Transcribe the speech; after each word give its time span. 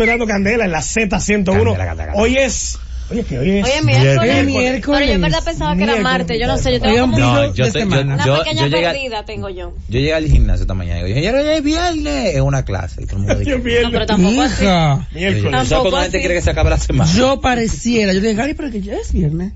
Estoy 0.00 0.12
dando 0.12 0.26
candela 0.26 0.64
en 0.64 0.72
la 0.72 0.80
Z101. 0.80 2.12
Hoy 2.14 2.36
es. 2.38 2.78
Oye, 3.10 3.22
que 3.24 3.38
hoy 3.38 3.50
es. 3.58 3.64
Oye, 3.66 3.82
miércoles. 3.82 4.18
Oye, 4.20 4.80
Pero 4.86 5.04
yo 5.04 5.12
en 5.12 5.20
verdad 5.20 5.44
pensaba 5.44 5.76
que 5.76 5.82
era 5.82 5.96
martes. 5.96 6.38
Yo 6.40 6.46
no 6.46 6.56
sé, 6.56 6.72
yo 6.72 6.80
tengo 6.80 7.00
como 7.00 7.18
No, 7.18 7.54
yo 7.54 7.64
estoy- 7.64 7.82
yo- 7.82 8.00
una 8.00 8.24
yo- 8.24 8.38
pequeña 8.38 8.62
yo 8.62 8.68
llegué 8.68 8.86
al- 8.86 8.94
perdida 8.96 9.24
tengo 9.26 9.48
yo. 9.50 9.74
Yo 9.88 9.98
llegué 9.98 10.14
al 10.14 10.24
gimnasio 10.26 10.62
esta 10.62 10.72
mañana 10.72 11.00
y 11.00 11.04
dije, 11.12 11.20
ya 11.22 11.30
es 11.38 11.62
viernes, 11.62 12.34
es 12.36 12.40
una 12.40 12.64
clase. 12.64 13.02
Y 13.02 13.06
todo 13.06 13.16
el 13.16 13.22
mundo 13.24 13.38
dice, 13.40 13.82
No, 13.82 13.90
pero 13.90 14.06
tampoco 14.06 14.40
así. 14.40 14.62
Hija, 14.64 15.08
Yo- 15.12 15.20
yo- 15.20 15.50
Tampoco 15.50 15.50
¿Sabes 15.52 15.68
cuando 15.68 15.90
la 15.90 16.02
gente 16.02 16.16
así. 16.16 16.22
quiere 16.22 16.34
que 16.36 16.40
se 16.42 16.50
acabe 16.50 16.70
la 16.70 16.78
semana? 16.78 17.12
yo 17.12 17.40
pareciera, 17.42 18.12
yo 18.14 18.20
dije, 18.20 18.34
Gary, 18.34 18.54
pero 18.54 18.70
que 18.70 18.80
ya 18.80 18.94
es 18.94 19.12
viernes. 19.12 19.52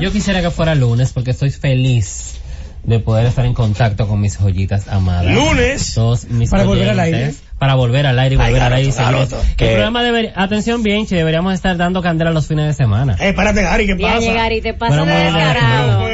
Yo 0.00 0.10
quisiera 0.12 0.40
que 0.40 0.50
fuera 0.50 0.74
lunes 0.74 1.12
porque 1.12 1.32
estoy 1.32 1.50
feliz 1.50 2.36
de 2.84 3.00
poder 3.00 3.26
estar 3.26 3.44
en 3.46 3.54
contacto 3.54 4.06
con 4.06 4.20
mis 4.20 4.36
joyitas 4.38 4.88
amadas. 4.88 5.34
Lunes. 5.34 5.92
Todos 5.94 6.26
mis 6.28 6.50
Para 6.50 6.64
volver 6.64 6.88
al 6.90 6.98
oyentes, 7.00 7.20
aire. 7.20 7.34
Para 7.64 7.76
volver 7.76 8.06
al 8.06 8.18
aire 8.18 8.34
y 8.34 8.38
Ay, 8.38 8.44
volver 8.52 8.62
al 8.62 8.70
Garoto, 8.72 8.76
aire. 8.76 8.88
y 8.90 8.92
seguir. 8.92 9.46
El 9.50 9.56
Que- 9.56 9.68
programa 9.68 10.02
debería, 10.02 10.32
atención 10.36 10.82
bien, 10.82 11.06
che, 11.06 11.16
deberíamos 11.16 11.54
estar 11.54 11.74
dando 11.78 12.02
candela 12.02 12.30
los 12.30 12.46
fines 12.46 12.66
de 12.66 12.74
semana. 12.74 13.16
Eh, 13.18 13.30
espérate, 13.30 13.62
Gary, 13.62 13.86
¿qué 13.86 13.96
Ya 13.98 14.06
pasa? 14.08 14.20
llegar 14.20 14.52
y 14.52 14.60
te 14.60 14.74
pasa 14.74 15.02
de 15.02 15.12
descarado. 15.14 16.04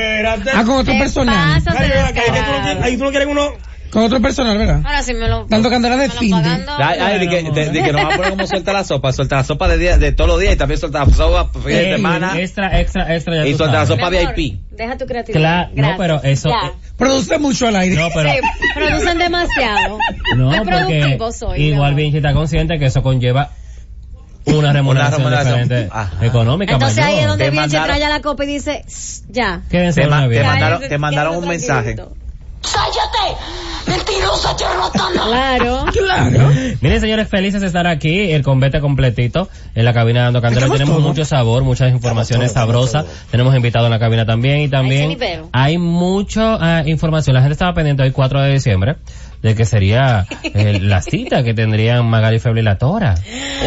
Ah, 0.54 0.62
con 0.64 0.78
otro 0.78 0.92
Gary, 0.94 1.88
descarado. 1.88 2.84
ahí 2.84 2.96
tú 2.96 3.02
no 3.02 3.10
quieres 3.10 3.26
uno. 3.28 3.48
Con 3.90 4.04
otro 4.04 4.20
personal, 4.20 4.56
¿verdad? 4.56 4.82
Ahora 4.84 5.02
sí 5.02 5.14
me 5.14 5.26
lo... 5.28 5.46
Dando 5.46 5.68
candela 5.68 5.96
de 5.96 6.08
fin. 6.10 6.32
Ay, 6.34 6.98
ay, 7.00 7.18
de 7.18 7.28
que, 7.28 7.50
de, 7.50 7.70
de 7.70 7.82
que 7.82 7.92
nos 7.92 8.04
va 8.04 8.08
a 8.08 8.16
poner 8.16 8.30
como 8.30 8.46
suelta 8.46 8.72
la 8.72 8.84
sopa, 8.84 9.12
suelta 9.12 9.36
la 9.36 9.44
sopa 9.44 9.66
de, 9.68 9.78
día, 9.78 9.98
de 9.98 10.12
todos 10.12 10.28
los 10.30 10.40
días 10.40 10.54
y 10.54 10.56
también 10.56 10.78
suelta 10.78 11.04
la 11.04 11.12
sopa 11.12 11.50
fin 11.60 11.62
de 11.72 11.96
semana 11.96 12.38
Extra, 12.38 12.80
extra, 12.80 13.14
extra. 13.14 13.34
Ya 13.36 13.46
y 13.46 13.54
suelta 13.56 13.78
la 13.80 13.86
sopa 13.86 14.08
VIP. 14.10 14.60
Deja 14.70 14.96
tu 14.96 15.06
creatividad. 15.06 15.70
Claro, 15.74 15.90
no, 15.92 15.96
pero 15.98 16.22
eso- 16.22 16.50
Ya. 16.50 16.72
Produce 16.96 17.38
mucho 17.38 17.66
al 17.66 17.76
aire. 17.76 17.96
No, 17.96 18.08
pero. 18.14 18.30
Sí, 18.30 18.38
producen 18.74 19.18
demasiado. 19.18 19.98
No, 20.36 20.46
Muy 20.50 20.58
porque 20.58 21.18
soy. 21.32 21.62
igual 21.62 21.94
bien 21.94 22.14
está 22.14 22.32
consciente 22.32 22.78
que 22.78 22.86
eso 22.86 23.02
conlleva 23.02 23.50
una 24.46 24.72
remuneración, 24.72 25.18
remuneración, 25.18 25.62
diferente 25.62 25.88
ajá. 25.92 26.24
económica 26.26 26.72
Entonces 26.74 26.96
mayor. 26.98 27.10
ahí 27.16 27.20
es 27.22 27.28
donde 27.28 27.50
mandaron- 27.52 27.86
trae 27.86 28.00
la 28.08 28.20
copa 28.20 28.44
y 28.44 28.46
dice, 28.48 28.84
"Shh, 28.88 29.22
ya. 29.30 29.62
Quédense 29.70 30.00
Te, 30.02 30.06
una 30.06 30.16
ma- 30.16 30.22
te 30.22 30.28
vez. 30.28 30.46
mandaron, 30.46 30.80
te 30.88 30.98
mandaron 30.98 31.36
un 31.36 31.48
mensaje. 31.48 31.96
Tranquilito. 32.62 34.30
Claro. 35.26 35.84
Claro. 36.00 36.50
Miren, 36.80 37.00
señores, 37.00 37.28
felices 37.28 37.60
de 37.60 37.66
estar 37.66 37.86
aquí, 37.86 38.32
el 38.32 38.42
convete 38.42 38.80
completito 38.80 39.48
en 39.74 39.84
la 39.84 39.92
cabina 39.92 40.24
dando 40.24 40.40
candela. 40.40 40.68
Tenemos 40.68 41.00
mucho 41.02 41.24
sabor, 41.24 41.62
muchas 41.62 41.92
informaciones 41.92 42.52
sabrosas. 42.52 43.06
Tenemos 43.30 43.54
invitado 43.54 43.86
en 43.86 43.90
la 43.92 43.98
cabina 43.98 44.24
también 44.26 44.60
y 44.60 44.68
también 44.68 45.10
hay 45.52 45.78
mucha 45.78 46.56
ah, 46.60 46.82
información. 46.86 47.34
La 47.34 47.40
gente 47.40 47.52
estaba 47.52 47.74
pendiente 47.74 48.02
hoy 48.02 48.10
4 48.12 48.40
de 48.42 48.52
diciembre 48.52 48.96
de 49.42 49.54
que 49.54 49.64
sería 49.64 50.26
eh, 50.42 50.78
la 50.80 51.02
cita 51.02 51.42
que 51.42 51.54
tendrían 51.54 52.06
Magali 52.06 52.38
Feble 52.38 52.60
y 52.60 52.64
la 52.64 52.78
Tora. 52.78 53.14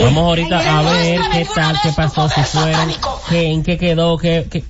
Vamos 0.02 0.24
ahorita 0.24 0.80
a 0.80 0.81
ver 0.84 1.22
qué 1.31 1.48
tal, 1.54 1.75
qué 1.81 1.90
pasó, 1.96 2.30
si 2.30 2.42
fueron, 2.42 2.90
qué, 3.30 3.52
en 3.52 3.64
qué 3.64 3.78
quedó, 3.78 4.18
qué, 4.18 4.48
qué- 4.50 4.64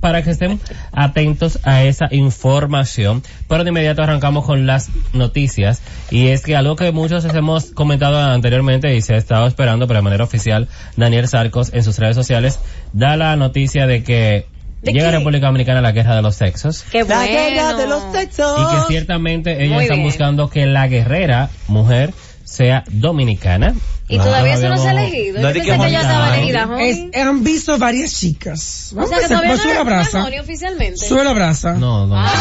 para 0.00 0.22
que 0.22 0.30
estén 0.30 0.60
atentos 0.92 1.58
a 1.64 1.82
esa 1.84 2.08
información. 2.10 3.22
Pero 3.48 3.64
de 3.64 3.70
inmediato 3.70 4.02
arrancamos 4.02 4.44
con 4.44 4.66
las 4.66 4.90
noticias. 5.12 5.82
Y 6.10 6.28
es 6.28 6.42
que 6.42 6.56
algo 6.56 6.76
que 6.76 6.92
muchos 6.92 7.24
hemos 7.24 7.66
comentado 7.66 8.18
anteriormente 8.18 8.94
y 8.94 9.00
se 9.02 9.14
ha 9.14 9.16
estado 9.16 9.46
esperando, 9.46 9.86
pero 9.86 9.98
de 9.98 10.04
manera 10.04 10.24
oficial, 10.24 10.68
Daniel 10.96 11.28
Sarcos 11.28 11.72
en 11.72 11.82
sus 11.84 11.98
redes 11.98 12.16
sociales 12.16 12.60
da 12.92 13.16
la 13.16 13.36
noticia 13.36 13.86
de 13.86 14.02
que 14.02 14.46
¿De 14.82 14.92
llega 14.92 15.08
a? 15.08 15.12
República 15.12 15.46
Dominicana 15.46 15.80
la 15.80 15.92
guerra 15.92 16.14
de 16.16 16.22
los 16.22 16.36
sexos. 16.36 16.84
Qué 16.90 17.02
bueno. 17.02 17.24
Y 17.24 18.76
que 18.76 18.86
ciertamente 18.86 19.62
ellos 19.64 19.74
Muy 19.74 19.84
están 19.84 19.98
bien. 19.98 20.08
buscando 20.08 20.48
que 20.48 20.66
la 20.66 20.86
guerrera, 20.86 21.50
mujer, 21.66 22.12
sea 22.44 22.84
dominicana. 22.90 23.74
Y 24.08 24.16
todavía 24.18 24.54
eso 24.54 24.68
no 24.68 24.78
se 24.78 24.88
ha 24.88 24.92
elegido. 24.92 25.40
No 25.42 25.48
Yo 25.48 25.54
pensé 25.54 25.70
que 25.70 25.78
que 25.78 25.90
ya 25.90 26.00
estaba 26.00 26.34
elegida. 26.36 26.68
Es- 26.80 27.16
han 27.26 27.44
visto 27.44 27.78
varias 27.78 28.12
chicas. 28.18 28.88
O 28.92 28.96
Vamos 28.96 29.10
sea 29.10 29.18
a 29.18 29.20
que 29.22 29.28
todavía 29.28 29.50
pues, 29.50 29.64
no 29.66 29.74
la 29.74 29.82
brasa. 29.84 30.28
Oficialmente. 30.40 30.96
Sube 31.06 31.24
la 31.24 31.32
brasa. 31.34 31.72
No, 31.74 32.06
no. 32.06 32.16
Ah, 32.16 32.32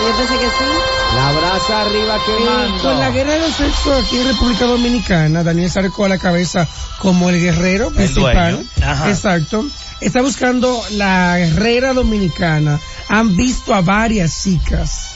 Yo 0.00 0.16
pensé 0.16 0.34
que 0.34 0.46
sí. 0.46 0.64
La 1.16 1.32
brasa 1.32 1.80
arriba 1.82 2.16
Eh, 2.16 2.70
con 2.82 2.98
la 3.00 3.10
guerra 3.10 3.32
de 3.32 3.40
los 3.40 3.52
sexos 3.54 4.04
aquí 4.04 4.18
en 4.20 4.28
República 4.28 4.64
Dominicana, 4.66 5.42
Daniel 5.42 5.70
Sarco 5.70 6.04
a 6.04 6.08
la 6.08 6.18
cabeza 6.18 6.68
como 7.00 7.28
el 7.30 7.40
guerrero 7.40 7.90
principal. 7.90 8.52
dueño. 8.52 8.68
Ajá. 8.82 9.10
Exacto. 9.10 9.66
Está 10.00 10.22
buscando 10.22 10.80
la 10.92 11.36
guerrera 11.38 11.92
dominicana. 11.94 12.78
Han 13.08 13.36
visto 13.36 13.74
a 13.74 13.80
varias 13.80 14.40
chicas. 14.44 15.14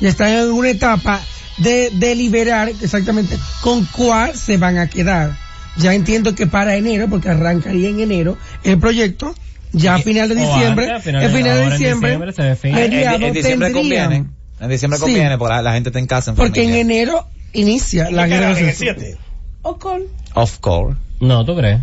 Y 0.00 0.06
están 0.06 0.28
en 0.30 0.50
una 0.50 0.70
etapa 0.70 1.20
de 1.58 1.90
deliberar 1.92 2.68
exactamente 2.68 3.36
con 3.60 3.84
cuál 3.86 4.36
se 4.36 4.56
van 4.56 4.78
a 4.78 4.88
quedar. 4.88 5.36
Ya 5.76 5.94
entiendo 5.94 6.34
que 6.34 6.46
para 6.46 6.76
enero, 6.76 7.08
porque 7.08 7.28
arrancaría 7.28 7.88
en 7.88 8.00
enero 8.00 8.36
el 8.64 8.78
proyecto, 8.78 9.34
ya 9.72 9.96
a 9.96 9.98
final 9.98 10.28
de 10.28 10.34
diciembre, 10.34 10.86
antes, 10.86 10.98
a 10.98 11.00
final 11.00 11.22
el 11.22 11.30
final 11.30 11.56
de 11.56 11.70
diciembre. 11.70 12.12
En, 12.14 13.32
diciembre 13.32 13.72
conviene. 13.72 14.24
En 14.60 14.68
diciembre 14.68 14.98
Sí. 14.98 15.04
conviene 15.04 15.38
porque 15.38 15.54
la, 15.54 15.62
la 15.62 15.72
gente 15.74 15.90
está 15.90 15.98
en 16.00 16.06
casa. 16.06 16.30
En 16.32 16.36
porque 16.36 16.64
en 16.64 16.74
enero 16.74 17.26
inicia 17.52 18.10
la 18.10 18.26
guerra 18.26 18.54
sexos. 18.54 18.78
7. 18.78 19.16
Of 20.34 20.58
course. 20.58 20.96
No, 21.20 21.44
¿tú 21.44 21.56
crees? 21.56 21.80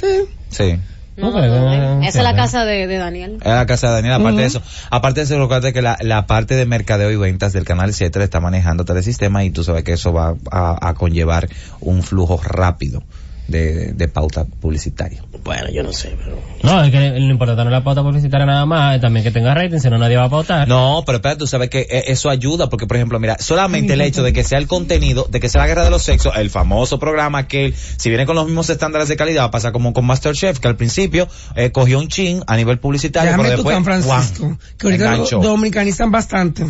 Sí. 0.00 0.06
Sí. 0.50 0.78
No, 1.18 1.30
No, 1.30 1.34
pero 1.34 1.48
no, 1.48 1.96
no. 1.96 2.02
Esa 2.06 2.18
es 2.18 2.24
la 2.24 2.34
casa 2.34 2.64
de, 2.64 2.86
de 2.86 2.96
Daniel. 2.96 3.38
Es 3.40 3.46
la 3.46 3.66
casa 3.66 3.88
de 3.88 3.94
Daniel, 3.94 4.14
aparte 4.14 4.40
de 4.40 4.46
eso. 4.46 4.62
Aparte 4.90 5.20
de 5.20 5.24
eso, 5.24 5.38
recuerda 5.38 5.72
que 5.72 5.82
la, 5.82 5.98
la 6.00 6.26
parte 6.26 6.54
de 6.54 6.64
mercadeo 6.64 7.10
y 7.10 7.16
ventas 7.16 7.52
del 7.52 7.64
canal 7.64 7.92
7 7.92 8.18
le 8.18 8.24
está 8.24 8.40
manejando 8.40 8.84
Telesistema 8.84 9.44
y 9.44 9.50
tú 9.50 9.64
sabes 9.64 9.84
que 9.84 9.92
eso 9.92 10.12
va 10.12 10.36
a, 10.50 10.88
a 10.88 10.94
conllevar 10.94 11.48
un 11.80 12.02
flujo 12.02 12.40
rápido 12.42 13.02
de, 13.48 13.92
de 13.94 14.08
pauta 14.08 14.44
publicitaria. 14.44 15.24
Bueno, 15.42 15.68
yo 15.72 15.82
no 15.82 15.92
sé, 15.92 16.16
pero... 16.22 16.38
No, 16.62 16.84
es 16.84 16.90
que 16.90 17.18
lo 17.18 17.30
importante 17.30 17.64
no 17.64 17.70
es 17.70 17.72
la 17.72 17.82
pauta 17.82 18.02
publicitaria 18.02 18.46
nada 18.46 18.66
más, 18.66 18.96
es 18.96 19.00
también 19.00 19.24
que 19.24 19.30
tenga 19.30 19.54
rating, 19.54 19.78
si 19.78 19.88
no 19.88 19.98
nadie 19.98 20.16
va 20.16 20.24
a 20.24 20.30
pautar. 20.30 20.68
No, 20.68 21.02
pero 21.06 21.16
espérate, 21.16 21.38
tú 21.38 21.46
sabes 21.46 21.70
que 21.70 21.80
eh, 21.80 22.04
eso 22.08 22.28
ayuda, 22.30 22.68
porque 22.68 22.86
por 22.86 22.96
ejemplo, 22.96 23.18
mira, 23.18 23.38
solamente 23.38 23.94
el 23.94 24.02
hecho 24.02 24.22
de 24.22 24.32
que 24.32 24.44
sea 24.44 24.58
el 24.58 24.66
contenido, 24.66 25.26
de 25.30 25.40
que 25.40 25.48
sea 25.48 25.62
la 25.62 25.66
guerra 25.66 25.84
de 25.84 25.90
los 25.90 26.02
sexos, 26.02 26.34
el 26.36 26.50
famoso 26.50 26.98
programa 26.98 27.48
que 27.48 27.72
si 27.72 28.10
viene 28.10 28.26
con 28.26 28.36
los 28.36 28.46
mismos 28.46 28.68
estándares 28.70 29.08
de 29.08 29.16
calidad, 29.16 29.50
pasa 29.50 29.72
como 29.72 29.92
con 29.92 30.04
Masterchef, 30.04 30.58
que 30.58 30.68
al 30.68 30.76
principio 30.76 31.26
eh, 31.56 31.72
cogió 31.72 31.98
un 31.98 32.08
chin 32.08 32.42
a 32.46 32.56
nivel 32.56 32.78
publicitario, 32.78 33.30
Déjame 33.30 33.44
pero 33.44 33.62
tú, 33.62 33.68
después, 33.68 33.74
San 33.74 33.84
Francisco, 33.84 34.58
que 34.78 34.86
ahorita 34.86 35.16
lo 35.36 35.42
dominicanizan 35.42 36.10
bastante. 36.10 36.66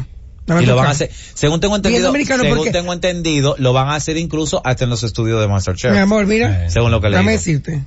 Y 0.62 0.66
lo 0.66 0.76
van 0.76 0.86
a 0.86 0.90
hacer, 0.90 1.10
según 1.34 1.60
tengo 1.60 1.76
entendido, 1.76 2.12
según 2.12 2.56
porque- 2.56 2.70
tengo 2.72 2.92
entendido, 2.92 3.54
lo 3.58 3.72
van 3.72 3.88
a 3.88 3.94
hacer 3.96 4.16
incluso 4.16 4.62
hasta 4.64 4.84
en 4.84 4.90
los 4.90 5.02
estudios 5.02 5.40
de 5.40 5.48
Masterchef. 5.48 5.92
Mi 5.92 5.98
amor, 5.98 6.26
mira, 6.26 6.66
Eh, 6.66 6.70
según 6.70 6.90
lo 6.90 7.00
que 7.00 7.10
le 7.10 7.22
decirte 7.22 7.84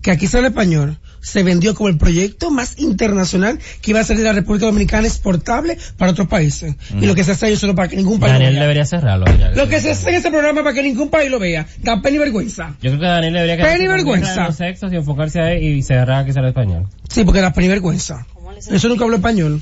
que 0.00 0.10
aquí 0.10 0.26
sale 0.26 0.48
español. 0.48 0.98
Se 1.20 1.44
vendió 1.44 1.76
como 1.76 1.88
el 1.88 1.96
proyecto 1.96 2.50
más 2.50 2.80
internacional 2.80 3.60
que 3.80 3.92
iba 3.92 4.00
a 4.00 4.04
salir 4.04 4.22
de 4.24 4.28
la 4.28 4.32
República 4.32 4.66
Dominicana 4.66 5.06
exportable 5.06 5.78
para 5.96 6.10
otros 6.10 6.26
países. 6.26 6.74
Y 7.00 7.06
lo 7.06 7.14
que 7.14 7.22
se 7.22 7.30
hace 7.30 7.46
ahí 7.46 7.54
solo 7.56 7.76
para 7.76 7.86
que 7.86 7.94
ningún 7.94 8.18
país 8.18 8.32
Daniel 8.32 8.54
lo 8.54 8.58
vea. 8.58 8.62
debería 8.62 8.84
cerrarlo. 8.84 9.26
ya 9.38 9.50
Lo 9.50 9.68
que 9.68 9.80
se 9.80 9.92
hace 9.92 10.08
en 10.08 10.16
ese 10.16 10.30
programa 10.32 10.64
para 10.64 10.74
que 10.74 10.82
ningún 10.82 11.08
país 11.10 11.30
lo 11.30 11.38
vea. 11.38 11.64
Da 11.78 12.02
pena 12.02 12.16
y 12.16 12.18
vergüenza. 12.18 12.74
Yo 12.82 12.90
creo 12.90 12.98
que 12.98 13.06
Daniel 13.06 13.34
debería 13.34 13.54
Pena 13.56 13.68
y 13.68 13.78
quedarse 13.82 13.94
vergüenza. 13.94 14.46
los 14.48 14.56
sexos 14.56 14.92
y 14.92 14.96
enfocarse 14.96 15.40
ahí 15.40 15.64
y 15.64 15.82
cerrar 15.84 16.26
quizá 16.26 16.40
el 16.40 16.46
español. 16.46 16.88
Sí, 17.08 17.22
porque 17.22 17.40
da 17.40 17.52
pena 17.52 17.66
y 17.66 17.70
vergüenza. 17.70 18.26
Eso 18.68 18.88
nunca 18.88 19.04
hablo 19.04 19.14
español. 19.16 19.60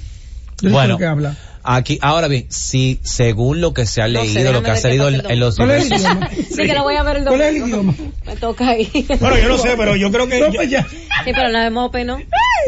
Yo 0.63 0.69
no 0.69 0.71
sé 0.71 0.73
Bueno, 0.73 0.93
lo 0.95 0.99
que 0.99 1.05
habla. 1.05 1.37
Aquí, 1.65 1.99
ahora 2.03 2.29
bien, 2.29 2.47
si 2.49 2.99
según 3.03 3.61
lo 3.61 3.73
que 3.75 3.87
se 3.87 4.03
ha 4.03 4.09
No 4.09 4.25
sé, 4.25 4.35
leído, 4.35 4.53
lo 4.53 4.63
que 4.63 4.71
ha 4.71 4.77
salido 4.77 5.09
en, 5.09 5.41
los 5.41 5.57
¿Cuál 5.57 5.71
es 5.73 5.83
el 5.85 5.89
diversos- 5.91 6.01
idioma? 6.13 6.31
Sí, 6.51 6.57
que 6.67 6.75
lo 6.75 6.83
voy 6.83 6.97
a 6.97 7.03
ver 7.03 7.17
el 7.19 7.25
¿Cuál 7.25 7.41
es 7.41 7.47
el 7.49 7.61
domingo. 7.61 7.81
idioma? 7.93 7.95
Me 8.27 8.37
toca 8.37 8.69
ahí. 8.69 9.07
Bueno, 9.21 9.39
yo 9.39 9.49
no 9.49 9.59
sé, 9.59 9.75
pero 9.77 9.97
yo 9.97 10.11
creo 10.11 10.27
que... 10.29 10.41
No, 10.41 10.47
yo- 10.49 10.55
pues 10.55 10.71
ya. 10.71 10.87
Sí, 10.89 11.33
pero 11.35 11.49
la 11.49 11.65
de 11.65 11.71
Mope, 11.71 12.05
¿no? 12.05 12.19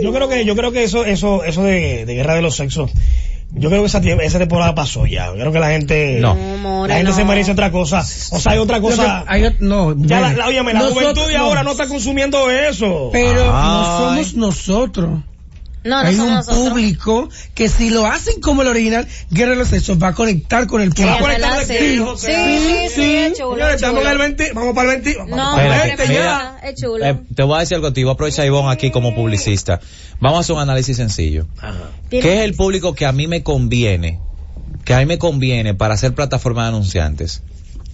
Yo 0.02 0.12
creo 0.12 0.28
que, 0.28 0.44
yo 0.44 0.56
creo 0.56 0.72
que 0.72 0.84
eso, 0.84 1.04
eso, 1.04 1.44
eso 1.44 1.62
de, 1.64 2.04
de 2.06 2.14
guerra 2.14 2.34
de 2.34 2.42
los 2.42 2.56
sexos, 2.56 2.90
yo 3.54 3.68
creo 3.68 3.82
que 3.82 3.86
esa, 3.86 3.98
esa 3.98 4.38
temporada 4.38 4.74
pasó 4.74 5.04
ya. 5.06 5.26
Yo 5.26 5.34
creo 5.34 5.52
que 5.52 5.58
la 5.60 5.68
gente, 5.70 6.18
No. 6.20 6.86
La 6.88 6.94
gente 6.96 7.10
no. 7.10 7.16
se 7.16 7.24
merece 7.24 7.52
otra 7.52 7.70
cosa. 7.70 8.00
O 8.00 8.38
sea, 8.40 8.52
hay 8.52 8.58
otra 8.58 8.78
Lo 8.78 8.88
que- 8.88 8.96
cosa. 8.96 9.24
hay 9.26 9.54
no, 9.60 9.94
Ya 9.96 10.20
la, 10.20 10.26
bueno. 10.28 10.38
la, 10.38 10.46
óyeme, 10.48 10.72
la 10.72 10.78
Nosotros- 10.80 11.02
juventud 11.12 11.28
de 11.30 11.36
ahora 11.36 11.62
no 11.62 11.72
está 11.72 11.86
consumiendo 11.86 12.50
eso. 12.50 13.10
Pero 13.12 13.42
Ay. 13.54 13.68
no 13.68 13.84
somos 13.98 14.34
nosotros. 14.34 15.20
No, 15.84 16.00
no 16.02 16.08
Hay 16.08 16.14
un 16.18 16.30
nosotros. 16.34 16.68
público 16.68 17.28
que 17.54 17.68
si 17.68 17.90
lo 17.90 18.06
hacen 18.06 18.40
como 18.40 18.62
el 18.62 18.68
original, 18.68 19.06
Guerra 19.30 19.50
de 19.52 19.56
los 19.56 19.68
Sexos 19.68 20.00
va 20.00 20.08
a 20.08 20.14
conectar 20.14 20.66
con 20.66 20.80
el 20.80 20.90
va 20.90 21.14
a 21.14 21.18
público. 21.18 21.66
Sí, 21.66 21.74
sí, 21.74 21.98
sí, 22.16 22.58
sí, 22.58 22.88
sí, 22.94 23.16
es 23.16 23.38
chulo, 23.38 23.54
Señores, 23.54 23.74
estamos 23.76 24.02
en 24.04 24.08
el 24.10 24.18
20, 24.18 24.52
vamos 24.54 24.74
para 24.74 24.92
el 24.94 25.02
20. 25.02 25.18
vamos 25.18 25.36
No, 25.36 25.52
para 25.52 25.64
el 25.66 25.72
Espérate, 25.90 25.96
20 25.96 26.06
pero 26.06 26.24
ya. 26.24 26.56
es 26.68 26.80
chulo. 26.80 27.04
Eh, 27.04 27.20
te 27.34 27.42
voy 27.42 27.56
a 27.56 27.60
decir 27.60 27.74
algo, 27.76 27.92
te 27.92 28.02
voy 28.04 28.10
a 28.10 28.12
aprovechar 28.14 28.46
Ivonne 28.46 28.70
aquí 28.72 28.90
como 28.90 29.14
publicista. 29.14 29.80
Vamos 30.20 30.38
a 30.38 30.40
hacer 30.40 30.54
un 30.56 30.62
análisis 30.62 30.96
sencillo. 30.96 31.46
Ajá. 31.58 31.90
¿Qué 32.10 32.18
es 32.20 32.40
el 32.44 32.54
público 32.54 32.94
que 32.94 33.06
a 33.06 33.12
mí 33.12 33.26
me 33.26 33.42
conviene? 33.42 34.20
Que 34.84 34.94
a 34.94 34.98
mí 34.98 35.06
me 35.06 35.18
conviene 35.18 35.74
para 35.74 35.94
hacer 35.94 36.14
plataforma 36.14 36.62
de 36.62 36.68
anunciantes. 36.68 37.42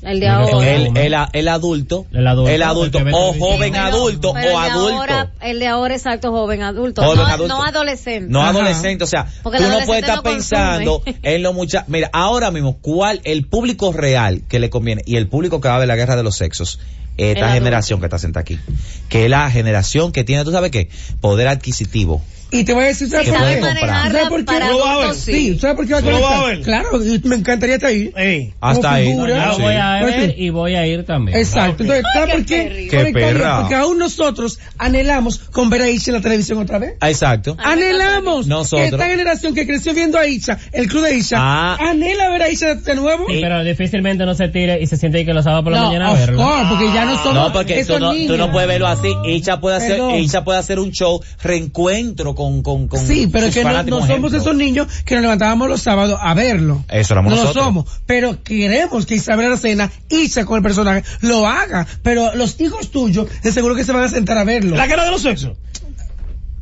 El 0.02 0.20
de 0.20 0.28
ahora. 0.28 0.74
El, 0.74 0.96
el, 0.96 1.14
el 1.32 1.48
adulto, 1.48 2.06
El 2.12 2.26
adulto, 2.26 2.50
el 2.50 2.62
adulto, 2.62 2.98
o 3.12 3.32
joven 3.34 3.74
adulto, 3.76 4.32
pero 4.32 4.56
o 4.56 4.58
el 4.60 4.64
de 4.64 4.70
adulto. 4.70 4.96
ahora- 4.96 5.32
el 5.40 5.58
de 5.58 5.66
ahora, 5.66 5.94
exacto, 5.94 6.30
joven 6.30 6.62
adulto. 6.62 7.02
Joven 7.02 7.18
no, 7.18 7.26
adulto. 7.26 7.56
no 7.56 7.64
adolescente. 7.64 8.30
No 8.30 8.40
Ajá. 8.40 8.50
adolescente, 8.50 9.04
o 9.04 9.06
sea, 9.08 9.26
Porque 9.42 9.58
tú 9.58 9.64
no 9.64 9.80
puedes 9.86 10.04
estar 10.04 10.22
pensando 10.22 11.02
en 11.22 11.42
lo 11.42 11.52
mucha, 11.52 11.84
mira, 11.88 12.10
ahora 12.12 12.50
mismo, 12.50 12.78
¿cuál 12.80 13.20
el 13.24 13.46
público 13.46 13.92
real 13.92 14.42
que 14.48 14.58
le 14.60 14.70
conviene 14.70 15.02
y 15.04 15.16
el 15.16 15.26
público 15.28 15.60
que 15.60 15.68
va 15.68 15.76
a 15.76 15.78
ver 15.78 15.88
la 15.88 15.96
guerra 15.96 16.16
de 16.16 16.22
los 16.22 16.36
sexos? 16.36 16.78
Esta 17.16 17.50
generación 17.52 17.98
que 17.98 18.06
está 18.06 18.18
sentada 18.20 18.42
aquí, 18.42 18.60
que 19.08 19.24
es 19.24 19.30
la 19.30 19.50
generación 19.50 20.12
que 20.12 20.22
tiene, 20.22 20.44
¿tú 20.44 20.52
sabes 20.52 20.70
qué? 20.70 20.88
Poder 21.20 21.48
adquisitivo. 21.48 22.22
Y 22.50 22.64
te 22.64 22.72
voy 22.72 22.84
a 22.84 22.86
decir, 22.86 23.08
¿sabes 23.10 23.28
por 23.28 23.38
qué? 23.46 23.60
manejarla 23.60 24.10
¿Sabes 24.10 24.28
por 24.30 24.44
qué? 24.44 24.58
va 24.58 24.92
a 24.94 24.98
ver. 24.98 25.14
Sí, 25.14 25.32
sí. 25.52 25.58
¿sabes 25.58 25.76
por 25.76 25.86
qué 25.86 25.92
va 25.92 25.98
a 25.98 26.02
Lo 26.02 26.20
va 26.22 26.28
a 26.38 26.40
conectar? 26.40 26.46
ver. 26.56 26.60
Claro, 26.64 26.88
me 27.24 27.36
encantaría 27.36 27.74
estar 27.74 27.90
ahí. 27.90 28.10
Ey. 28.16 28.54
Hasta 28.60 28.92
ahí. 28.94 29.10
Yo 29.14 29.18
voy 29.18 29.74
a 29.74 30.02
ver 30.04 30.30
sí. 30.30 30.34
y 30.38 30.48
voy 30.50 30.74
a 30.74 30.86
ir 30.86 31.04
también. 31.04 31.36
Exacto. 31.36 31.82
Entonces, 31.82 32.04
¿sabes 32.14 32.34
por 32.36 32.44
qué 32.46 33.10
perra. 33.12 33.60
Porque 33.60 33.74
aún 33.74 33.98
nosotros 33.98 34.58
anhelamos 34.78 35.38
con 35.38 35.68
ver 35.68 35.82
a 35.82 35.90
Isha 35.90 36.10
en 36.10 36.14
la 36.16 36.20
televisión 36.22 36.58
otra 36.58 36.78
vez. 36.78 36.94
Ah, 37.00 37.10
Exacto. 37.10 37.54
Anhelamos. 37.58 38.46
Nosotros. 38.46 38.92
Esta 38.92 39.06
generación 39.06 39.54
que 39.54 39.66
creció 39.66 39.92
viendo 39.92 40.18
a 40.18 40.26
Isha, 40.26 40.58
el 40.72 40.88
club 40.88 41.04
de 41.04 41.16
Isha, 41.16 41.36
Ah. 41.38 41.76
anhela 41.90 42.30
ver 42.30 42.42
a 42.42 42.48
Isha 42.48 42.76
de 42.76 42.94
nuevo. 42.94 43.26
Sí, 43.28 43.40
pero 43.42 43.62
difícilmente 43.62 44.24
no 44.24 44.34
se 44.34 44.48
tire 44.48 44.80
y 44.82 44.86
se 44.86 44.96
siente 44.96 45.18
ahí 45.18 45.26
que 45.26 45.34
lo 45.34 45.42
sábados 45.42 45.64
por 45.64 45.72
la 45.74 45.80
No, 45.80 45.86
mañana 45.88 46.08
a 46.10 46.14
verlo. 46.14 46.38
course, 46.42 46.64
porque 46.70 46.86
ya 46.94 47.04
no 47.04 47.16
somos 47.18 47.34
No, 47.34 47.52
porque 47.52 47.80
esos 47.80 47.98
tú 47.98 48.02
no, 48.02 48.36
no 48.46 48.52
puedes 48.52 48.68
verlo 48.68 48.86
así. 48.86 49.08
Icha 49.26 49.60
puede 49.60 49.76
hacer. 49.76 50.00
Icha 50.18 50.44
puede 50.44 50.58
hacer 50.58 50.78
un 50.78 50.90
show, 50.92 51.20
reencuentro 51.42 52.34
con, 52.38 52.62
con, 52.62 52.86
con 52.86 53.04
Sí, 53.04 53.26
pero 53.26 53.50
que 53.50 53.64
no, 53.64 54.06
somos 54.06 54.32
esos 54.32 54.54
niños 54.54 54.86
que 55.04 55.16
nos 55.16 55.22
levantábamos 55.22 55.68
los 55.68 55.82
sábados 55.82 56.20
a 56.22 56.34
verlo. 56.34 56.84
Eso 56.88 57.14
éramos 57.14 57.32
no 57.32 57.36
nosotros. 57.36 57.56
lo 57.56 57.62
somos. 57.64 58.00
Pero 58.06 58.44
queremos 58.44 59.06
que 59.06 59.16
Isabel 59.16 59.46
Aracena, 59.46 59.90
Isha 60.08 60.44
con 60.44 60.58
el 60.58 60.62
personaje, 60.62 61.02
lo 61.20 61.48
haga. 61.48 61.84
Pero 62.04 62.36
los 62.36 62.60
hijos 62.60 62.92
tuyos, 62.92 63.26
de 63.42 63.50
seguro 63.50 63.74
que 63.74 63.82
se 63.82 63.90
van 63.90 64.04
a 64.04 64.08
sentar 64.08 64.38
a 64.38 64.44
verlo. 64.44 64.76
La 64.76 64.86
guerra 64.86 65.04
de 65.04 65.10
los 65.10 65.22
sexos. 65.22 65.56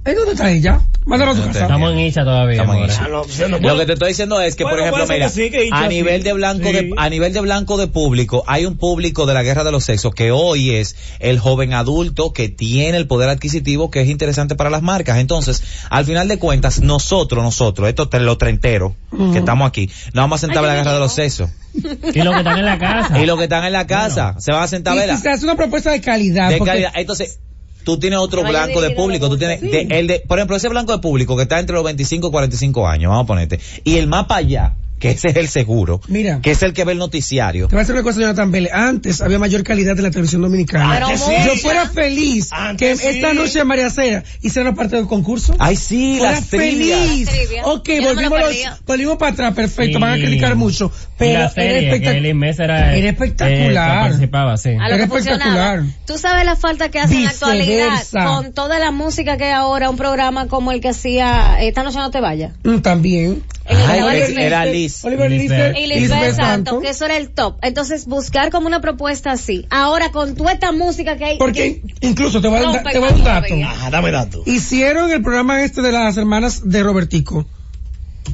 ¿Eh, 0.07 0.15
¿Dónde 0.15 0.33
está 0.33 0.51
ella? 0.51 0.81
Mándala 1.05 1.33
a 1.33 1.35
su 1.35 1.41
No 1.43 1.47
casa. 1.49 1.63
Estamos 1.63 1.93
en 1.93 1.99
Isha 2.01 2.25
todavía. 2.25 2.63
Estamos 2.63 2.77
en. 2.99 3.05
Ah, 3.05 3.09
no 3.49 3.59
Lo 3.59 3.77
que 3.79 3.87
te 3.87 3.93
estoy 3.93 4.09
diciendo 4.09 4.41
es 4.41 4.55
que, 4.57 4.65
Bueno, 4.65 4.79
por 4.79 4.87
ejemplo, 4.87 5.07
mira, 5.15 5.29
sí, 5.29 5.51
a 5.73 5.83
sí. 5.83 5.89
nivel 5.89 6.23
de 6.25 6.33
blanco 6.33 6.67
Sí. 6.69 6.73
de, 6.73 6.91
a 6.97 7.09
nivel 7.09 7.33
de 7.33 7.41
blanco 7.41 7.77
de 7.77 7.87
público, 7.87 8.43
hay 8.47 8.67
un 8.67 8.77
público 8.77 9.27
de 9.27 9.35
la 9.35 9.43
guerra 9.43 9.63
de 9.65 9.71
los 9.73 9.85
sexos 9.85 10.15
que 10.15 10.31
hoy 10.33 10.71
es 10.75 10.97
el 11.21 11.39
joven 11.39 11.75
adulto 11.75 12.33
que 12.33 12.49
tiene 12.49 12.97
el 12.99 13.07
poder 13.07 13.29
adquisitivo 13.29 13.91
que 13.91 14.01
es 14.01 14.09
interesante 14.09 14.55
para 14.57 14.71
las 14.71 14.83
marcas. 14.83 15.19
Entonces, 15.19 15.63
al 15.91 16.05
final 16.05 16.29
de 16.29 16.39
cuentas, 16.39 16.81
nosotros, 16.81 17.43
nosotros, 17.45 17.89
estos 17.89 18.09
los 18.21 18.39
trenteros 18.39 18.93
que 19.33 19.39
estamos 19.39 19.69
aquí, 19.69 19.87
nos 20.13 20.23
vamos 20.25 20.41
a 20.41 20.47
sentar 20.47 20.59
a 20.59 20.61
ver 20.63 20.71
la 20.71 20.77
guerra 20.77 20.95
de 20.95 21.01
los 21.01 21.13
sexos. 21.13 21.51
Y 21.75 22.23
los 22.23 22.33
que 22.35 22.39
están 22.41 22.59
en 22.59 22.65
la 22.65 22.79
casa. 22.81 23.21
Y 23.21 23.27
los 23.27 23.37
que 23.39 23.45
están 23.45 23.65
en 23.65 23.73
la 23.73 23.87
casa, 23.87 24.35
se 24.39 24.51
van 24.53 24.63
a 24.63 24.69
sentar 24.69 24.95
a 24.95 24.97
verla. 24.97 25.17
si 25.17 25.23
se 25.23 25.31
hace 25.31 25.45
una 25.45 25.57
propuesta 25.57 25.91
de 25.91 26.01
calidad. 26.01 26.49
de 26.51 26.59
porque- 26.59 26.71
calidad. 26.73 26.93
Entonces, 26.95 27.39
tú 27.87 27.99
tienes 28.01 28.19
otro 28.19 28.43
blanco 28.51 28.81
de 28.83 28.89
público, 28.97 29.29
tú 29.29 29.39
tienes 29.39 29.61
de- 29.61 29.87
el 30.01 30.07
de, 30.09 30.19
por 30.27 30.39
ejemplo, 30.39 30.57
ese 30.57 30.69
blanco 30.69 30.91
de 30.93 30.99
público 30.99 31.37
que 31.37 31.45
está 31.45 31.61
entre 31.61 31.75
los 31.77 31.85
25 31.85 32.27
y 32.27 32.31
45 32.33 32.89
años, 32.89 33.11
vamos 33.11 33.25
a 33.25 33.27
ponerte, 33.29 33.61
y 33.85 33.97
el 33.99 34.09
más 34.09 34.27
para 34.27 34.41
allá, 34.41 34.75
que 34.99 35.11
ese 35.11 35.29
es 35.29 35.37
el 35.37 35.49
seguro, 35.49 36.01
Mira. 36.09 36.41
que 36.41 36.53
es 36.53 36.63
el 36.63 36.73
que 36.73 36.85
ve 36.85 36.93
el 36.93 36.99
noticiario. 36.99 37.69
Te 37.69 37.75
voy 37.77 37.81
a 37.81 37.83
decir 37.83 37.95
una 37.95 38.03
cosa, 38.03 38.21
Jonathan 38.21 38.51
Vélez. 38.51 38.73
Antes 38.73 39.21
había 39.21 39.39
mayor 39.39 39.63
calidad 39.63 39.97
en 39.97 40.05
la 40.05 40.11
televisión 40.11 40.43
dominicana. 40.43 40.97
Antes 41.07 41.21
sí. 41.21 41.33
Yo 41.47 41.55
fuera 41.57 41.87
feliz 41.89 42.49
Antes 42.53 43.01
que 43.01 43.11
sí. 43.13 43.17
esta 43.19 43.35
noche 43.35 43.63
María 43.65 43.91
Cera 43.91 44.25
hiciera 44.41 44.75
parte 44.75 44.97
del 44.97 45.07
concurso. 45.07 45.55
Ay, 45.59 45.77
sí, 45.77 46.17
fuera 46.19 46.33
las 46.33 46.47
feliz. 46.47 47.27
Las. 47.27 47.67
Ok, 47.67 47.89
volvimos, 48.03 48.41
los- 48.41 48.85
volvimos 48.87 49.17
para 49.17 49.33
atrás, 49.33 49.55
perfecto, 49.55 49.99
Y- 49.99 50.01
van 50.01 50.13
a 50.13 50.17
criticar 50.17 50.55
mucho. 50.57 50.91
Pero 51.19 51.41
la 51.41 51.49
serie, 51.51 51.95
era 51.97 52.35
Mesa 52.35 52.65
era, 52.65 52.95
Era 52.95 53.07
eh, 53.07 53.09
espectacular. 53.11 54.03
que 54.03 54.09
participaba, 54.09 54.57
sí. 54.57 54.69
Era 54.71 54.97
que 54.97 55.03
espectacular. 55.05 55.79
funcionaba. 55.79 55.87
Tú 56.07 56.19
sabes 56.19 56.45
la 56.45 56.57
falta 56.57 56.91
que 56.91 56.99
hace 57.01 57.15
en 57.17 57.25
la 57.25 57.31
actualidad 57.31 58.03
con 58.13 58.53
toda 58.53 58.79
la 58.79 58.91
música 58.91 59.37
que 59.37 59.45
hay 59.45 59.53
ahora, 59.53 59.89
un 59.91 59.97
programa 59.97 60.47
como 60.49 60.73
el 60.73 60.81
que 60.81 60.89
hacía 60.89 61.59
Esta 61.61 61.83
noche 61.83 61.99
no 61.99 62.11
te 62.11 62.21
vayas. 62.21 62.53
Mm, 62.65 62.79
También. 62.79 63.43
Ay, 63.69 64.01
Oliver- 64.01 64.39
era 64.39 64.65
Liz. 64.65 65.05
Oliver. 65.05 65.31
Lisbeth. 65.31 65.77
Y 65.77 65.87
Lisbeth 65.87 66.37
Santos, 66.37 66.83
que 66.83 66.91
eso 66.91 67.05
era 67.05 67.17
el 67.17 67.31
top. 67.31 67.57
Entonces, 67.63 68.07
buscar 68.07 68.51
como 68.51 68.67
una 68.67 68.81
propuesta 68.81 69.33
así. 69.33 69.67
Ahora, 69.71 70.11
con 70.11 70.35
toda 70.35 70.53
esta 70.53 70.73
música 70.73 71.17
que 71.17 71.25
hay. 71.25 71.39
Porque 71.39 71.83
incluso 72.01 72.41
te 72.41 72.49
voy 72.49 72.59
a 72.59 72.83
te 72.83 72.99
voy 72.99 73.09
a 73.09 73.13
dar 73.13 73.19
un 73.19 73.25
dato. 73.25 73.55
Ajá, 73.65 73.91
dame 73.91 74.11
datos. 74.11 74.47
Hicieron 74.47 75.11
el 75.11 75.23
programa 75.23 75.63
este 75.65 75.83
de 75.83 75.93
las 75.93 76.17
hermanas 76.17 76.69
de 76.69 76.83
Robertico. 76.83 77.47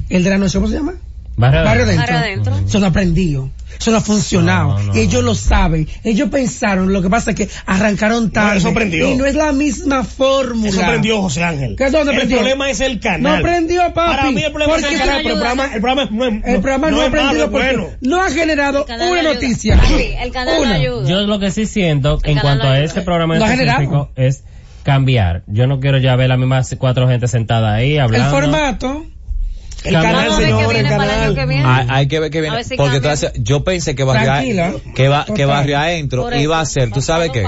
El 0.09 0.25
de 0.25 0.31
la 0.31 0.39
noche, 0.39 0.59
¿cómo 0.59 0.69
se 0.69 0.75
llama? 0.75 0.95
Barrio, 1.37 1.65
Barrio 1.65 1.85
Adentro. 1.85 1.87
Dentro. 1.87 2.15
Barrio 2.15 2.17
Adentro. 2.53 2.69
Eso 2.69 2.79
no 2.81 2.87
aprendido. 2.87 3.51
Eso 3.79 3.91
no 3.91 3.97
ha 3.99 4.01
funcionado. 4.01 4.79
No, 4.79 4.85
no, 4.93 4.97
y 4.97 5.01
ellos 5.01 5.23
no. 5.23 5.29
lo 5.31 5.35
saben. 5.35 5.89
Ellos 6.05 6.29
pensaron, 6.31 6.93
lo 6.93 7.03
que 7.03 7.11
pasa 7.11 7.31
es 7.33 7.37
que 7.37 7.49
arrancaron 7.67 8.31
tarde. 8.31 8.59
eso 8.59 8.73
prendió. 8.73 9.11
Y 9.11 9.17
no 9.17 9.25
es 9.27 9.35
la 9.35 9.53
misma 9.53 10.05
fórmula. 10.05 10.69
Eso 10.71 10.81
prendió 10.81 11.21
José 11.23 11.43
Ángel. 11.45 11.75
¿Qué 11.77 11.85
es 11.85 11.93
donde 11.93 12.13
el 12.13 12.19
prendió? 12.19 12.39
problema 12.39 12.71
es 12.71 12.81
el 12.81 13.01
canal. 13.01 13.37
No 13.39 13.43
prendió, 13.43 13.83
papi. 13.95 14.17
Para 14.17 14.31
mí 14.31 14.43
el 14.43 14.53
problema 14.53 14.77
es 14.77 14.85
el 14.85 14.99
canal, 14.99 15.17
pero 15.23 15.29
el 15.35 15.41
programa, 15.41 15.65
el 15.75 15.81
programa 15.81 16.09
no, 16.11 16.25
es- 16.27 16.33
El 16.45 16.61
programa 16.61 16.91
no, 16.91 16.97
no 16.97 17.03
ha 17.03 17.07
es 17.33 17.39
porque 17.45 17.49
bueno. 17.51 17.87
no 18.01 18.23
ha 18.23 18.31
generado 18.31 18.87
El 18.89 18.95
una 18.95 19.05
ayuda. 19.21 19.35
noticia. 19.35 19.81
Sí, 19.87 20.11
el 20.21 20.33
canal 20.33 20.55
no 20.57 20.63
Una. 20.63 20.75
ayuda. 20.75 21.09
Yo 21.09 21.21
lo 21.23 21.39
que 21.39 21.51
sí 21.51 21.67
siento 21.67 22.19
en 22.25 22.39
cuanto 22.39 22.69
a 22.69 22.79
ese 22.81 23.03
programa 23.03 23.37
específico 23.39 24.11
es 24.17 24.45
cambiar. 24.83 25.43
Yo 25.47 25.67
no 25.67 25.81
quiero 25.81 25.99
ya 25.99 26.17
ver 26.17 26.29
las 26.29 26.39
mismas 26.39 26.75
cuatro 26.79 27.09
gente 27.09 27.29
sentada 27.29 27.75
ahí 27.75 27.95
El 27.95 28.01
hablando. 28.01 28.31
formato. 28.31 29.07
El 29.85 29.95
canal, 29.95 30.29
qué 30.29 30.45
señor, 30.45 30.77
el 30.77 30.83
viene 30.83 30.97
para 30.97 31.05
el 31.05 31.11
año 31.11 31.29
que 31.31 31.35
canal. 31.35 31.49
viene. 31.49 31.65
Hay, 31.67 31.87
hay 31.89 32.09
que 32.09 32.21
ver 32.21 32.31
que 32.31 32.39
A 32.39 32.41
viene, 32.41 32.57
ver 32.57 32.65
si 32.65 32.77
porque 32.77 32.97
entonces 32.97 33.33
yo 33.37 33.65
pensé 33.65 33.95
que 33.95 34.05
barrio, 34.05 34.25
Tranquila. 34.27 34.73
que 34.95 35.09
va, 35.09 35.25
que 35.25 35.45
barrio 35.45 35.79
adentro 35.79 36.35
iba 36.37 36.61
a 36.61 36.65
ser, 36.65 36.91
¿tú 36.91 37.01
sabes 37.01 37.31
qué? 37.31 37.45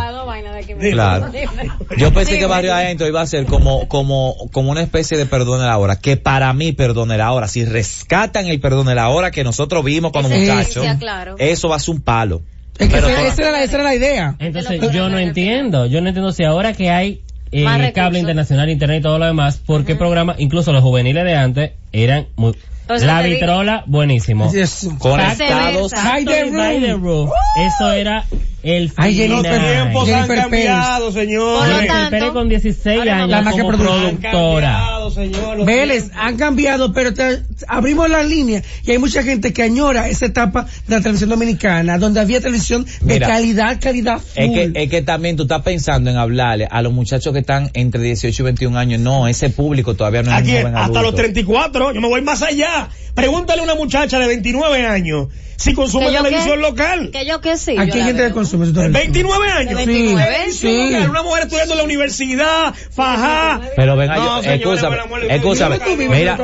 Claro. 0.91 1.31
Yo 1.97 2.13
pensé 2.13 2.39
que. 2.39 2.47
Barrio 2.47 2.75
Adentro 2.75 3.07
iba 3.07 3.21
a 3.21 3.27
ser 3.27 3.47
como, 3.47 3.89
como, 3.89 4.37
como 4.53 4.71
una 4.71 4.83
especie 4.83 5.17
de 5.17 5.27
perdón 5.27 5.61
de 5.61 5.67
la 5.67 5.79
hora, 5.79 5.97
que 5.97 6.17
para 6.17 6.53
mí 6.53 6.73
perdón 6.73 7.09
de 7.09 7.19
la 7.19 7.33
hora, 7.33 7.49
si 7.49 7.65
rescatan 7.65 8.47
el 8.47 8.61
perdón 8.61 8.87
de 8.87 8.95
la 8.95 9.09
hora 9.09 9.31
que 9.31 9.45
nosotros 9.45 9.85
vimos 9.85 10.13
cuando 10.13 10.31
muchachos, 10.31 10.87
claro. 10.99 11.37
eso 11.39 11.69
va 11.69 11.77
a 11.77 11.79
ser 11.81 11.95
un 11.95 12.01
palo. 12.03 12.43
Es 12.79 12.89
que 12.89 12.95
Pero 12.95 13.09
esa, 13.09 13.27
esa 13.27 13.43
era 13.43 13.53
la, 13.53 13.63
esa 13.63 13.75
era 13.77 13.85
la 13.85 13.95
idea. 13.95 14.37
Entonces 14.39 14.81
yo 14.93 15.09
no 15.09 15.19
entiendo, 15.19 15.87
yo 15.87 16.01
no 16.01 16.09
entiendo 16.09 16.33
si 16.33 16.45
ahora 16.45 16.73
que 16.73 16.91
hay 16.91 17.23
eh, 17.53 17.93
cable 17.95 18.19
internacional, 18.19 18.69
internet 18.69 19.01
y 19.01 19.03
todo 19.03 19.19
lo 19.19 19.27
demás, 19.27 19.59
¿por 19.59 19.85
qué 19.85 19.95
programas, 19.95 20.37
incluso 20.39 20.73
los 20.73 20.83
juveniles 20.83 21.25
de 21.25 21.35
antes, 21.35 21.71
eran 21.95 22.27
muy... 22.37 22.55
La 22.87 23.23
digo. 23.23 23.37
vitrola, 23.41 23.83
buenísimo. 23.87 24.53
Yes. 24.53 24.87
Conectados. 24.99 25.93
By 25.93 26.25
the 26.27 26.51
By 26.51 26.81
the 26.81 26.93
room. 26.93 27.03
roof. 27.03 27.31
Eso 27.59 27.91
era 27.93 28.27
el 28.63 28.93
Ay, 28.97 29.15
Jennifer, 29.15 29.43
Los 29.43 29.43
final. 29.55 29.83
tiempos 29.83 30.09
han 30.11 30.27
cambiado, 30.29 31.13
señor. 31.13 31.67
Jennifer 31.67 32.11
Pérez 32.11 32.31
con 32.33 32.49
16 32.49 32.99
ahora 32.99 33.17
años 33.17 33.29
la 33.31 33.43
más 33.43 33.55
que 33.55 33.61
como. 33.63 33.73
Han 33.73 33.79
productora. 33.79 34.21
cambiado, 34.31 35.11
señor, 35.11 35.57
los 35.59 35.67
Vélez, 35.67 36.11
han 36.15 36.37
cambiado, 36.37 36.93
pero 36.93 37.13
te- 37.15 37.43
abrimos 37.69 38.09
la 38.11 38.23
línea 38.23 38.63
y 38.85 38.91
hay 38.91 38.99
mucha 38.99 39.23
gente 39.23 39.53
que 39.53 39.63
añora 39.63 40.09
esa 40.09 40.27
etapa 40.27 40.65
de 40.87 40.95
la 40.97 41.01
televisión 41.01 41.29
dominicana, 41.31 41.99
donde 41.99 42.21
había 42.21 42.41
televisión 42.41 42.85
de 43.03 43.15
Mira, 43.15 43.29
calidad, 43.29 43.79
calidad 43.81 44.21
Es 44.35 44.47
full. 44.47 44.55
que, 44.73 44.83
es 44.83 44.91
que 44.91 45.03
también 45.03 45.37
tú 45.37 45.43
estás 45.45 45.61
pensando 45.63 46.11
en 46.11 46.17
hablarle 46.17 46.67
a 46.71 46.81
los 46.83 46.93
muchachos 46.93 47.33
que 47.35 47.41
están 47.41 47.71
entre 47.75 48.01
18 48.03 48.43
y 48.43 48.45
21 48.45 48.79
años. 48.79 49.01
No, 49.01 49.27
ese 49.29 49.51
público 49.51 49.95
todavía 49.95 50.23
no 50.23 50.31
es 50.33 50.37
Aquí, 50.39 50.51
un 50.53 50.57
joven 50.63 50.75
hasta 50.77 50.85
adulto. 50.85 51.03
los 51.03 51.15
34, 51.15 51.84
yo 51.93 52.01
me 52.01 52.09
voy 52.09 52.23
más 52.23 52.43
allá. 52.43 52.89
Pregúntale 53.15 53.61
a 53.61 53.65
una 53.65 53.75
muchacha 53.75 54.19
de 54.19 54.27
29 54.27 54.87
años 54.87 55.29
si 55.57 55.73
consume 55.73 56.07
¿Que 56.11 56.17
televisión 56.17 56.57
qué? 56.57 56.63
local. 56.63 57.11
Que 57.13 57.25
yo 57.27 57.41
que 57.41 57.57
sí. 57.57 57.77
Hay 57.79 57.87
la 57.87 57.95
gente 57.95 58.13
veo. 58.15 58.27
que 58.29 58.35
consume 58.35 58.65
eso 58.65 58.75
todo 58.75 58.85
el 58.87 58.93
tiempo. 58.93 59.13
29 59.13 59.53
años. 59.53 59.69
De 59.79 59.87
29, 59.87 60.37
Sí, 60.51 60.53
sí. 60.59 60.91
local, 60.93 61.11
Una 61.11 61.23
mujer 61.23 61.43
estudiando 61.45 61.75
en 61.75 61.79
la 61.79 61.85
universidad, 61.85 62.75
fajá. 62.91 63.61
Pero 63.77 63.97
venga, 63.97 64.17
No, 64.17 64.25
yo, 64.25 64.43
señores, 64.43 64.83
escúchame, 64.83 64.97
escúchame. 65.37 65.79
¿Dónde 65.79 65.93
tú 65.93 65.97
vives, 65.97 66.19
Mira? 66.19 66.37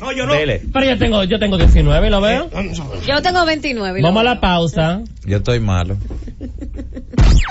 No, 0.00 0.12
yo 0.12 0.26
no. 0.26 0.32
Vélez, 0.34 0.62
Pero 0.70 0.84
yo 0.84 0.98
tengo, 0.98 1.24
yo 1.24 1.38
tengo 1.38 1.56
19 1.56 2.06
y 2.06 2.10
lo 2.10 2.20
veo. 2.20 2.50
Yo 3.06 3.22
tengo 3.22 3.44
29. 3.46 3.98
y 3.98 4.02
lo 4.02 4.08
Vamos 4.08 4.20
a 4.20 4.24
la 4.24 4.40
pausa. 4.40 5.00
yo 5.24 5.38
estoy 5.38 5.60
malo. 5.60 5.96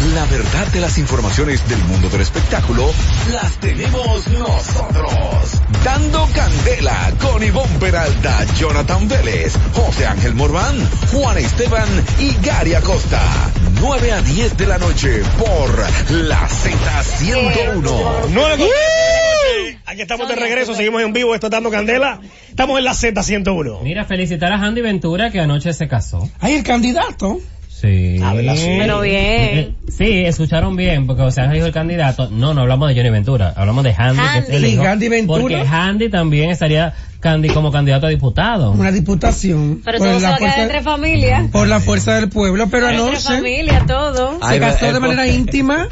La 0.00 0.24
verdad 0.24 0.66
de 0.68 0.80
las 0.80 0.96
informaciones 0.96 1.68
del 1.68 1.78
mundo 1.84 2.08
del 2.08 2.22
espectáculo 2.22 2.90
las 3.30 3.52
tenemos 3.60 4.26
nosotros. 4.28 5.60
Dando 5.84 6.26
Candela 6.34 7.12
con 7.20 7.42
Ivonne 7.42 7.78
Peralta, 7.78 8.46
Jonathan 8.58 9.06
Vélez, 9.08 9.52
José 9.74 10.06
Ángel 10.06 10.34
Morván, 10.34 10.74
Juan 11.12 11.36
Esteban 11.36 11.86
y 12.18 12.34
Gary 12.42 12.72
Acosta. 12.72 13.20
9 13.78 14.12
a 14.12 14.22
10 14.22 14.56
de 14.56 14.66
la 14.66 14.78
noche 14.78 15.22
por 15.38 16.12
la 16.12 16.48
Z101. 16.48 18.28
Nueve 18.30 18.56
con 18.56 18.68
trece 18.68 19.00
de 19.04 19.12
la 19.12 19.68
noche. 19.68 19.80
Aquí 19.84 20.00
estamos 20.00 20.28
de 20.28 20.36
regreso, 20.36 20.74
seguimos 20.74 21.02
en 21.02 21.12
vivo, 21.12 21.34
esto 21.34 21.48
es 21.48 21.50
Dando 21.50 21.70
Candela. 21.70 22.20
Estamos 22.48 22.78
en 22.78 22.84
la 22.84 22.92
Z101. 22.92 23.82
Mira, 23.82 24.06
felicitar 24.06 24.50
a 24.50 24.64
Andy 24.64 24.80
Ventura 24.80 25.30
que 25.30 25.40
anoche 25.40 25.74
se 25.74 25.88
casó. 25.88 26.26
Hay 26.40 26.54
el 26.54 26.62
candidato. 26.62 27.38
Sí. 27.80 28.18
Pero 28.78 29.00
bien. 29.00 29.14
Eh, 29.18 29.74
Sí, 29.88 30.22
escucharon 30.24 30.76
bien, 30.76 31.06
porque 31.06 31.22
o 31.22 31.30
sea, 31.30 31.48
dijo 31.48 31.66
el 31.66 31.72
candidato. 31.72 32.28
No, 32.30 32.54
no 32.54 32.62
hablamos 32.62 32.88
de 32.88 32.94
Johnny 32.94 33.10
Ventura, 33.10 33.52
hablamos 33.56 33.84
de 33.84 33.92
Handy, 33.96 34.22
que 34.46 34.56
Handy. 34.56 34.68
hijo, 34.68 34.82
Handy 34.84 35.08
Ventura. 35.08 35.40
Porque 35.40 35.56
Handy 35.56 36.08
también 36.08 36.50
estaría 36.50 36.94
Candy 37.20 37.48
como 37.50 37.70
candidato 37.70 38.06
a 38.06 38.08
diputado. 38.08 38.70
Una 38.72 38.92
diputación. 38.92 39.82
Pero 39.84 39.98
por 39.98 40.06
todo 40.08 40.18
se 40.20 40.24
va 40.24 40.30
la 40.30 40.36
a 40.36 40.38
quedar 40.38 40.50
fuerza- 40.52 40.62
entre 40.62 40.82
familia. 40.82 41.48
por 41.52 41.66
la 41.68 41.80
fuerza 41.80 42.14
del 42.14 42.28
pueblo, 42.30 42.68
pero 42.70 42.88
Entre 42.88 43.02
anoche 43.02 43.20
familia, 43.20 43.84
todo. 43.86 44.38
se 44.38 44.38
Ay, 44.46 44.60
casó 44.60 44.86
eh, 44.86 44.92
de 44.94 45.00
manera 45.00 45.26
íntima 45.26 45.88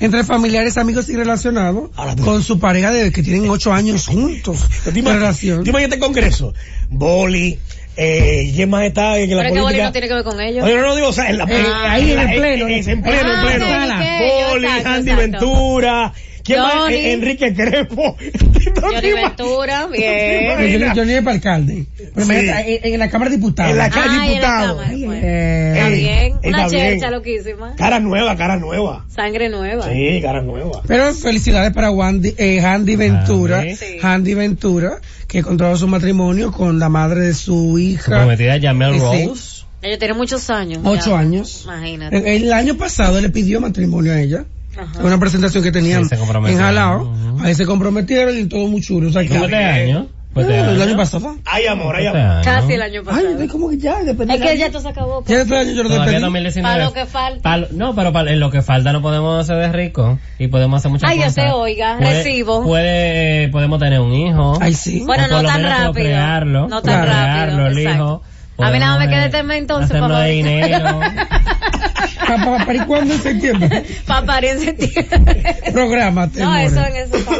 entre 0.00 0.24
familiares, 0.24 0.76
amigos 0.76 1.08
y 1.08 1.16
relacionados 1.16 1.90
con 2.24 2.42
su 2.42 2.58
pareja 2.58 2.90
de 2.92 3.10
que 3.12 3.22
tienen 3.22 3.48
ocho 3.48 3.72
años 3.72 4.06
juntos 4.06 4.66
¿Te 4.84 4.92
de 4.92 5.00
imaginas 5.00 5.22
relación. 5.22 5.64
te 5.64 5.70
imaginas 5.70 5.92
este 5.94 6.04
congreso? 6.04 6.52
Boli, 6.90 7.58
eh, 8.02 8.50
¿quién 8.54 8.70
más 8.70 8.84
está 8.84 9.18
en 9.18 9.30
la 9.30 9.36
Pero 9.36 9.40
es 9.40 9.44
que 9.46 9.50
Boli 9.60 9.62
política? 9.62 9.84
no 9.84 9.92
tiene 9.92 10.08
que 10.08 10.14
ver 10.14 10.24
con 10.24 10.40
ellos. 10.40 10.64
No, 10.66 10.80
no 10.80 10.94
digo, 10.96 11.08
o 11.08 11.12
sea, 11.12 11.28
en 11.30 11.38
la, 11.38 11.44
Eh, 11.44 11.66
ahí 11.84 12.12
en 12.12 12.18
el 12.18 12.26
la- 12.26 12.32
pleno, 12.32 12.66
en, 12.68 12.72
en 12.90 13.02
pleno, 13.02 13.18
en 13.20 13.36
Ah, 13.36 13.42
pleno. 13.44 13.66
que 14.00 14.44
Boli, 14.52 14.66
Andy. 14.84 15.12
Ventura, 15.12 16.12
¿quién 16.54 16.62
más? 16.62 16.74
Johnny. 16.74 16.94
Eh, 16.94 17.12
Enrique 17.12 17.54
Crespo. 17.54 18.16
Johnny 18.80 19.12
Ventura, 19.12 19.86
bien. 19.86 21.06
Ni 21.06 21.12
es 21.12 21.22
para 21.22 21.34
alcalde. 21.36 21.86
Pero 21.96 22.26
Sí. 22.26 22.32
imagínate, 22.32 22.92
en, 22.92 22.98
la 22.98 23.08
Cámara 23.10 23.30
de 23.30 23.36
Diputados. 23.36 23.70
En 23.72 23.78
la 23.78 23.90
Cámara 23.90 24.12
en 24.12 24.18
la 24.18 24.28
diputado. 24.28 24.76
Cámara, 24.78 24.96
pues. 25.06 25.20
Eh, 25.22 25.72
Está 25.74 25.88
Ey, 25.88 26.00
bien. 26.00 26.32
Una 26.44 26.68
chercha 26.68 27.10
loquísima. 27.10 27.74
Cara 27.76 28.00
nueva, 28.00 28.36
cara 28.36 28.56
nueva. 28.56 29.04
Sangre 29.08 29.48
nueva. 29.48 29.88
Sí, 29.88 30.20
cara 30.22 30.42
nueva. 30.42 30.82
Pero 30.86 31.12
felicidades 31.14 31.72
para 31.72 31.90
Wandy, 31.90 32.34
eh, 32.36 32.60
Handy 32.60 32.96
Ventura, 32.96 33.60
Handy. 33.60 33.76
Sí. 33.76 33.84
Handy 34.02 34.34
Ventura, 34.34 35.00
que 35.26 35.42
contrajo 35.42 35.76
su 35.76 35.88
matrimonio 35.88 36.52
con 36.52 36.78
la 36.78 36.88
madre 36.88 37.20
de 37.22 37.34
su 37.34 37.78
hija, 37.78 38.16
prometida 38.18 38.60
Jamel 38.60 38.94
Sí, 38.94 38.98
sí. 38.98 39.26
Rose. 39.26 39.60
Ellos 39.82 39.98
tienen 39.98 40.16
muchos 40.18 40.50
años. 40.50 40.80
ocho 40.84 41.10
ya. 41.10 41.18
años. 41.20 41.62
Imagínate. 41.64 42.16
El, 42.36 42.44
el 42.44 42.52
año 42.52 42.76
pasado 42.76 43.16
él 43.16 43.22
le 43.22 43.30
pidió 43.30 43.60
matrimonio 43.62 44.12
a 44.12 44.20
ella. 44.20 44.44
Ajá. 44.76 45.02
Una 45.02 45.18
presentación 45.18 45.62
que 45.64 45.72
tenían 45.72 46.08
Sí, 46.08 46.14
en. 46.14 46.58
Jalao. 46.58 47.02
Ujú. 47.02 47.42
Ahí 47.44 47.54
se 47.54 47.66
comprometieron 47.66 48.38
y 48.38 48.44
todo 48.46 48.66
muy 48.68 48.80
chulo. 48.80 49.08
O 49.08 49.12
sea, 49.12 49.22
que, 49.22 49.28
¿Fue 49.28 49.44
este 49.44 49.56
año? 49.56 50.06
¿Fue 50.32 50.42
este 50.44 50.54
Eh, 50.54 50.60
el 50.60 50.80
año? 50.80 50.96
pasado. 50.96 51.36
Hay 51.44 51.66
amor, 51.66 51.96
este 51.96 52.08
amor. 52.08 52.20
año. 52.20 52.44
Casi 52.44 52.72
el 52.74 52.82
año 52.82 53.00
Ay, 53.00 53.04
pasado. 53.06 53.42
es 53.42 53.50
como 53.50 53.68
que 53.70 53.78
ya, 53.78 54.00
depende. 54.04 54.34
Es 54.34 54.40
que 54.40 54.56
ya 54.58 54.70
todo 54.70 54.80
se 54.80 54.88
acabó. 54.90 55.24
Ya 55.26 55.40
este 55.42 55.56
año 55.58 55.72
yo 55.72 55.82
lo 55.82 55.88
despedí. 55.88 56.20
2019. 56.20 56.76
Pa' 56.78 56.84
lo 56.84 56.92
que 56.92 57.06
falta. 57.06 57.42
Pa' 57.42 57.56
lo- 57.56 57.66
no, 57.72 57.94
pero 57.96 58.12
pa- 58.12 58.20
en 58.30 58.38
lo 58.38 58.48
que 58.50 58.62
falta 58.62 58.92
no 58.92 59.02
podemos 59.02 59.40
hacer 59.40 59.56
de 59.56 59.72
rico 59.72 60.20
y 60.38 60.46
podemos 60.46 60.78
hacer 60.78 60.92
muchas 60.92 61.10
Ay, 61.10 61.18
cosas. 61.18 61.34
te 61.34 61.50
oiga, 61.50 61.96
Puede- 61.98 62.14
recibo. 62.22 62.62
Puede, 62.62 63.48
podemos 63.48 63.80
tener 63.80 63.98
un 63.98 64.12
hijo. 64.14 64.56
Ay, 64.60 64.74
sí. 64.74 65.02
Bueno, 65.04 65.26
no 65.26 65.42
tan 65.42 65.64
rápido. 65.64 65.92
procrearlo, 65.92 66.68
No 66.68 66.80
tan 66.80 66.94
procrearlo, 67.02 67.64
rápido, 67.64 67.66
el 67.66 67.78
exacto. 67.78 68.22
hijo. 68.56 68.64
A 68.64 68.70
mí 68.70 68.78
nada 68.78 68.98
me 69.00 69.08
queda 69.08 69.24
eh, 69.26 69.30
tema 69.30 69.56
entonces, 69.56 69.98
por 69.98 70.10
favor. 70.10 70.26
dinero. 70.26 71.00
¿Para, 72.26 72.44
para, 72.44 72.66
para, 72.66 72.74
¿y 72.74 72.80
cuándo 72.86 73.14
en 73.14 73.20
septiembre? 73.22 73.84
Para 74.06 74.26
parir 74.26 74.50
en 74.50 74.60
septiembre. 74.60 75.56
Prográmate. 75.72 76.40
No, 76.40 76.50
more. 76.50 76.64
eso 76.66 76.80
en 76.80 76.96
eso. 76.96 77.16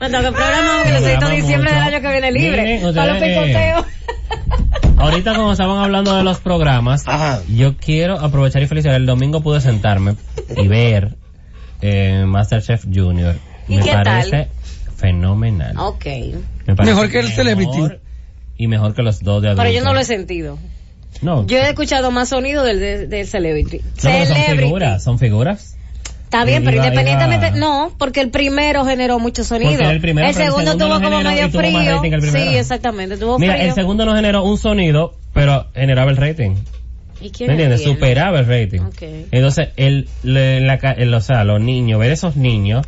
Me 0.00 0.10
tengo 0.10 0.22
que 0.24 0.32
programar 0.32 0.76
porque 0.82 0.92
necesito 0.92 1.28
diciembre 1.28 1.70
del 1.72 1.82
mucho. 1.82 1.96
año 1.96 2.00
que 2.02 2.10
viene 2.12 2.32
libre. 2.32 2.62
Miren, 2.62 2.94
Para 2.94 3.14
los 3.14 3.22
picoteos. 3.22 3.84
Ahorita 4.96 5.34
como 5.34 5.52
estaban 5.52 5.78
hablando 5.82 6.16
de 6.16 6.24
los 6.24 6.38
programas, 6.40 7.06
Ajá. 7.06 7.40
yo 7.48 7.76
quiero 7.76 8.18
aprovechar 8.20 8.62
y 8.62 8.66
felicitar. 8.66 8.94
El 8.96 9.06
domingo 9.06 9.40
pude 9.42 9.60
sentarme 9.60 10.14
y 10.56 10.66
ver 10.68 11.16
eh, 11.80 12.24
Masterchef 12.26 12.84
Junior. 12.92 13.36
¿Y 13.68 13.76
Me 13.76 13.82
qué 13.82 13.92
parece 13.92 14.30
tal? 14.30 14.48
fenomenal. 14.96 15.76
Ok. 15.78 16.04
Me 16.66 16.74
parece 16.76 16.94
Mejor 16.94 17.10
que 17.10 17.18
el 17.20 17.28
Celebrity. 17.28 17.80
Y 18.56 18.66
mejor 18.66 18.94
que 18.94 19.02
los 19.02 19.20
dos 19.20 19.40
de 19.42 19.48
adultos. 19.48 19.64
Pero 19.66 19.78
yo 19.78 19.84
no 19.84 19.94
lo 19.94 20.00
he 20.00 20.04
sentido. 20.04 20.58
No, 21.22 21.46
Yo 21.46 21.58
he 21.58 21.68
escuchado 21.68 22.10
más 22.10 22.28
sonido 22.28 22.62
del, 22.64 22.78
del, 22.80 23.08
del 23.10 23.26
Celebrity. 23.26 23.78
no, 23.78 23.84
pero 24.02 24.26
son 24.26 24.36
Celebrity. 24.36 24.64
figuras, 24.64 25.02
son 25.04 25.18
figuras. 25.18 25.74
Está 26.24 26.44
bien, 26.44 26.62
pero 26.62 26.76
independientemente, 26.76 27.48
iba- 27.48 27.56
no, 27.56 27.90
porque 27.98 28.20
el 28.20 28.30
primero 28.30 28.84
generó 28.84 29.18
mucho 29.18 29.44
sonido. 29.44 29.90
El 29.90 30.00
primero, 30.00 30.28
el 30.28 30.34
segundo 30.34 30.72
segundo 30.72 30.84
tuvo 30.86 31.02
como 31.02 31.20
medio 31.22 31.48
frío. 31.48 32.02
el. 32.04 32.22
Sí, 32.30 32.56
exactamente, 32.56 33.16
tuvo 33.16 33.38
Mira, 33.38 33.54
frío. 33.54 33.66
el 33.68 33.74
segundo 33.74 34.04
no 34.04 34.14
generó 34.14 34.44
un 34.44 34.58
sonido, 34.58 35.14
pero 35.32 35.66
generaba 35.74 36.10
el 36.10 36.18
rating. 36.18 36.56
¿Y 37.20 37.30
quién 37.30 37.48
¿Me 37.48 37.54
entiendes? 37.54 37.82
Superaba 37.82 38.40
el 38.40 38.46
rating. 38.46 38.80
Ok. 38.82 39.02
Entonces, 39.32 39.70
el, 39.76 40.06
la 40.22 40.78
ca- 40.78 40.92
el- 40.92 41.12
o 41.14 41.20
sea, 41.22 41.42
los 41.44 41.60
niños, 41.62 41.98
ver 41.98 42.12
esos 42.12 42.36
niños 42.36 42.86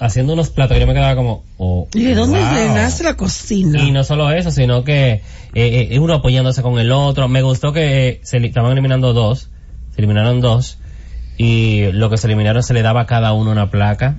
haciendo 0.00 0.32
unos 0.32 0.50
platos, 0.50 0.78
yo 0.78 0.86
me 0.86 0.94
quedaba 0.94 1.14
como, 1.16 1.44
oh, 1.58 1.88
¿Y 1.94 2.04
de 2.04 2.14
dónde 2.14 2.38
wow. 2.40 2.54
le 2.54 2.68
nace 2.68 3.04
la 3.04 3.14
cocina? 3.14 3.80
Y 3.82 3.90
no 3.90 4.04
solo 4.04 4.30
eso, 4.30 4.50
sino 4.50 4.84
que 4.84 5.12
eh, 5.54 5.88
eh, 5.90 5.98
uno 5.98 6.14
apoyándose 6.14 6.62
con 6.62 6.78
el 6.78 6.90
otro. 6.92 7.28
Me 7.28 7.42
gustó 7.42 7.72
que 7.72 8.08
eh, 8.08 8.20
se 8.22 8.40
li- 8.40 8.48
estaban 8.48 8.72
eliminando 8.72 9.12
dos, 9.12 9.50
se 9.94 10.00
eliminaron 10.00 10.40
dos, 10.40 10.78
y 11.38 11.92
lo 11.92 12.08
que 12.10 12.16
se 12.16 12.26
eliminaron 12.26 12.62
se 12.62 12.72
le 12.74 12.82
daba 12.82 13.02
a 13.02 13.06
cada 13.06 13.32
uno 13.34 13.50
una 13.50 13.70
placa 13.70 14.16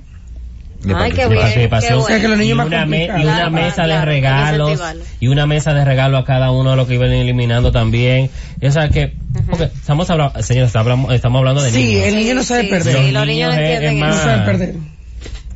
Ay, 0.94 1.10
qué 1.10 1.22
de 1.22 1.28
bien, 1.30 1.40
participación. 1.40 1.98
qué 1.98 2.04
O 2.04 2.06
sea, 2.06 2.20
que 2.20 2.28
los 2.28 2.38
niños 2.38 2.52
y 2.52 2.56
más 2.58 2.66
una, 2.68 2.86
me- 2.86 3.06
y 3.06 3.10
una 3.10 3.20
Claro, 3.22 3.50
mesa 3.50 3.74
claro, 3.82 3.92
de 3.94 4.04
regalos 4.06 4.80
y 5.18 5.26
una 5.26 5.44
mesa 5.46 5.74
de 5.74 5.84
regalo 5.84 6.16
a 6.18 6.24
cada 6.24 6.52
uno 6.52 6.70
de 6.70 6.76
los 6.76 6.86
que 6.86 6.94
iban 6.94 7.10
eliminando 7.10 7.72
también 7.72 8.30
o 8.62 8.70
sea 8.70 8.88
que 8.88 9.16
porque 9.50 9.64
estamos 9.64 10.08
hablando 10.08 10.40
señores 10.40 10.68
estamos 11.10 11.38
hablando 11.40 11.62
de 11.62 11.70
Sí, 11.72 11.82
niños 11.82 12.06
el 12.06 12.14
niño 12.16 12.34
no 12.34 12.42
sabe 12.44 12.64
perder. 12.64 12.94
sí, 12.96 13.02
Los 13.10 13.12
los 13.12 13.26
niños 13.26 13.50
no 13.50 13.54
niños 13.54 13.54
es- 13.54 13.58
entienden 13.58 13.94
es 13.94 14.00
No 14.00 14.06
más- 14.06 14.14
eso. 14.16 14.24
sabe 14.24 14.44
perder. 14.44 14.74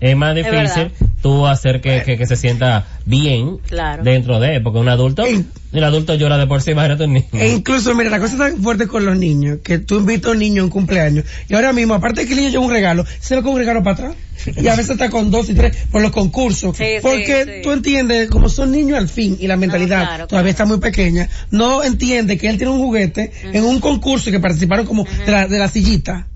Es 0.02 0.16
más 0.16 0.36
Es 0.36 0.44
difícil 0.44 0.90
tú 1.22 1.46
hacer 1.46 1.80
que, 1.80 2.02
que, 2.02 2.18
que 2.18 2.26
se 2.26 2.34
sienta 2.34 2.84
bien 3.06 3.58
Claro. 3.68 4.02
dentro 4.02 4.40
de, 4.40 4.60
porque 4.60 4.80
un 4.80 4.88
adulto, 4.88 5.24
el 5.24 5.84
adulto 5.84 6.16
llora 6.16 6.36
de 6.36 6.48
por 6.48 6.60
sí, 6.60 6.72
imagínate 6.72 7.04
un 7.04 7.12
niño. 7.12 7.28
E 7.32 7.52
incluso, 7.52 7.94
mira, 7.94 8.10
la 8.10 8.18
cosa 8.18 8.32
es 8.32 8.38
tan 8.54 8.62
fuerte 8.62 8.88
con 8.88 9.06
los 9.06 9.16
niños, 9.16 9.60
que 9.62 9.78
tú 9.78 9.98
invitas 9.98 10.30
a 10.30 10.32
un 10.32 10.40
niño 10.40 10.62
a 10.62 10.64
un 10.64 10.70
cumpleaños, 10.70 11.24
y 11.48 11.54
ahora 11.54 11.72
mismo, 11.72 11.94
aparte 11.94 12.22
de 12.22 12.26
que 12.26 12.32
el 12.32 12.40
niño 12.40 12.50
lleva 12.50 12.64
un 12.64 12.72
regalo, 12.72 13.06
se 13.20 13.36
va 13.36 13.42
con 13.42 13.52
un 13.52 13.58
regalo 13.58 13.84
para 13.84 13.94
atrás. 13.94 14.16
Y 14.60 14.66
a 14.66 14.72
veces 14.74 14.90
está 14.90 15.08
con 15.08 15.30
dos 15.30 15.48
y 15.50 15.54
tres 15.54 15.76
por 15.92 16.02
los 16.02 16.10
concursos. 16.10 16.76
Sí, 16.76 16.84
porque 17.00 17.44
sí. 17.44 17.50
tú 17.62 17.70
entiendes, 17.70 18.28
como 18.28 18.48
son 18.48 18.72
niños 18.72 18.98
al 18.98 19.08
fin, 19.08 19.36
y 19.38 19.46
la 19.46 19.56
mentalidad 19.56 20.04
claro, 20.04 20.26
todavía 20.26 20.52
claro. 20.52 20.64
está 20.64 20.64
muy 20.64 20.78
pequeña, 20.78 21.28
no 21.52 21.84
entiende 21.84 22.36
que 22.36 22.48
él 22.48 22.56
tiene 22.56 22.72
un 22.72 22.80
juguete 22.80 23.30
en 23.44 23.62
un 23.62 23.78
concurso 23.78 24.32
que 24.32 24.40
participaron 24.40 24.84
como 24.84 25.04
de, 25.04 25.30
la, 25.30 25.46
de 25.46 25.58
la 25.60 25.68
sillita. 25.68 26.26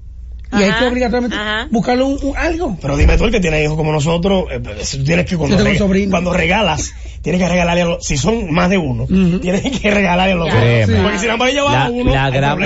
Y 0.59 0.63
hay 0.63 0.73
que 0.79 0.85
obligatoriamente 0.87 1.37
ajá. 1.37 1.69
buscarle 1.71 2.03
un, 2.05 2.19
un- 2.23 2.37
algo. 2.37 2.77
Pero 2.81 2.97
dime 2.97 3.17
tú, 3.17 3.25
el 3.25 3.31
que 3.31 3.41
tiene 3.41 3.63
hijos 3.65 3.77
como 3.77 3.93
nosotros, 3.93 4.45
eh, 4.51 4.61
pues, 4.63 4.91
tú 4.91 5.05
tienes 5.05 5.27
que 5.27 5.37
cuando, 5.37 5.57
Yo 5.57 5.63
tengo 5.63 5.71
rega- 5.75 5.79
sobrino. 5.79 6.11
cuando 6.11 6.33
regalas, 6.33 6.93
tienes 7.23 7.41
que 7.43 7.49
regalarle 7.49 7.83
a 7.83 7.85
los, 7.87 8.05
si 8.05 8.17
son 8.17 8.53
más 8.53 8.71
de 8.71 8.79
uno, 8.79 9.07
tienes 9.41 9.81
que 9.81 9.91
regalarle 9.91 10.33
a 10.33 10.37
los 10.37 10.47
Claro. 10.49 10.61
dos. 10.61 10.67
Créeme. 10.87 11.03
Porque 11.03 11.19
si 11.19 11.27
nada 11.27 11.37
más 11.39 11.53
llevas 11.53 11.73
la, 11.73 11.85
a 11.87 11.91
uno, 11.91 12.13
la 12.13 12.31
gran, 12.31 12.59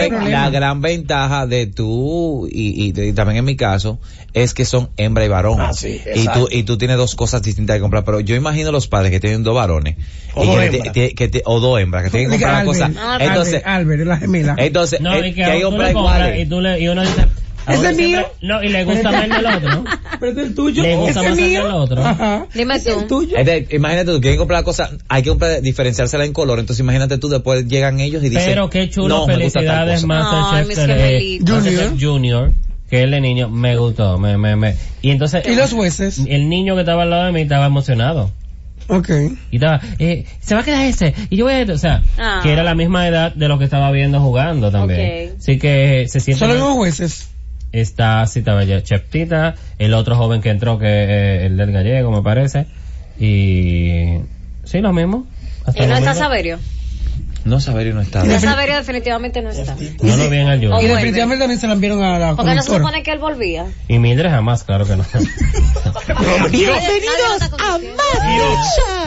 la 0.52 0.74
ventaja 0.74 1.46
de 1.46 1.66
tú 1.66 2.48
y, 2.50 2.84
y, 2.86 2.92
de- 2.92 3.08
y 3.08 3.12
también 3.12 3.38
en 3.38 3.44
mi 3.44 3.56
caso 3.56 3.98
es 4.32 4.54
que 4.54 4.64
son 4.64 4.90
hembra 4.96 5.24
y 5.24 5.28
varón. 5.28 5.60
Ah, 5.60 5.72
sí, 5.72 6.00
y 6.14 6.26
tú 6.28 6.48
y 6.50 6.62
tú 6.62 6.78
tienes 6.78 6.96
dos 6.96 7.14
cosas 7.16 7.42
distintas 7.42 7.76
que 7.76 7.80
comprar, 7.80 8.04
pero 8.04 8.20
yo 8.20 8.36
imagino 8.36 8.70
los 8.72 8.86
padres 8.88 9.10
que 9.10 9.18
tienen 9.20 9.42
dos 9.42 9.54
varones 9.54 9.96
O 10.34 10.44
y 10.44 10.46
dos 10.46 10.56
hembras. 10.62 11.42
o 11.44 11.60
dos 11.60 11.80
hembras 11.80 12.04
que 12.04 12.10
tienen 12.10 12.28
que 12.30 12.34
comprar 12.36 12.64
las 12.64 12.76
Albert, 12.78 12.94
cosas. 12.94 13.04
Ah, 13.04 13.18
Entonces, 13.20 13.62
Albert, 13.64 13.66
Albert, 13.90 14.06
la 14.06 14.16
gemela. 14.18 14.54
entonces 14.58 15.00
No, 15.00 15.14
eh, 15.14 15.28
y 15.28 15.32
que 15.32 15.34
que 15.36 15.44
hay 15.44 15.62
compras 15.62 15.90
iguales. 15.90 16.40
y 16.40 16.46
tú 16.48 16.60
le, 16.60 16.80
y 16.80 16.88
uno 16.88 17.02
dice, 17.02 17.26
¿Ese 17.68 17.90
es 17.90 17.96
mío? 17.96 18.26
No, 18.42 18.62
y 18.62 18.68
le 18.68 18.84
gusta 18.84 19.10
más 19.12 19.24
el 19.24 19.46
otro, 19.46 19.68
¿no? 19.70 19.84
Pero 20.18 20.32
es 20.32 20.38
el 20.38 20.54
tuyo. 20.54 20.82
Le 20.82 20.96
gusta 20.96 21.10
¿Ese 21.20 21.28
más 21.28 21.38
es 21.38 21.44
el 21.44 21.50
mío? 21.50 21.62
del 21.64 21.72
otro. 21.72 22.04
Ajá. 22.04 22.46
Dime 22.54 22.74
¿Ese 22.76 22.90
es 22.90 22.94
tú. 22.96 23.00
el 23.02 23.06
tuyo. 23.06 23.36
Entonces, 23.38 23.72
imagínate 23.74 24.12
tú, 24.12 24.20
quieren 24.20 24.38
comprar 24.38 24.58
las 24.58 24.64
cosas, 24.64 24.90
hay 25.08 25.22
que 25.22 25.28
comprar, 25.30 25.60
diferenciársela 25.62 26.24
en 26.24 26.32
color, 26.32 26.58
entonces 26.58 26.80
imagínate 26.80 27.18
tú, 27.18 27.28
después 27.28 27.66
llegan 27.66 28.00
ellos 28.00 28.22
y 28.24 28.28
dicen, 28.28 28.44
Pero 28.46 28.70
qué 28.70 28.88
chulo, 28.90 29.08
no, 29.08 29.26
felicidades 29.26 30.02
cosa. 30.02 30.06
Masterchef 30.06 30.70
eh, 30.78 30.86
gemelitos. 30.86 31.54
Masterchef 31.56 31.92
Junior, 32.02 32.52
que 32.88 33.02
el 33.02 33.10
de 33.12 33.20
niño 33.20 33.48
me 33.48 33.76
gustó, 33.76 34.18
me, 34.18 34.36
me, 34.36 34.56
me. 34.56 34.74
Y 35.02 35.10
entonces, 35.10 35.44
¿Y 35.46 35.54
los 35.54 35.72
jueces? 35.72 36.20
el 36.26 36.48
niño 36.48 36.74
que 36.74 36.80
estaba 36.80 37.02
al 37.04 37.10
lado 37.10 37.26
de 37.26 37.32
mí 37.32 37.42
estaba 37.42 37.66
emocionado. 37.66 38.30
Ok. 38.88 39.08
Y 39.52 39.56
estaba, 39.56 39.80
eh, 40.00 40.24
se 40.40 40.54
va 40.56 40.62
a 40.62 40.64
quedar 40.64 40.84
ese, 40.84 41.14
y 41.30 41.36
yo 41.36 41.44
voy 41.44 41.54
a, 41.54 41.62
o 41.72 41.78
sea, 41.78 42.02
Ah. 42.18 42.40
que 42.42 42.52
era 42.52 42.64
la 42.64 42.74
misma 42.74 43.06
edad 43.06 43.32
de 43.32 43.46
lo 43.46 43.56
que 43.58 43.64
estaba 43.64 43.92
viendo 43.92 44.18
jugando 44.20 44.72
también. 44.72 45.30
Ok. 45.30 45.38
Así 45.38 45.58
que 45.60 46.06
se 46.08 46.18
siente, 46.18 46.40
Solo 46.44 46.54
los 46.58 46.72
jueces. 46.74 47.29
Está, 47.72 48.26
sí, 48.26 48.40
estaba 48.40 48.64
ya 48.64 48.82
Chef 48.82 49.08
Tita, 49.08 49.54
el 49.78 49.94
otro 49.94 50.16
joven 50.16 50.40
que 50.40 50.50
entró, 50.50 50.78
que 50.78 50.86
eh, 50.86 51.46
el 51.46 51.56
del 51.56 51.72
gallego, 51.72 52.10
me 52.10 52.22
parece, 52.22 52.66
y, 53.18 54.20
sí, 54.64 54.80
lo 54.80 54.92
mismo. 54.92 55.26
Y 55.74 55.86
no 55.86 55.96
está 55.96 56.14
mismo. 56.14 56.58
No, 57.44 57.60
Saberio 57.60 57.94
no 57.94 58.02
está. 58.02 58.22
No 58.24 58.38
Saberio 58.38 58.76
definitivamente 58.76 59.40
no 59.42 59.50
está. 59.50 59.74
No 59.74 60.16
lo 60.16 60.30
vi 60.30 60.38
en 60.38 60.48
el 60.48 60.62
Y 60.62 60.86
definitivamente 60.86 61.40
también 61.40 61.60
se 61.60 61.66
la 61.66 61.72
enviaron 61.74 62.02
a 62.02 62.18
la 62.18 62.36
Porque 62.36 62.54
no 62.54 62.62
se 62.62 62.76
supone 62.76 63.02
que 63.02 63.12
él 63.12 63.18
volvía. 63.18 63.66
Y 63.88 63.98
Mildred 63.98 64.30
jamás, 64.30 64.64
claro 64.64 64.86
que 64.86 64.96
no. 64.96 65.04
Bienvenidos 66.50 67.42
a 67.42 67.78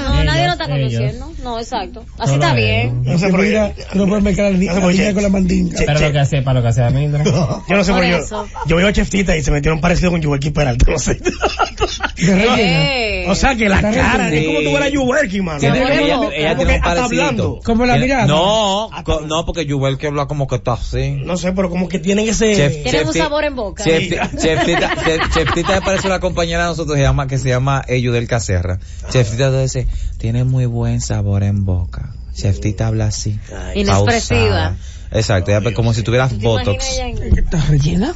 No, 0.09 0.23
nadie 0.23 0.45
lo 0.45 0.53
está 0.53 0.67
conociendo. 0.67 1.33
No, 1.43 1.59
exacto. 1.59 2.05
Así 2.17 2.33
está 2.33 2.53
bien. 2.53 3.03
No 3.03 3.17
sé 3.17 3.27
Que 3.27 3.31
por 3.31 3.97
no 3.97 4.07
puedes 4.07 4.23
mezclar 4.23 4.53
la 4.53 5.13
con 5.13 5.23
la 5.23 5.29
mandinga. 5.29 5.77
Pero 5.85 5.99
lo 5.99 6.11
que 6.11 6.19
hacía, 6.19 6.43
para 6.43 6.59
lo 6.59 6.63
que 6.63 6.69
hacía 6.69 6.89
Mildred. 6.89 7.25
Yo 7.25 7.63
no 7.69 7.83
sé 7.83 7.91
Por 7.91 8.01
qué. 8.01 8.21
Yo, 8.65 8.75
veo 8.75 8.87
a 8.87 8.93
Chef 8.93 9.09
Tita 9.09 9.35
y 9.35 9.43
se 9.43 9.51
metieron 9.51 9.81
parecido 9.81 10.11
con 10.11 10.21
Yuberki 10.21 10.51
Peralta, 10.51 10.91
no 10.91 10.97
sé. 10.97 11.19
De 12.17 12.35
rellena. 12.35 12.59
Eh. 12.59 13.25
o 13.27 13.35
sea 13.35 13.55
que 13.55 13.69
la 13.69 13.77
Está 13.77 13.91
cara, 13.91 14.33
es 14.33 14.45
como 14.45 14.59
tú 14.61 14.71
a 14.83 14.89
Yuberki, 14.89 15.41
mano. 15.41 15.59
Ella, 15.61 16.55
tiene 16.55 16.75
un 16.77 16.83
hablando. 16.85 17.59
Como 17.63 17.85
la 17.85 17.97
mirada. 17.97 18.25
No, 18.27 18.89
co- 19.03 19.21
no, 19.21 19.45
porque 19.45 19.65
que 19.97 20.07
habla 20.07 20.25
como 20.27 20.47
que 20.47 20.55
está 20.55 20.73
así. 20.73 21.11
No 21.23 21.37
sé, 21.37 21.51
pero 21.53 21.69
como 21.69 21.87
que 21.89 21.99
tienen 21.99 22.27
ese... 22.29 22.53
Chef- 22.55 22.83
Tienen 22.83 23.07
un 23.07 23.13
Chef- 23.13 23.23
sabor 23.23 23.43
en 23.45 23.55
boca. 23.55 23.83
Chef, 23.83 24.09
Chef 24.37 24.65
Tita, 24.65 24.95
Chef- 24.95 25.33
Chef 25.33 25.53
Tita 25.53 25.71
me 25.75 25.81
parece 25.81 26.07
una 26.07 26.19
compañera 26.19 26.63
de 26.63 26.69
nosotros 26.69 26.95
que 26.95 27.01
se 27.01 27.03
llama, 27.07 27.27
que 27.27 27.37
se 27.37 27.49
llama 27.49 27.83
Eyudel 27.87 28.27
Caserra. 28.27 28.79
Chef 29.09 29.31
Tita 29.31 29.49
te 29.51 29.61
dice, 29.61 29.87
tiene 30.17 30.43
muy 30.43 30.65
buen 30.65 31.01
sabor 31.01 31.43
en 31.43 31.65
boca. 31.65 32.13
Chef 32.35 32.59
Tita 32.59 32.87
habla 32.87 33.05
así. 33.05 33.39
Inexpresiva. 33.75 34.75
Exacto, 35.11 35.51
pues 35.61 35.75
como 35.75 35.93
si 35.93 36.01
tuvieras 36.03 36.31
¿Tú 36.31 36.39
te 36.39 36.45
botox. 36.45 36.99
¿Está 37.37 37.63
rellena? 37.69 38.15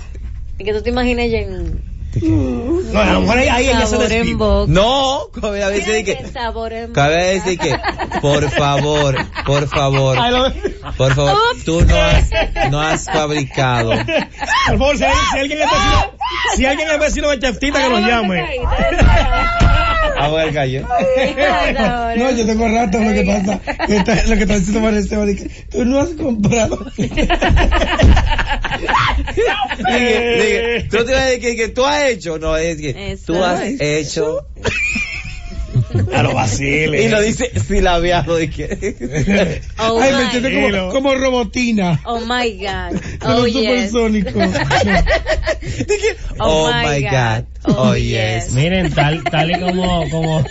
Y 0.57 0.63
que 0.63 0.73
tú 0.73 0.81
te 0.81 0.89
imagines 0.89 1.27
ella 1.27 1.41
en... 1.41 1.96
No, 2.23 2.99
a 2.99 3.13
lo 3.13 3.21
mejor 3.21 3.37
ahí, 3.37 3.47
ahí 3.47 3.65
ella 3.67 3.85
se 3.85 3.95
boca. 3.95 4.07
No, 4.67 5.27
como 5.33 5.47
a 5.47 5.51
veces 5.69 5.85
dice 5.85 6.03
que, 6.03 6.31
cada 6.93 7.09
vez 7.09 7.43
dice 7.45 7.57
que, 7.57 7.79
por 8.21 8.49
favor, 8.51 9.15
por 9.45 9.67
favor, 9.67 10.17
por 10.97 11.13
favor, 11.15 11.37
tú 11.65 11.81
no 11.85 11.95
has, 11.95 12.29
no 12.71 12.81
has 12.81 13.05
fabricado. 13.05 13.91
Por 13.91 14.77
favor, 14.77 14.97
si, 14.97 15.03
alguien 15.39 15.59
es 15.59 15.65
vecino, 15.71 16.11
si 16.55 16.65
alguien 16.65 16.89
es 16.89 16.99
vecino 16.99 17.29
de 17.29 17.39
Chef 17.39 17.59
Tita, 17.59 17.81
que 17.81 17.89
nos 17.89 18.01
llame. 18.01 18.45
A 20.17 20.29
ver, 20.29 20.51
gallo. 20.53 20.87
No, 22.17 22.31
yo 22.31 22.45
tengo 22.45 22.67
rato 22.67 22.99
lo 22.99 23.13
que 23.13 23.23
pasa. 23.25 23.59
Está- 23.87 24.23
lo 24.25 24.35
que 24.35 24.41
está 24.43 24.55
diciendo 24.57 24.79
María 24.81 24.99
Esteban, 24.99 25.27
dice, 25.27 25.49
tú 25.69 25.85
no 25.85 25.99
has 25.99 26.09
comprado. 26.09 26.85
Dije, 29.77 30.35
dije, 30.35 30.87
tú 30.89 30.97
te 31.05 31.11
vas 31.13 31.21
a 31.21 31.25
decir 31.25 31.41
que, 31.41 31.55
que 31.55 31.67
tú 31.69 31.85
has 31.85 32.05
hecho, 32.09 32.37
no, 32.39 32.55
es 32.57 32.77
que 32.77 33.11
Eso. 33.13 33.33
tú 33.33 33.43
has 33.43 33.61
hecho. 33.79 34.47
A 36.13 36.23
los 36.23 36.33
vaciles. 36.33 37.05
Y 37.05 37.09
lo 37.09 37.21
dice 37.21 37.51
silabiado 37.59 38.35
de 38.35 38.49
que. 38.49 39.61
Oh 39.77 39.99
Ay, 40.01 40.11
me 40.11 40.17
my, 40.17 40.23
entiende 40.23 40.71
como, 40.71 40.91
como 40.91 41.15
robotina. 41.15 42.01
oh 42.05 42.19
my 42.21 42.57
God. 42.57 42.99
Como 43.19 43.35
Oh 43.35 43.45
yes. 43.47 43.91
supersónico. 43.91 44.39
Oh 46.39 46.71
my 46.73 47.01
God. 47.03 47.45
Oh 47.75 47.95
yes. 47.95 48.53
Miren, 48.53 48.93
tal, 48.93 49.23
tal 49.23 49.51
y 49.51 49.59
como, 49.59 50.09
como, 50.09 50.43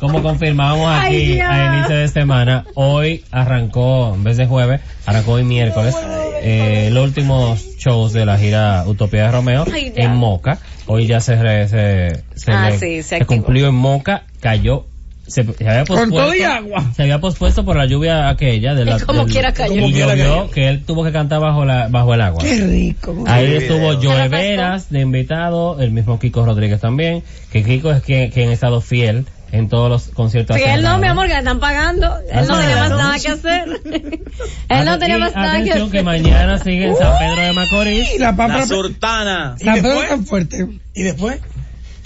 como 0.00 0.22
confirmamos 0.22 0.86
aquí 1.00 1.34
Dios. 1.34 1.46
a 1.48 1.76
inicio 1.76 1.96
de 1.96 2.08
semana, 2.08 2.64
hoy 2.74 3.24
arrancó, 3.30 4.12
en 4.14 4.24
vez 4.24 4.36
de 4.36 4.46
jueves, 4.46 4.80
arrancó 5.06 5.32
hoy 5.32 5.44
miércoles, 5.44 5.94
eh, 6.42 6.90
los 6.92 7.04
últimos 7.04 7.76
shows 7.78 8.12
de 8.12 8.24
la 8.26 8.38
gira 8.38 8.84
Utopía 8.86 9.24
de 9.24 9.32
Romeo 9.32 9.64
Ay, 9.72 9.92
en 9.96 10.14
Moca. 10.14 10.58
Hoy 10.86 11.06
ya 11.06 11.20
se, 11.20 11.34
re- 11.40 11.68
se, 11.68 12.22
se, 12.36 12.52
Ah, 12.52 12.70
le- 12.70 12.78
sí, 12.78 13.02
se 13.02 13.02
se 13.02 13.14
activó. 13.16 13.42
cumplió 13.42 13.68
en 13.68 13.74
Moca, 13.74 14.24
cayó, 14.40 14.86
se, 15.26 15.44
se 15.44 15.68
había 15.68 15.84
Con 15.84 15.96
pospuesto, 16.10 16.16
todo 16.16 16.34
y 16.34 16.42
agua. 16.42 16.92
se 16.94 17.02
había 17.02 17.20
pospuesto 17.20 17.64
por 17.64 17.76
la 17.76 17.86
lluvia 17.86 18.28
aquella 18.28 18.74
de 18.74 18.84
la, 18.84 18.96
Y 18.96 19.00
como 19.00 19.24
del- 19.24 19.32
quiera 19.32 19.52
cayó. 19.52 19.74
y 19.74 19.80
Como 19.80 19.92
quiera 19.92 20.14
llovió 20.14 20.50
que 20.50 20.68
él 20.68 20.84
tuvo 20.84 21.04
que 21.04 21.12
cantar 21.12 21.40
bajo 21.40 21.64
la, 21.64 21.88
bajo 21.88 22.14
el 22.14 22.20
agua. 22.20 22.42
Qué 22.42 22.56
rico. 22.64 23.24
Ahí 23.26 23.46
Sí, 23.48 23.54
estuvo. 23.64 23.94
Joe 23.94 24.02
¿Se 24.02 24.08
la 24.18 24.28
Veras 24.28 24.90
de 24.90 25.00
invitado, 25.00 25.80
el 25.80 25.90
mismo 25.90 26.18
Kiko 26.18 26.44
Rodríguez 26.44 26.80
también, 26.80 27.22
que 27.50 27.62
Kiko 27.64 27.90
es 27.92 28.02
quien, 28.02 28.30
quien 28.30 28.50
ha 28.50 28.52
estado 28.52 28.80
fiel 28.80 29.26
en 29.52 29.68
todos 29.68 29.88
los 29.88 30.08
conciertos. 30.14 30.56
Fiel 30.56 30.82
no, 30.82 30.98
mi 30.98 31.06
amor, 31.06 31.26
que 31.28 31.32
le 31.32 31.38
están 31.38 31.60
pagando. 31.60 32.06
Él 32.30 32.46
no 32.48 32.54
Ah, 32.56 32.60
tenía 32.60 32.76
más 32.78 32.90
nada 32.90 33.18
que 33.18 33.28
hacer. 33.28 33.68
Él 34.68 34.84
no 34.84 34.98
tenía 34.98 35.16
Y 35.16 35.20
más 35.20 35.34
nada 35.34 35.52
que 35.52 35.70
atención 35.70 35.90
que 35.90 35.98
hacer. 35.98 36.04
mañana 36.04 36.58
sigue 36.58 36.86
en 36.88 36.96
San 36.96 37.18
Pedro 37.18 37.42
de 37.42 37.52
Macorís 37.52 38.14
Y 38.14 38.18
la 38.18 38.34
papa. 38.36 38.58
La 38.58 38.66
sultana. 38.66 39.56
La 39.60 39.78
¿Y 39.78 39.80
papa 39.80 39.88
después? 39.88 40.08
tan 40.08 40.26
fuerte. 40.26 40.68
Y 40.94 41.02
después, 41.02 41.38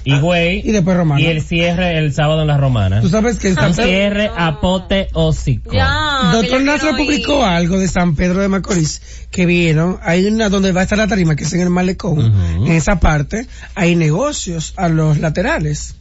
y 0.04 0.18
Güey 0.18 0.62
Y 0.64 0.72
después 0.72 0.96
romana. 0.96 1.20
y 1.20 1.26
el 1.26 1.42
cierre 1.42 1.98
el 1.98 2.12
sábado 2.12 2.42
en 2.42 2.48
la 2.48 2.56
Romana. 2.56 3.00
Tú 3.00 3.08
sabes 3.08 3.38
que 3.38 3.48
en 3.48 3.54
San 3.54 3.70
Un 3.70 3.76
Pedro, 3.76 3.88
cierre 3.88 4.30
apoteósico. 4.36 5.72
Ya. 5.72 6.30
Doctor 6.32 6.62
quiero 6.62 6.96
publicó 6.96 7.44
algo 7.44 7.78
de 7.78 7.88
San 7.88 8.14
Pedro 8.14 8.40
de 8.40 8.48
Macorís 8.48 9.26
que 9.30 9.46
vieron. 9.46 9.98
Hay 10.02 10.26
una 10.26 10.48
donde 10.48 10.72
va 10.72 10.80
a 10.80 10.84
estar 10.84 10.98
la 10.98 11.06
tarima, 11.06 11.36
que 11.36 11.44
es 11.44 11.52
en 11.52 11.60
el 11.60 11.70
malecón. 11.70 12.32
En 12.66 12.72
esa 12.72 13.00
parte 13.00 13.46
hay 13.74 13.96
negocios 13.96 14.74
a 14.76 14.88
los 14.88 15.18
laterales. 15.18 15.94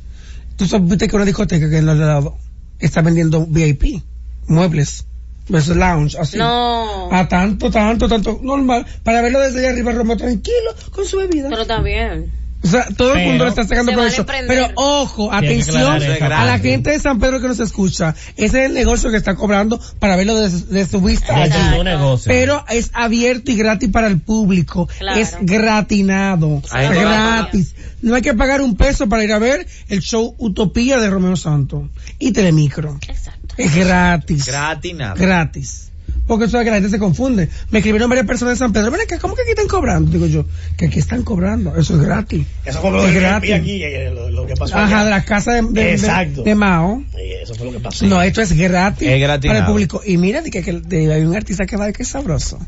Tú 0.56 0.66
sabes 0.66 0.98
que 0.98 1.16
una 1.16 1.26
discoteca 1.26 1.70
que 1.70 1.78
en 1.78 1.86
los 1.86 1.98
lados 1.98 2.34
está 2.80 3.02
vendiendo 3.02 3.46
VIP, 3.46 4.02
muebles, 4.48 5.06
pues 5.48 5.68
lounge, 5.68 6.18
así. 6.18 6.38
No. 6.38 7.10
A 7.12 7.28
tanto, 7.28 7.72
tanto, 7.72 8.08
tanto, 8.08 8.40
normal, 8.42 8.86
para 9.04 9.22
verlo 9.22 9.40
desde 9.40 9.60
allá 9.60 9.70
arriba, 9.70 9.92
Romeo, 9.92 10.18
tranquilo, 10.18 10.76
con 10.92 11.06
su 11.06 11.18
bebida. 11.18 11.50
Pero 11.50 11.66
también. 11.66 12.32
O 12.62 12.68
sea, 12.68 12.86
todo 12.98 13.10
el 13.10 13.20
Pero- 13.20 13.30
mundo 13.30 13.44
le 13.46 13.50
está 13.52 13.64
sacando 13.64 13.96
vale 13.96 14.24
prender. 14.24 14.48
Pero 14.48 14.72
ojo, 14.76 15.32
atención 15.32 15.78
a 15.82 16.46
la 16.46 16.60
gente 16.60 16.92
de 16.92 17.00
San 17.00 17.20
Pedro 17.20 17.40
que 17.40 17.48
nos 17.48 17.60
escucha. 17.60 18.16
Ese 18.36 18.46
es 18.46 18.66
el 18.66 18.74
negocio 18.74 19.12
que 19.12 19.18
está 19.18 19.36
cobrando 19.36 19.80
para 20.00 20.16
verlo 20.18 20.36
desde, 20.36 20.66
desde 20.66 20.92
su 20.92 21.02
vista 21.02 21.36
allí. 21.36 21.84
negocio. 21.84 22.30
Pero 22.30 22.66
es 22.70 22.92
abierto 22.94 23.52
y 23.52 23.56
gratis 23.56 23.90
para 23.90 24.08
el 24.08 24.20
público. 24.20 24.88
Claro. 24.98 25.20
Es 25.20 25.36
gratinado. 25.42 26.62
Va 26.74 26.82
gratis. 26.90 27.76
No 28.02 28.16
hay 28.16 28.22
que 28.22 28.34
pagar 28.34 28.62
un 28.62 28.76
peso 28.76 29.08
para 29.08 29.24
ir 29.24 29.32
a 29.32 29.40
ver 29.40 29.66
el 29.88 30.00
show 30.02 30.36
Utopía 30.38 31.00
de 31.00 31.10
Romeo 31.10 31.36
Santos 31.36 31.84
y 32.18 32.32
Telemicro. 32.32 32.98
Exacto. 33.08 33.56
Es 33.58 33.76
gratis. 33.76 34.46
Gratis 34.46 34.96
nada. 34.96 35.16
gratis. 35.16 35.89
Porque 36.30 36.46
eso 36.46 36.58
es 36.58 36.64
que 36.64 36.70
la 36.70 36.78
gente 36.78 36.90
se 36.90 37.00
confunde. 37.00 37.50
Me 37.72 37.80
escribieron 37.80 38.08
varias 38.10 38.26
personas 38.26 38.54
de 38.54 38.60
San 38.60 38.72
Pedro, 38.72 38.90
ven 38.92 39.02
acá, 39.02 39.20
¿cómo 39.20 39.36
que 39.36 39.42
aquí 39.42 39.50
están 39.52 39.68
cobrando? 39.68 40.10
Digo 40.10 40.28
yo, 40.28 40.46
que 40.78 40.86
aquí 40.86 41.00
están 41.00 41.24
cobrando, 41.24 41.76
eso 41.76 41.96
es 41.96 42.02
gratis. 42.02 42.46
Eso 42.64 42.80
fue 42.80 42.92
lo 42.92 43.04
Es 43.06 43.12
que 43.12 43.20
gratis. 43.20 43.54
aquí, 43.54 43.84
eh, 43.84 44.12
lo, 44.14 44.30
lo 44.30 44.46
que 44.48 44.56
pasó. 44.56 44.78
Ajá, 44.78 44.86
allá. 45.02 45.04
de 45.06 45.10
la 45.10 45.26
casa 45.26 45.54
de, 45.56 45.62
de, 45.64 45.68
de- 45.84 45.92
Exacto. 45.92 46.44
de 46.44 46.56
Mao. 46.56 47.04
Sí, 47.14 47.22
eso 47.44 47.56
fue 47.56 47.66
lo 47.66 47.72
que 47.74 47.80
pasó. 47.82 48.06
No, 48.06 48.22
esto 48.22 48.42
es 48.42 48.54
gratis, 48.54 49.08
Es 49.10 49.20
gratis 49.20 49.50
para 49.50 49.60
el 49.60 49.66
público. 49.66 50.02
Y 50.06 50.18
mira, 50.18 50.42
de 50.42 50.50
que, 50.52 50.62
que 50.64 50.72
de- 50.74 51.14
hay 51.14 51.24
un 51.24 51.36
artista 51.36 51.66
que 51.66 51.76
va 51.76 51.92
que 51.92 52.04
es 52.04 52.10
sabroso. 52.10 52.60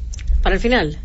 Para 0.44 0.56
el 0.56 0.62
final. 0.62 0.98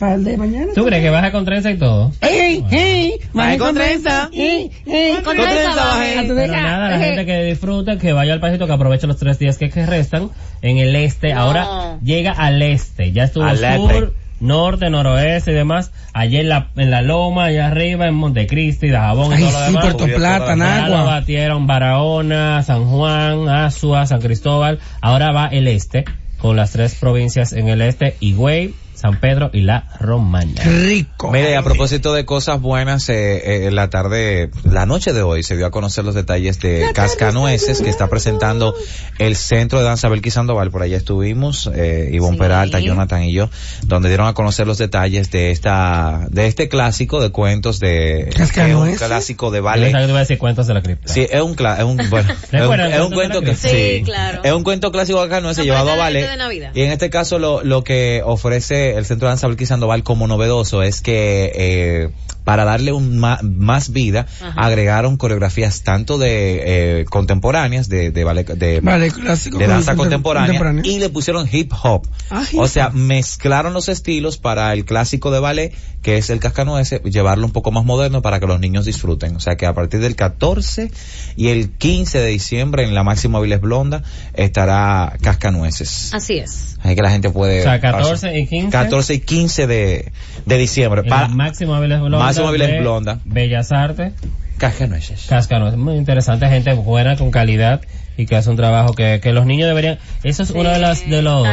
Para 0.00 0.14
el 0.14 0.24
de 0.24 0.36
mañana. 0.38 0.72
¿Tú 0.74 0.84
crees 0.86 1.02
que 1.02 1.10
baja 1.10 1.30
con 1.30 1.44
trenza 1.44 1.70
y 1.70 1.76
todo? 1.76 2.10
¡Ey, 2.22 2.64
ey! 2.70 3.12
Bajé 3.34 3.58
con 3.58 3.74
trenza. 3.74 4.30
¡Ey, 4.32 4.70
ey! 4.86 5.16
Con 5.22 5.36
trenza. 5.36 5.98
Pero 6.26 6.52
nada, 6.52 6.90
la 6.90 6.98
gente 6.98 7.26
que 7.26 7.44
disfruta, 7.44 7.98
que 7.98 8.14
vaya 8.14 8.32
al 8.32 8.40
pasito, 8.40 8.66
que 8.66 8.72
aproveche 8.72 9.06
los 9.06 9.18
tres 9.18 9.38
días 9.38 9.58
que, 9.58 9.68
que 9.68 9.84
restan 9.84 10.30
en 10.62 10.78
el 10.78 10.96
este. 10.96 11.34
No. 11.34 11.40
Ahora 11.42 11.98
llega 12.02 12.32
al 12.32 12.62
este. 12.62 13.12
Ya 13.12 13.24
estuvo 13.24 13.44
Al 13.44 13.58
sur, 13.58 13.92
este. 13.92 14.12
norte, 14.40 14.88
noroeste 14.88 15.50
y 15.50 15.54
demás. 15.54 15.92
Allá 16.14 16.40
en 16.40 16.48
la, 16.48 16.68
en 16.76 16.90
la 16.90 17.02
loma, 17.02 17.44
allá 17.44 17.66
arriba, 17.66 18.08
en 18.08 18.14
Montecristi, 18.14 18.88
Dajabón 18.88 19.32
y 19.32 19.34
Ay, 19.34 19.40
todo 19.42 19.50
lo 19.52 19.58
sí, 19.58 19.66
demás. 19.66 19.84
Puerto 19.84 20.06
Plata, 20.16 20.46
lo 20.50 20.56
Nagua. 20.56 21.02
batieron 21.04 21.66
Barahona, 21.66 22.62
San 22.62 22.86
Juan, 22.86 23.48
Azua, 23.50 24.06
San 24.06 24.22
Cristóbal. 24.22 24.78
Ahora 25.02 25.30
va 25.32 25.46
el 25.48 25.68
este, 25.68 26.06
con 26.38 26.56
las 26.56 26.72
tres 26.72 26.94
provincias 26.94 27.52
en 27.52 27.68
el 27.68 27.82
este, 27.82 28.16
Higüey, 28.20 28.72
San 29.00 29.18
Pedro 29.18 29.50
y 29.52 29.62
La 29.62 29.84
Romaña. 29.98 30.62
Rico. 30.64 31.30
Mire, 31.30 31.56
a 31.56 31.62
propósito 31.62 32.12
de 32.12 32.24
cosas 32.24 32.60
buenas, 32.60 33.08
eh, 33.08 33.38
eh, 33.38 33.66
en 33.68 33.74
la 33.74 33.88
tarde, 33.88 34.50
la 34.64 34.84
noche 34.84 35.12
de 35.12 35.22
hoy 35.22 35.42
se 35.42 35.56
dio 35.56 35.66
a 35.66 35.70
conocer 35.70 36.04
los 36.04 36.14
detalles 36.14 36.60
de 36.60 36.90
Cascanueces 36.94 37.80
que 37.80 37.88
está 37.88 38.08
presentando 38.08 38.74
el 39.18 39.36
Centro 39.36 39.78
de 39.78 39.84
Danza 39.86 40.08
Belkis 40.08 40.34
Sandoval. 40.34 40.70
Por 40.70 40.82
allá 40.82 40.96
estuvimos, 40.96 41.70
eh, 41.74 42.10
Ivonne 42.12 42.34
Sí. 42.36 42.40
Peralta, 42.40 42.78
Jonathan 42.80 43.22
y 43.24 43.32
yo, 43.32 43.48
donde 43.84 44.08
dieron 44.08 44.26
a 44.26 44.34
conocer 44.34 44.66
los 44.66 44.78
detalles 44.78 45.30
de 45.30 45.50
esta, 45.50 46.26
de 46.30 46.46
este 46.46 46.68
clásico 46.68 47.20
de 47.20 47.30
cuentos 47.30 47.80
de, 47.80 48.20
es 48.20 48.26
un 48.26 48.32
¿Cascanueces? 48.32 48.98
clásico 48.98 49.50
de 49.50 49.60
ballet. 49.60 49.94
a 49.94 50.06
decir 50.06 50.38
cuentos 50.38 50.66
de 50.66 50.74
la 50.74 50.82
cripta. 50.82 51.12
Sí, 51.12 51.26
es 51.30 51.40
un, 51.40 51.56
cla- 51.56 51.78
es 51.78 51.84
un, 51.84 51.96
bueno, 52.10 52.30
es 52.42 52.52
un, 52.52 52.58
¿Recuerdan 52.60 52.92
es 52.92 53.00
un 53.00 53.10
Cuentos 53.12 53.40
de 53.40 53.46
cuento 53.46 53.50
que, 53.50 53.56
sí, 53.56 53.68
Sí, 53.98 54.02
claro. 54.04 54.40
es 54.44 54.52
un 54.52 54.62
cuento 54.62 54.92
clásico 54.92 55.26
no 55.26 55.54
se 55.54 55.60
No, 55.60 55.64
llevado 55.64 55.90
a 55.90 55.92
de- 55.92 55.98
ballet. 55.98 56.28
de. 56.28 56.70
Y 56.74 56.82
en 56.84 56.92
este 56.92 57.08
caso 57.10 57.38
lo, 57.38 57.62
lo 57.64 57.82
que 57.84 58.22
ofrece 58.24 58.89
el 58.96 59.06
Centro 59.06 59.26
de 59.26 59.30
Danza 59.30 59.48
Belkis 59.48 59.68
Sandoval 59.68 60.02
como 60.02 60.26
novedoso 60.26 60.82
es 60.82 61.00
que, 61.00 61.52
eh, 61.54 62.10
para 62.44 62.64
darle 62.64 62.92
un 62.92 63.18
ma- 63.18 63.38
más 63.42 63.92
vida, 63.92 64.26
Ajá. 64.40 64.52
agregaron 64.56 65.16
coreografías 65.16 65.82
tanto 65.82 66.18
de, 66.18 67.00
eh, 67.00 67.04
contemporáneas, 67.04 67.88
de, 67.88 68.10
de 68.10 68.24
ballet, 68.24 68.46
de, 68.46 68.80
Vale, 68.80 69.10
clásico. 69.10 69.58
de 69.58 69.66
danza 69.66 69.92
con- 69.92 70.06
contemporánea, 70.06 70.58
contemporánea. 70.58 70.90
y 70.92 70.98
le 70.98 71.08
pusieron 71.10 71.48
hip 71.50 71.72
hop. 71.82 72.06
Ah, 72.30 72.44
hip 72.50 72.58
o 72.58 72.66
sea, 72.68 72.90
mezclaron 72.90 73.72
los 73.74 73.88
estilos 73.88 74.36
para 74.38 74.72
el 74.72 74.84
clásico 74.84 75.30
de 75.30 75.40
ballet, 75.40 75.72
que 76.02 76.16
es 76.16 76.30
el 76.30 76.40
cascanueces, 76.40 77.02
llevarlo 77.04 77.44
un 77.46 77.52
poco 77.52 77.70
más 77.72 77.84
moderno 77.84 78.22
para 78.22 78.40
que 78.40 78.46
los 78.46 78.58
niños 78.58 78.86
disfruten. 78.86 79.36
O 79.36 79.40
sea, 79.40 79.56
que 79.56 79.66
a 79.66 79.74
partir 79.74 80.00
del 80.00 80.16
14 80.16 80.90
y 81.36 81.48
el 81.48 81.70
15 81.70 82.18
de 82.20 82.26
diciembre 82.28 82.84
en 82.84 82.94
la 82.94 83.04
Máxima 83.04 83.38
Viles 83.40 83.60
Blonda 83.60 84.02
estará 84.34 85.16
cascanueces. 85.20 86.12
Así 86.14 86.38
es. 86.38 86.76
Ahí 86.82 86.94
que 86.94 87.02
la 87.02 87.10
gente 87.10 87.28
puede... 87.30 87.60
O 87.60 87.62
sea, 87.64 87.80
14 87.80 88.38
y 88.38 88.46
15. 88.46 88.70
14 88.70 89.14
y 89.14 89.20
15 89.20 89.66
de, 89.66 90.12
de 90.46 90.58
diciembre. 90.58 91.02
En 91.02 91.08
Para 91.08 91.28
la 91.28 91.34
máxima 91.34 91.78
Viles 91.80 91.98
Blonda. 92.00 92.18
Máxima 92.30 92.50
Viles 92.52 92.68
de 92.68 92.80
Blonda. 92.80 93.20
Bellas 93.24 93.72
Artes. 93.72 94.12
cascanueces. 94.58 95.26
Cascano. 95.28 95.68
Es 95.68 95.76
muy 95.76 95.96
interesante, 95.96 96.46
gente 96.48 96.72
buena, 96.74 97.16
con 97.16 97.30
calidad 97.30 97.80
y 98.18 98.26
que 98.26 98.36
hace 98.36 98.50
un 98.50 98.56
trabajo 98.56 98.92
que, 98.92 99.18
que 99.22 99.32
los 99.32 99.46
niños 99.46 99.66
deberían. 99.68 99.98
Eso 100.22 100.42
es 100.42 100.50
una 100.50 100.72
de 100.74 100.78
las 100.80 101.08
de 101.08 101.22
los. 101.22 101.46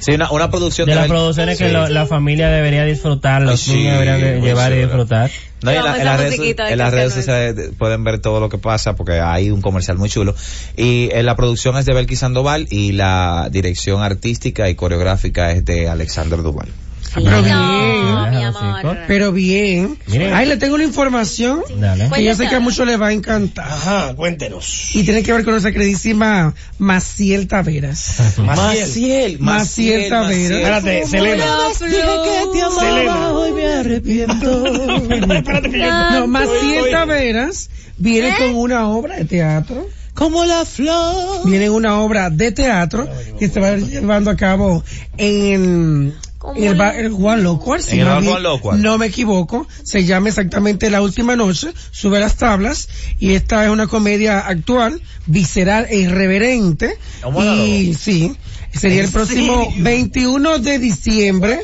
Sí, 0.00 0.12
una, 0.12 0.30
una 0.32 0.50
producción 0.50 0.88
de 0.88 0.96
las 0.96 1.06
producciones 1.06 1.56
que 1.58 1.68
Sí. 1.68 1.72
lo- 1.72 1.88
la 1.88 2.06
familia 2.06 2.48
debería 2.48 2.84
disfrutar, 2.84 3.42
los 3.42 3.52
Ay, 3.52 3.56
sí, 3.58 3.74
niños 3.76 3.92
deberían 4.00 4.20
de 4.20 4.40
llevar 4.40 4.72
y 4.72 4.78
disfrutar. 4.78 5.30
No, 5.62 5.72
y 5.72 5.76
en, 5.76 5.80
la- 5.84 5.90
Vamos, 5.92 5.98
en 6.00 6.04
las 6.06 6.18
redes, 6.20 6.40
en 6.40 6.56
las 6.56 6.90
redes 6.92 7.14
Cascanueces. 7.14 7.14
sociales 7.14 7.70
pueden 7.78 8.02
ver 8.04 8.18
todo 8.18 8.40
lo 8.40 8.48
que 8.48 8.58
pasa 8.58 8.96
porque 8.96 9.20
hay 9.20 9.50
un 9.52 9.62
comercial 9.62 9.96
muy 9.96 10.08
chulo. 10.08 10.34
Y 10.76 11.10
eh, 11.12 11.22
la 11.22 11.36
producción 11.36 11.76
es 11.78 11.86
de 11.86 11.94
Belkis 11.94 12.18
Sandoval 12.18 12.66
y 12.70 12.92
la 12.92 13.48
dirección 13.52 14.02
artística 14.02 14.68
y 14.68 14.74
coreográfica 14.74 15.52
es 15.52 15.64
de 15.64 15.88
Alexander 15.88 16.42
Duval. 16.42 16.68
Pero 17.14 17.30
No, 17.30 17.42
bien. 17.42 18.30
mi 18.30 18.44
Ajá, 18.44 18.78
amor. 18.80 18.98
Pero 19.06 19.32
bien. 19.32 19.96
Miren. 20.08 20.34
Ahí 20.34 20.46
le 20.46 20.56
tengo 20.56 20.74
una 20.74 20.84
información 20.84 21.62
Dale. 21.78 22.10
que 22.12 22.24
yo 22.24 22.34
sé 22.34 22.48
que 22.48 22.56
a 22.56 22.60
muchos 22.60 22.86
les 22.86 23.00
va 23.00 23.08
a 23.08 23.12
encantar. 23.12 23.66
Ajá, 23.66 24.14
cuéntenos. 24.14 24.94
Y 24.94 25.04
tiene 25.04 25.22
que 25.22 25.32
ver 25.32 25.44
con 25.44 25.52
nuestra 25.52 25.72
queridísima 25.72 26.54
Maciel 26.78 27.46
Taveras. 27.46 28.16
Maciel, 28.38 29.38
Maciel 29.38 30.08
Taveras. 30.08 30.50
Espérate, 30.58 31.06
Selena. 31.06 31.46
Selena. 31.78 33.30
Hoy 33.32 33.52
me 33.52 33.66
arrepiento. 33.66 34.66
Espérate 35.10 35.70
que 35.70 35.78
yo... 35.78 36.10
No, 36.10 36.26
Maciel 36.26 36.90
Taveras 36.90 37.70
viene 37.96 38.34
con 38.38 38.54
una 38.56 38.88
obra 38.88 39.16
de 39.16 39.24
teatro. 39.24 39.86
Como 40.14 40.44
la 40.44 40.64
flor. 40.64 41.44
Viene 41.44 41.70
una 41.70 42.00
obra 42.00 42.30
de 42.30 42.52
teatro 42.52 43.08
que 43.38 43.48
se 43.48 43.58
va 43.58 43.76
llevando 43.76 44.30
a 44.30 44.36
cabo 44.36 44.84
en, 45.16 46.14
¿Cómo 46.14 46.23
en 46.54 46.64
el, 46.64 46.74
bar 46.74 46.96
el 46.96 47.12
Juan 47.12 47.42
Locuar. 47.42 47.82
si 47.82 47.98
el 47.98 48.06
más 48.06 48.14
bar 48.14 48.20
bien 48.20 48.32
Juan 48.32 48.42
Locuar. 48.42 48.78
No 48.78 48.98
me 48.98 49.06
equivoco. 49.06 49.66
Se 49.82 50.04
llama 50.04 50.28
exactamente 50.28 50.90
La 50.90 51.02
Última 51.02 51.36
Noche. 51.36 51.72
Sube 51.90 52.20
las 52.20 52.36
tablas. 52.36 52.88
Y 53.18 53.34
esta 53.34 53.64
es 53.64 53.70
una 53.70 53.86
comedia 53.86 54.40
actual, 54.40 55.00
visceral 55.26 55.86
e 55.88 55.98
irreverente. 55.98 56.98
Y 57.40 57.94
sí, 57.94 58.36
sería 58.72 59.02
el 59.02 59.10
próximo 59.10 59.72
21 59.78 60.58
de 60.58 60.78
diciembre. 60.78 61.60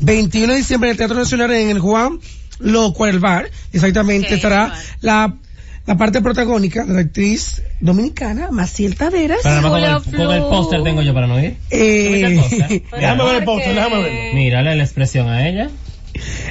21 0.00 0.52
de 0.52 0.58
diciembre 0.58 0.90
en 0.90 0.92
el 0.92 0.98
Teatro 0.98 1.16
Nacional 1.16 1.52
en 1.52 1.70
el 1.70 1.78
Juan 1.78 2.18
Locuar, 2.58 3.10
el 3.10 3.18
bar. 3.18 3.50
Exactamente 3.72 4.34
estará 4.34 4.74
la 5.00 5.36
la 5.86 5.96
parte 5.96 6.22
protagónica 6.22 6.84
de 6.84 6.94
la 6.94 7.00
actriz 7.00 7.62
dominicana 7.80 8.50
Maciel 8.50 8.96
Taveras. 8.96 9.40
Para 9.42 9.62
con 9.62 9.82
el, 9.82 9.92
con 10.02 10.04
el 10.12 10.40
Flor. 10.40 10.48
póster 10.50 10.82
tengo 10.82 11.02
yo 11.02 11.12
para 11.14 11.26
no 11.26 11.38
ir. 11.42 11.56
Eh, 11.70 12.40
Déjame 12.92 13.24
ver 13.24 13.36
el 13.36 13.44
póster, 13.44 13.74
déjame 13.74 14.02
verlo. 14.02 14.34
Mírale 14.34 14.76
la 14.76 14.82
expresión 14.84 15.28
a 15.28 15.46
ella. 15.48 15.70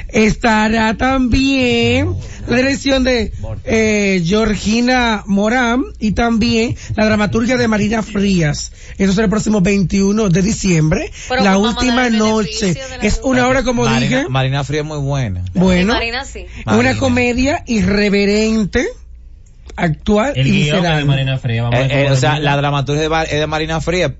estará 0.08 0.94
también 0.96 2.14
la 2.46 2.56
dirección 2.58 3.02
de 3.04 3.32
eh, 3.64 4.22
Georgina 4.24 5.22
Morán 5.26 5.82
y 5.98 6.12
también 6.12 6.76
la 6.94 7.06
dramaturgia 7.06 7.56
de 7.56 7.66
Marina 7.68 8.02
Frías. 8.02 8.72
Eso 8.98 9.12
será 9.12 9.24
el 9.24 9.30
próximo 9.30 9.60
21 9.62 10.28
de 10.28 10.42
diciembre. 10.42 11.10
Pero 11.28 11.42
la 11.42 11.56
última 11.58 12.10
noche. 12.10 12.74
la 12.90 12.96
Es 13.06 13.20
una 13.24 13.48
hora, 13.48 13.64
como 13.64 13.84
Marina, 13.84 14.18
dije, 14.18 14.28
Marina 14.28 14.62
Fría 14.64 14.80
es 14.80 14.86
muy 14.86 14.98
buena. 14.98 15.42
bueno, 15.54 15.94
Marina 15.94 16.24
sí. 16.24 16.46
una 16.66 16.76
Marina. 16.76 16.98
comedia 16.98 17.64
irreverente, 17.66 18.86
actual 19.76 20.32
El 20.36 20.46
y 20.46 20.64
guion 20.64 20.82
de. 20.82 21.04
Marina 21.04 21.38
Fría. 21.38 21.62
Vamos 21.64 21.78
a 21.78 21.82
Eh, 21.84 21.88
ver 21.88 22.06
eh, 22.06 22.10
o 22.10 22.16
sea, 22.16 22.38
la 22.38 22.56
dramaturgia 22.56 23.08
de, 23.08 23.36
de 23.38 23.46
Marina 23.46 23.80
Fría. 23.80 24.14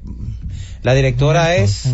La 0.83 0.93
directora 0.93 1.57
es... 1.57 1.89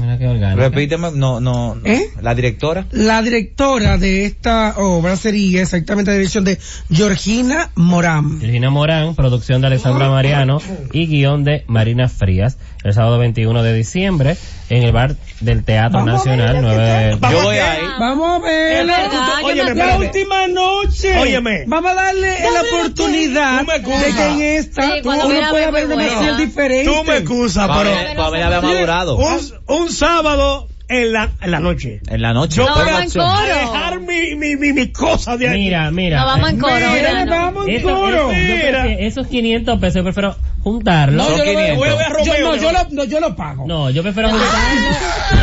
Repíteme, 0.57 1.13
no, 1.15 1.39
no. 1.39 1.77
no. 1.77 1.81
¿Eh? 1.85 2.11
La 2.21 2.35
directora. 2.35 2.87
La 2.91 3.23
directora 3.23 3.99
de 3.99 4.25
esta 4.25 4.75
obra 4.79 5.15
sería 5.17 5.63
exactamente 5.63 6.11
la 6.11 6.17
dirección 6.17 6.45
de 6.45 6.59
Georgina 6.91 7.71
Morán. 7.77 8.41
Virginia 8.41 8.69
Morán, 8.71 9.15
producción 9.15 9.61
de 9.61 9.69
Alexandra 9.69 10.09
Mariano 10.11 10.61
y 10.93 11.07
guion 11.07 11.45
de 11.45 11.63
Marina 11.69 12.09
Frías, 12.09 12.59
el 12.83 12.93
sábado 12.93 13.19
21 13.21 13.63
de 13.63 13.75
diciembre 13.75 14.37
en 14.71 14.85
el 14.85 14.93
bar 14.93 15.17
del 15.41 15.65
Teatro 15.65 15.99
Vamos 15.99 16.27
a 16.27 16.31
Nacional. 16.31 16.53
ver, 16.55 16.63
9 16.63 17.17
Vamos 17.21 17.39
Yo 17.39 17.45
voy 17.45 17.59
a 17.59 17.73
ahí. 17.73 17.81
Vamos 17.99 18.31
a 18.31 18.39
ver. 18.39 18.87
Óyeme, 19.45 19.75
me 19.75 19.87
La 19.87 19.97
última 19.99 20.47
noche. 20.49 21.19
Óyeme. 21.19 21.65
Vamos 21.67 21.91
a 21.91 21.95
darle 21.95 22.37
la 22.41 22.61
oportunidad 22.63 23.67
de 23.67 23.83
que 23.83 24.27
en 24.27 24.43
esta 24.59 24.83
Sí, 24.83 25.01
uno 25.05 25.19
pueda 25.51 25.71
ver 25.71 25.87
ver 25.89 25.97
una. 25.97 26.07
Maciel 26.07 26.37
diferente. 26.37 26.91
Tú 26.91 27.05
me 27.05 27.17
excusas, 27.19 27.69
pero... 27.69 27.91
Pamela, 27.91 28.15
Pamela 28.17 28.47
había 28.47 28.61
madurado. 28.61 29.17
Un, 29.17 29.41
un 29.67 29.93
sábado 29.93 30.69
en 30.91 31.13
la, 31.13 31.31
en 31.41 31.51
la 31.53 31.61
noche. 31.61 32.01
En 32.09 32.21
la 32.21 32.33
noche. 32.33 32.57
Yo 32.57 32.67
No, 32.67 32.75
voy 32.75 32.85
vamos 32.85 33.17
a, 33.17 33.45
dejar 33.47 34.01
mi, 34.01 34.35
mi, 34.37 34.57
mi, 34.57 34.73
mi 34.73 34.89
cosa 34.93 35.37
de 35.37 35.49
aquí. 35.49 35.59
Mira, 35.59 35.91
mira. 35.91 36.21
No 36.21 36.27
vamos 36.27 36.51
en 36.51 36.59
coro. 36.59 36.75
Mira, 36.75 36.91
verano. 36.93 37.31
vamos 37.31 37.69
en 37.69 37.75
Eso- 37.77 37.89
coro. 37.89 38.33
eso- 38.33 38.85
esos 38.99 39.27
500 39.29 39.79
pesos 39.81 39.95
yo 39.97 40.03
prefiero 40.05 40.37
juntarlos. 40.63 41.27
Son 41.27 41.39
yo, 41.39 41.45
lo 41.45 41.53
voy- 41.53 41.63
500. 41.65 41.79
Voy 41.79 41.89
a 41.89 41.93
a 41.93 42.09
yo, 42.09 42.15
Romeo. 42.33 42.41
no, 42.51 42.57
yo 42.57 42.73
lo, 42.73 42.79
no, 42.91 43.05
yo 43.05 43.21
lo 43.21 43.37
pago. 43.37 43.67
No, 43.67 43.91
yo 43.91 44.03
prefiero 44.03 44.29
juntarlos. 44.31 44.97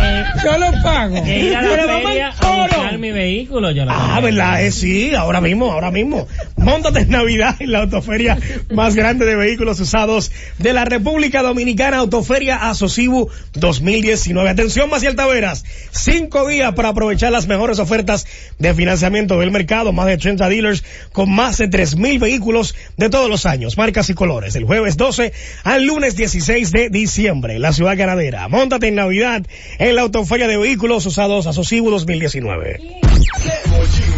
eh, 0.03 0.23
Yo 0.43 0.57
lo 0.57 0.83
pago. 0.83 1.23
que 1.23 1.39
ir 1.39 1.55
a 1.55 1.61
la 1.61 1.69
Pero 1.69 1.87
vamos 1.87 2.11
en 2.15 2.21
a 2.23 2.31
coro. 2.37 2.97
mi 2.99 3.11
vehículo, 3.11 3.71
yo 3.71 3.85
no 3.85 3.91
Ah, 3.93 4.07
tengo. 4.15 4.21
¿verdad? 4.23 4.63
Eh, 4.63 4.71
sí, 4.71 5.15
ahora 5.15 5.39
mismo, 5.41 5.71
ahora 5.71 5.91
mismo. 5.91 6.27
Móntate 6.57 6.99
en 7.01 7.09
Navidad 7.09 7.55
en 7.59 7.71
la 7.71 7.79
autoferia 7.79 8.37
más 8.71 8.95
grande 8.95 9.25
de 9.25 9.35
vehículos 9.35 9.79
usados 9.79 10.31
de 10.57 10.73
la 10.73 10.83
República 10.85 11.41
Dominicana, 11.41 11.97
Autoferia 11.97 12.69
Asocibu 12.69 13.29
2019. 13.53 14.49
Atención, 14.49 14.89
Maciel 14.89 15.15
Cinco 15.91 16.47
días 16.47 16.73
para 16.73 16.89
aprovechar 16.89 17.31
las 17.31 17.47
mejores 17.47 17.77
ofertas 17.79 18.25
de 18.57 18.73
financiamiento 18.73 19.39
del 19.39 19.51
mercado. 19.51 19.93
Más 19.93 20.07
de 20.07 20.17
30 20.17 20.49
dealers 20.49 20.83
con 21.11 21.29
más 21.29 21.57
de 21.57 21.69
3.000 21.69 22.19
vehículos 22.19 22.75
de 22.97 23.09
todos 23.09 23.29
los 23.29 23.45
años, 23.45 23.77
marcas 23.77 24.09
y 24.09 24.15
colores. 24.15 24.55
El 24.55 24.65
jueves 24.65 24.97
12 24.97 25.33
al 25.63 25.85
lunes 25.85 26.15
16 26.15 26.71
de 26.71 26.89
diciembre, 26.89 27.59
la 27.59 27.71
ciudad 27.71 27.95
ganadera. 27.95 28.47
Móntate 28.47 28.87
en 28.87 28.95
Navidad 28.95 29.45
en 29.77 29.95
la 29.95 30.01
autoferia 30.01 30.47
de 30.47 30.57
vehículos 30.57 31.05
usados 31.05 31.45
Asocibu 31.45 31.91
2019. 31.91 32.79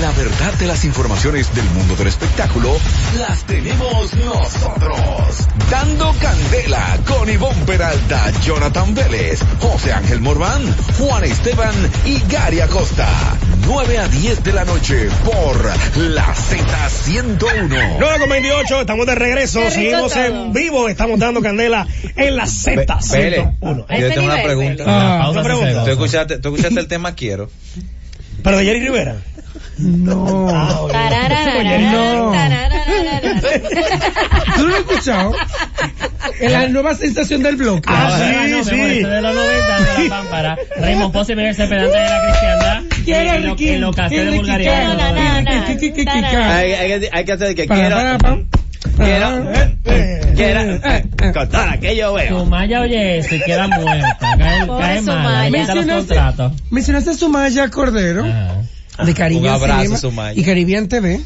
La 0.00 0.10
verdad 0.12 0.52
de 0.58 0.66
las 0.66 0.84
informaciones 0.84 1.54
del 1.54 1.64
mundo 1.70 1.96
del 1.96 2.08
espectáculo 2.08 2.76
las 3.18 3.44
tenemos 3.44 4.12
nosotros. 4.14 5.48
Dando 5.70 6.14
Candela 6.20 6.98
con 7.06 7.30
Ivonne 7.30 7.64
Peralta, 7.64 8.30
Jonathan 8.42 8.94
Vélez, 8.94 9.40
José 9.60 9.92
Ángel 9.92 10.20
Morván, 10.20 10.62
Juan 10.98 11.24
Esteban 11.24 11.74
y 12.04 12.20
Gary 12.30 12.60
Acosta. 12.60 13.08
9 13.66 13.98
a 13.98 14.08
10 14.08 14.44
de 14.44 14.52
la 14.52 14.64
noche 14.64 15.08
por 15.24 15.64
la 15.98 16.26
Z101. 16.34 17.96
9 17.98 18.18
con 18.18 18.28
28, 18.28 18.80
estamos 18.82 19.06
de 19.06 19.14
regreso, 19.14 19.70
seguimos 19.70 20.12
todo. 20.12 20.24
en 20.24 20.52
vivo, 20.52 20.88
estamos 20.88 21.18
dando 21.18 21.40
candela 21.40 21.86
en 22.16 22.36
la 22.36 22.46
Z 22.46 22.98
Vélez, 23.12 23.40
101. 23.60 23.86
A 23.88 23.98
yo 23.98 24.06
ese 24.06 24.14
tengo 24.14 24.26
una 24.26 24.42
pregunta. 24.42 24.84
Ah, 24.86 25.18
Pausa 25.22 25.30
una 25.30 25.42
se 25.42 25.46
pregunta. 25.46 25.70
cegó. 25.70 25.84
¿Tú 25.84 25.90
escuchaste, 25.90 26.38
tú 26.38 26.48
escuchaste 26.50 26.80
el 26.80 26.88
tema 26.88 27.14
Quiero? 27.14 27.50
Pero 28.42 28.58
de 28.58 28.64
Jerry 28.64 28.80
Rivera. 28.80 29.16
No. 29.78 30.48
Ah. 30.50 30.86
No. 30.88 32.32
¿Tú 34.56 34.62
no 34.62 34.68
lo 34.68 34.74
has 34.74 34.80
escuchado? 34.80 35.34
En 36.40 36.52
la 36.52 36.68
nueva 36.68 36.94
sensación 36.94 37.42
del 37.42 37.56
bloque. 37.56 37.82
Ah, 37.86 38.18
No, 38.18 38.24
sí, 38.24 38.50
no, 38.50 38.64
sí. 38.64 39.00
de 39.02 39.22
los 39.22 39.34
90 39.34 39.78
de 39.78 40.08
la 40.08 40.08
pámpara. 40.16 40.56
Raymond 40.80 41.12
Posse 41.12 41.36
Miguel 41.36 41.54
se 41.54 41.66
pedante 41.66 41.96
de 41.98 42.08
la 42.08 42.22
cristiandad. 42.28 42.82
¿Quién 43.04 43.26
es 43.28 43.44
lo, 43.44 43.50
Ricky? 43.52 43.68
y 43.70 43.76
lo 43.78 43.92
¿Quién 43.92 44.30
de 44.30 44.36
ca. 46.30 46.56
Hay, 46.56 46.70
que- 47.00 47.24
que 47.24 47.32
hacer 47.32 47.54
que 47.54 47.66
quiero, 47.66 47.96
quiero, 48.96 49.26
Ah, 50.84 51.00
quiero, 51.16 51.32
con 51.34 51.48
todo 51.48 51.66
lo 51.66 51.80
que 51.80 51.96
yo 51.96 52.12
veo. 52.14 52.38
Sumaya 52.40 52.80
oye 52.80 53.18
eso 53.18 53.34
y 53.34 53.40
queda 53.40 53.68
muerta. 53.68 54.16
Cae, 54.20 54.66
cae 54.66 55.02
los 55.02 56.06
Mencionaste, 56.70 57.14
Sumaya 57.14 57.68
Cordero 57.70 58.24
Ajá. 58.24 58.54
De 59.04 59.14
Caribbean 59.14 59.54
Un 59.56 59.62
abrazo, 59.62 59.80
Cinema 59.82 59.98
Sumaya. 59.98 60.40
y 60.40 60.44
Caribbean 60.44 60.88
TV. 60.88 61.20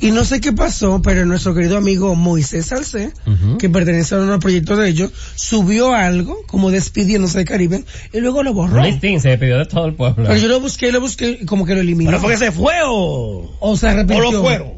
Y 0.00 0.10
no 0.12 0.24
sé 0.24 0.40
qué 0.40 0.52
pasó, 0.52 1.00
pero 1.02 1.26
nuestro 1.26 1.54
querido 1.54 1.76
amigo 1.76 2.14
Moisés 2.14 2.66
Salcé, 2.66 3.12
que 3.58 3.68
pertenece 3.68 4.14
a 4.14 4.18
unos 4.18 4.38
proyectos 4.40 4.78
de 4.78 4.88
ellos, 4.88 5.10
subió 5.34 5.94
algo 5.94 6.38
como 6.46 6.70
despidiéndose 6.70 7.38
de 7.38 7.44
Caribbean 7.44 7.84
y 8.12 8.20
luego 8.20 8.42
lo 8.42 8.54
borró. 8.54 8.82
Listín 8.82 9.20
se 9.20 9.30
despidió 9.30 9.58
de 9.58 9.66
todo 9.66 9.84
el 9.86 9.94
pueblo. 9.94 10.24
Pero 10.26 10.36
yo 10.38 10.48
lo 10.48 10.60
busqué, 10.60 10.90
lo 10.92 11.00
busqué 11.00 11.38
y 11.42 11.44
como 11.46 11.66
que 11.66 11.74
lo 11.74 11.80
eliminó. 11.82 12.10
¿Pero 12.10 12.20
fue 12.22 12.30
que 12.32 12.38
se 12.38 12.50
fue 12.52 12.74
o, 12.86 13.56
O 13.60 13.76
se 13.76 13.86
o 13.86 13.90
arrepintió. 13.90 14.32
lo 14.32 14.42
fueron? 14.42 14.68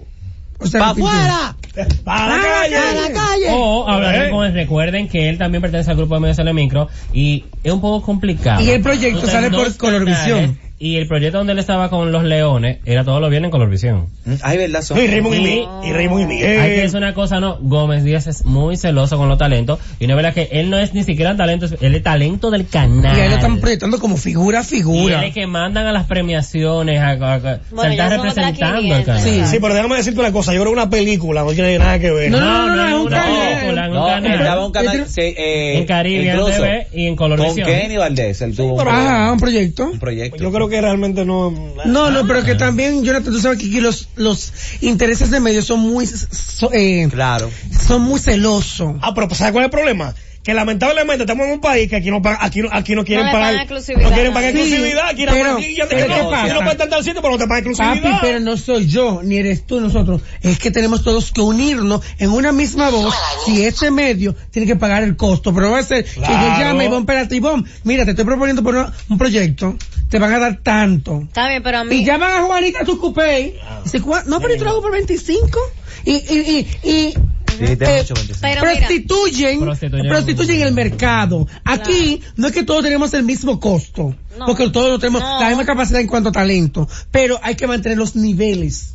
O 0.60 0.66
se 0.66 0.78
¡Pa' 0.78 0.86
arrepintió. 0.90 1.12
afuera! 1.12 1.56
¡Para 2.04 2.36
la 2.36 3.12
calle! 3.12 3.46
O 3.50 3.88
hablaré 3.88 4.26
Eh. 4.26 4.30
con 4.30 4.44
él. 4.44 4.54
Recuerden 4.54 5.08
que 5.08 5.28
él 5.28 5.38
también 5.38 5.62
pertenece 5.62 5.90
al 5.92 5.96
grupo 5.96 6.14
de 6.16 6.20
Medios 6.20 6.54
Micro 6.54 6.88
y 7.12 7.44
es 7.62 7.72
un 7.72 7.80
poco 7.80 8.04
complicado. 8.04 8.60
Y 8.60 8.70
el 8.70 8.82
proyecto 8.82 9.20
Entonces, 9.20 9.30
sale 9.32 9.50
por 9.50 9.76
Colorvisión. 9.76 10.58
Y 10.80 10.96
el 10.96 11.08
proyecto 11.08 11.38
donde 11.38 11.54
él 11.54 11.58
estaba 11.58 11.90
con 11.90 12.12
los 12.12 12.22
leones 12.22 12.78
era 12.84 13.02
todo 13.02 13.18
lo 13.18 13.28
bien 13.28 13.44
en 13.44 13.50
Colorvisión. 13.50 14.06
Ay, 14.42 14.58
verdad, 14.58 14.80
son. 14.82 14.96
Y 15.02 15.08
Raymond 15.08 15.34
y, 15.34 15.38
Y- 15.38 15.42
Mi- 15.42 15.88
y 15.88 15.92
Raymond 15.92 16.30
y 16.30 16.34
Hay 16.36 16.40
que 16.40 16.46
Miguel. 16.60 16.80
decir 16.82 16.96
una 16.98 17.14
cosa, 17.14 17.40
no, 17.40 17.58
Gómez 17.60 18.04
Díaz 18.04 18.28
es 18.28 18.44
muy 18.44 18.76
celoso 18.76 19.16
con 19.16 19.28
los 19.28 19.38
talentos 19.38 19.80
y 19.98 20.06
no 20.06 20.12
es 20.12 20.16
verdad 20.16 20.34
que 20.34 20.48
él 20.52 20.70
no 20.70 20.78
es 20.78 20.94
ni 20.94 21.02
siquiera 21.02 21.36
talento, 21.36 21.66
es- 21.66 21.74
él 21.80 21.96
es 21.96 22.02
talento 22.04 22.52
del 22.52 22.68
canal. 22.68 23.16
Y 23.16 23.20
ahí 23.22 23.28
lo 23.28 23.34
están 23.34 23.58
proyectando 23.58 23.98
como 23.98 24.16
figura 24.16 24.60
a 24.60 24.62
Y 24.62 24.66
figura. 24.66 25.18
él 25.20 25.28
es 25.28 25.34
que 25.34 25.48
mandan 25.48 25.84
a 25.86 25.92
las 25.92 26.06
premiaciones, 26.06 27.00
a, 27.00 27.08
a- 27.10 27.34
a- 27.34 27.40
se 27.40 27.90
está 27.90 28.08
representando 28.10 28.78
el 28.78 28.82
500. 28.84 29.04
canal. 29.06 29.22
Sí. 29.22 29.42
Sí, 29.46 29.58
pero 29.60 29.74
déjame 29.74 29.96
decirte 29.96 30.20
una 30.20 30.32
cosa, 30.32 30.52
yo 30.54 30.60
creo 30.60 30.72
que 30.74 30.80
una 30.80 30.90
película 30.90 31.42
no 31.42 31.50
tiene 31.52 31.76
nada 31.78 31.98
que 31.98 32.12
ver. 32.12 32.30
No, 32.30 32.38
no, 32.40 32.66
no, 32.68 32.76
no, 32.76 32.86
es 32.88 32.94
un 32.94 33.00
una 33.08 33.16
canal. 33.20 33.48
película, 33.58 33.84
en 33.84 33.90
un 33.90 33.96
No, 33.96 34.06
canal. 34.06 34.32
estaba 34.40 34.66
un 34.66 34.72
canal, 34.72 35.06
En 35.16 35.86
Caribe, 35.86 36.30
en 36.30 36.44
TV 36.44 36.86
y 36.92 37.06
en 37.06 37.16
Con 37.16 37.30
Colorvisión. 37.30 37.66
Kenny 37.66 37.96
Valdés, 37.96 38.40
él 38.42 38.54
tuvo 38.54 38.74
un, 38.80 38.88
Ajá, 38.88 39.32
un 39.32 39.40
proyecto. 39.40 39.84
un 39.90 39.98
proyecto. 39.98 40.36
Yo 40.40 40.52
creo 40.52 40.67
que 40.68 40.80
realmente 40.80 41.24
no. 41.24 41.50
No, 41.86 42.10
no, 42.10 42.26
pero 42.26 42.44
que 42.44 42.54
también, 42.54 43.04
Jonathan, 43.04 43.32
tú 43.32 43.40
sabes 43.40 43.58
que 43.58 43.66
aquí 43.66 43.80
los, 43.80 44.08
los 44.16 44.52
intereses 44.80 45.30
de 45.30 45.40
medios 45.40 45.64
son 45.66 45.80
muy, 45.80 46.06
so- 46.06 46.70
eh, 46.72 47.08
Claro. 47.10 47.50
son 47.86 48.02
muy 48.02 48.18
celosos. 48.20 48.96
Ah, 49.02 49.14
pero 49.14 49.28
¿sabes 49.34 49.52
cuál 49.52 49.64
es 49.64 49.66
el 49.68 49.70
problema? 49.70 50.14
Que 50.48 50.54
lamentablemente 50.54 51.24
estamos 51.24 51.46
en 51.46 51.52
un 51.52 51.60
país 51.60 51.90
que 51.90 51.96
aquí 51.96 52.10
no 52.10 52.22
paga- 52.22 52.38
aquí 52.40 52.62
no, 52.62 52.70
aquí 52.72 52.94
no 52.94 53.04
quieren 53.04 53.26
No 53.26 53.32
pagar, 53.32 53.66
no 53.68 54.10
quieren 54.14 54.32
pagar 54.32 54.52
Sí, 54.54 54.58
exclusividad, 54.60 55.08
aquí 55.10 55.26
pero- 55.28 55.56
aquí 55.58 55.76
ya 55.76 55.86
te- 55.86 55.94
pero 55.96 56.08
no, 56.08 56.14
¿qué 56.14 56.20
aquí 56.22 56.30
pasa? 56.30 56.54
no 56.54 56.60
puedes 56.60 56.72
estar 56.80 56.94
al 56.94 57.04
sitio, 57.04 57.20
pero 57.20 57.32
no 57.34 57.38
te 57.38 57.46
pagan 57.46 57.66
exclusividad. 57.66 58.02
Papi, 58.12 58.18
pero 58.22 58.40
no 58.40 58.56
soy 58.56 58.86
yo, 58.86 59.20
ni 59.22 59.36
eres 59.36 59.66
tú, 59.66 59.78
nosotros. 59.78 60.22
Es 60.40 60.58
que 60.58 60.70
tenemos 60.70 61.04
todos 61.04 61.32
que 61.32 61.42
unirnos 61.42 62.00
en 62.16 62.30
una 62.30 62.50
misma 62.52 62.88
voz. 62.88 63.14
Si 63.44 63.62
este 63.62 63.90
medio 63.90 64.34
tiene 64.50 64.66
que 64.66 64.76
pagar 64.76 65.02
el 65.02 65.16
costo, 65.16 65.52
pero 65.52 65.66
no 65.66 65.72
va 65.72 65.80
a 65.80 65.82
ser 65.82 66.06
que 66.06 66.18
yo 66.18 66.58
llame 66.58 66.86
y 66.86 66.94
espérate, 66.96 67.36
Ivonne, 67.36 67.64
mira, 67.84 68.06
te 68.06 68.12
estoy 68.12 68.24
proponiendo 68.24 68.62
por 68.62 68.74
una- 68.74 68.90
un 69.10 69.18
proyecto, 69.18 69.76
te 70.08 70.18
van 70.18 70.32
a 70.32 70.38
dar 70.38 70.60
tanto. 70.62 71.24
Está 71.24 71.46
bien, 71.50 71.62
pero 71.62 71.76
a 71.80 71.84
mí. 71.84 71.94
Y 71.94 72.04
llaman 72.06 72.30
a 72.32 72.42
Juanita 72.44 72.86
tu 72.86 72.98
cupé. 72.98 73.58
Dice, 73.84 74.00
"¿Cuá- 74.00 74.24
no, 74.24 74.40
pero 74.40 74.54
yo 74.54 74.66
hago 74.66 74.80
por 74.80 74.92
25. 74.92 75.60
Y, 76.06 76.12
y, 76.14 76.66
y, 76.82 76.88
y 76.90 77.14
Sí, 77.58 77.64
eh, 77.64 77.98
mucho 78.00 78.14
25. 78.14 78.38
Pero 78.40 78.60
mira. 78.60 78.72
prostituyen, 78.86 79.60
Prostituyen. 79.60 80.08
prostituyen 80.08 80.62
el 80.68 80.74
mercado. 80.74 81.46
Aquí 81.64 82.20
no 82.36 82.46
es 82.48 82.52
que 82.52 82.62
todos 82.62 82.82
tenemos 82.84 83.12
el 83.14 83.22
mismo 83.24 83.58
costo, 83.58 84.14
No. 84.38 84.46
porque 84.46 84.70
todos 84.70 84.90
no 84.90 84.98
tenemos 84.98 85.20
No. 85.22 85.40
la 85.40 85.48
misma 85.48 85.64
capacidad 85.66 86.00
en 86.00 86.06
cuanto 86.06 86.28
a 86.28 86.32
talento, 86.32 86.88
pero 87.10 87.38
hay 87.42 87.54
que 87.56 87.66
mantener 87.66 87.98
los 87.98 88.14
niveles. 88.16 88.94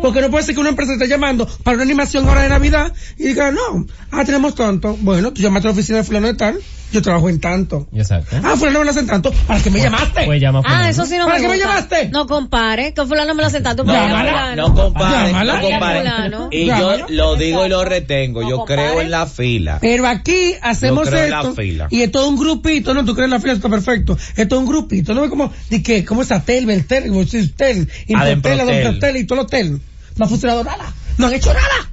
Porque 0.00 0.20
no 0.20 0.30
puede 0.30 0.44
ser 0.44 0.54
que 0.54 0.60
una 0.60 0.70
empresa 0.70 0.92
esté 0.92 1.08
llamando 1.08 1.46
para 1.62 1.74
una 1.76 1.84
animación 1.84 2.28
ahora 2.28 2.42
de 2.42 2.48
Navidad 2.48 2.92
y 3.18 3.24
diga, 3.28 3.50
no, 3.50 3.86
ah, 4.10 4.24
tenemos 4.24 4.54
tanto. 4.54 4.96
Bueno, 5.00 5.32
tú 5.32 5.42
llamaste 5.42 5.68
a 5.68 5.70
la 5.70 5.74
oficina 5.74 5.98
de 5.98 6.04
fulano 6.04 6.26
de 6.28 6.34
tal, 6.34 6.58
yo 6.92 7.02
trabajo 7.02 7.28
en 7.28 7.40
tanto. 7.40 7.86
Exacto. 7.94 8.36
Ah, 8.42 8.54
fulano 8.56 8.80
me 8.80 8.84
lo 8.84 8.90
hacen 8.90 9.06
tanto, 9.06 9.32
¿para 9.46 9.60
qué 9.62 9.70
me 9.70 9.80
llamaste? 9.80 10.22
Pues 10.26 10.40
llama 10.40 10.58
a 10.58 10.62
Ah, 10.62 10.64
fulano. 10.70 10.88
eso 10.88 11.06
sí 11.06 11.18
no 11.18 11.26
¿Para 11.26 11.38
me 11.38 11.42
qué 11.42 11.48
me 11.48 11.58
llamaste? 11.58 12.08
No 12.10 12.26
compare, 12.26 12.92
que 12.94 13.04
fulano 13.06 13.34
me 13.34 13.42
lo 13.42 13.46
hace 13.48 13.60
tanto. 13.60 13.84
Llámala. 13.84 14.56
No 14.56 14.74
compare, 14.74 15.32
no 15.32 15.60
compare. 15.60 15.98
Fulano. 16.00 16.48
Y 16.50 16.66
yo 16.66 16.96
lo 17.08 17.36
digo 17.36 17.66
y 17.66 17.68
lo 17.68 17.84
retengo. 17.84 18.42
No 18.42 18.50
Yo 18.50 18.56
compare. 18.58 18.82
creo 18.88 19.00
en 19.00 19.10
la 19.10 19.26
fila. 19.26 19.78
Pero 19.80 20.06
aquí 20.06 20.54
hacemos 20.62 21.04
Yo 21.06 21.10
creo 21.10 21.24
en 21.24 21.30
la 21.30 21.40
esto 21.42 21.54
fila. 21.54 21.86
y 21.90 22.02
es 22.02 22.10
todo 22.10 22.28
un 22.28 22.36
grupito, 22.36 22.92
no, 22.94 23.04
tú 23.04 23.14
crees 23.14 23.26
en 23.26 23.30
la 23.30 23.40
fila, 23.40 23.52
está 23.54 23.68
perfecto. 23.68 24.18
Es 24.36 24.48
todo 24.48 24.60
un 24.60 24.66
grupito, 24.66 25.14
no 25.14 25.24
es 25.24 25.30
como, 25.30 25.52
de 25.68 25.82
que, 25.82 26.04
como 26.04 26.22
es 26.22 26.32
Atel, 26.32 26.66
Beltel, 26.66 27.10
Boxistel, 27.10 27.88
Improtel, 28.06 28.16
Ademprotel. 28.16 28.60
Ademprotel 28.60 29.16
y 29.16 29.24
todo 29.24 29.40
el 29.40 29.44
hotel. 29.46 29.80
No 30.16 30.24
ha 30.24 30.28
funcionado 30.28 30.64
nada. 30.64 30.92
No 31.18 31.26
han 31.26 31.32
hecho 31.34 31.52
nada. 31.52 31.90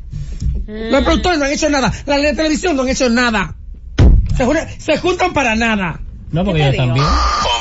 Los 0.92 1.04
productores 1.04 1.40
no 1.40 1.46
han 1.46 1.52
hecho 1.52 1.70
nada. 1.70 1.92
La 2.06 2.18
ley 2.18 2.28
de 2.28 2.34
televisión 2.36 2.76
no 2.76 2.84
han 2.84 2.90
hecho 2.90 3.10
nada. 3.10 3.56
Se, 4.36 4.46
se 4.80 4.98
juntan 4.98 5.34
para 5.34 5.56
nada. 5.56 6.00
No, 6.32 6.44
porque 6.44 6.60
¿Qué 6.60 6.66
yo 6.66 6.72
te 6.72 6.82
digo? 6.82 6.86
también. 6.88 7.08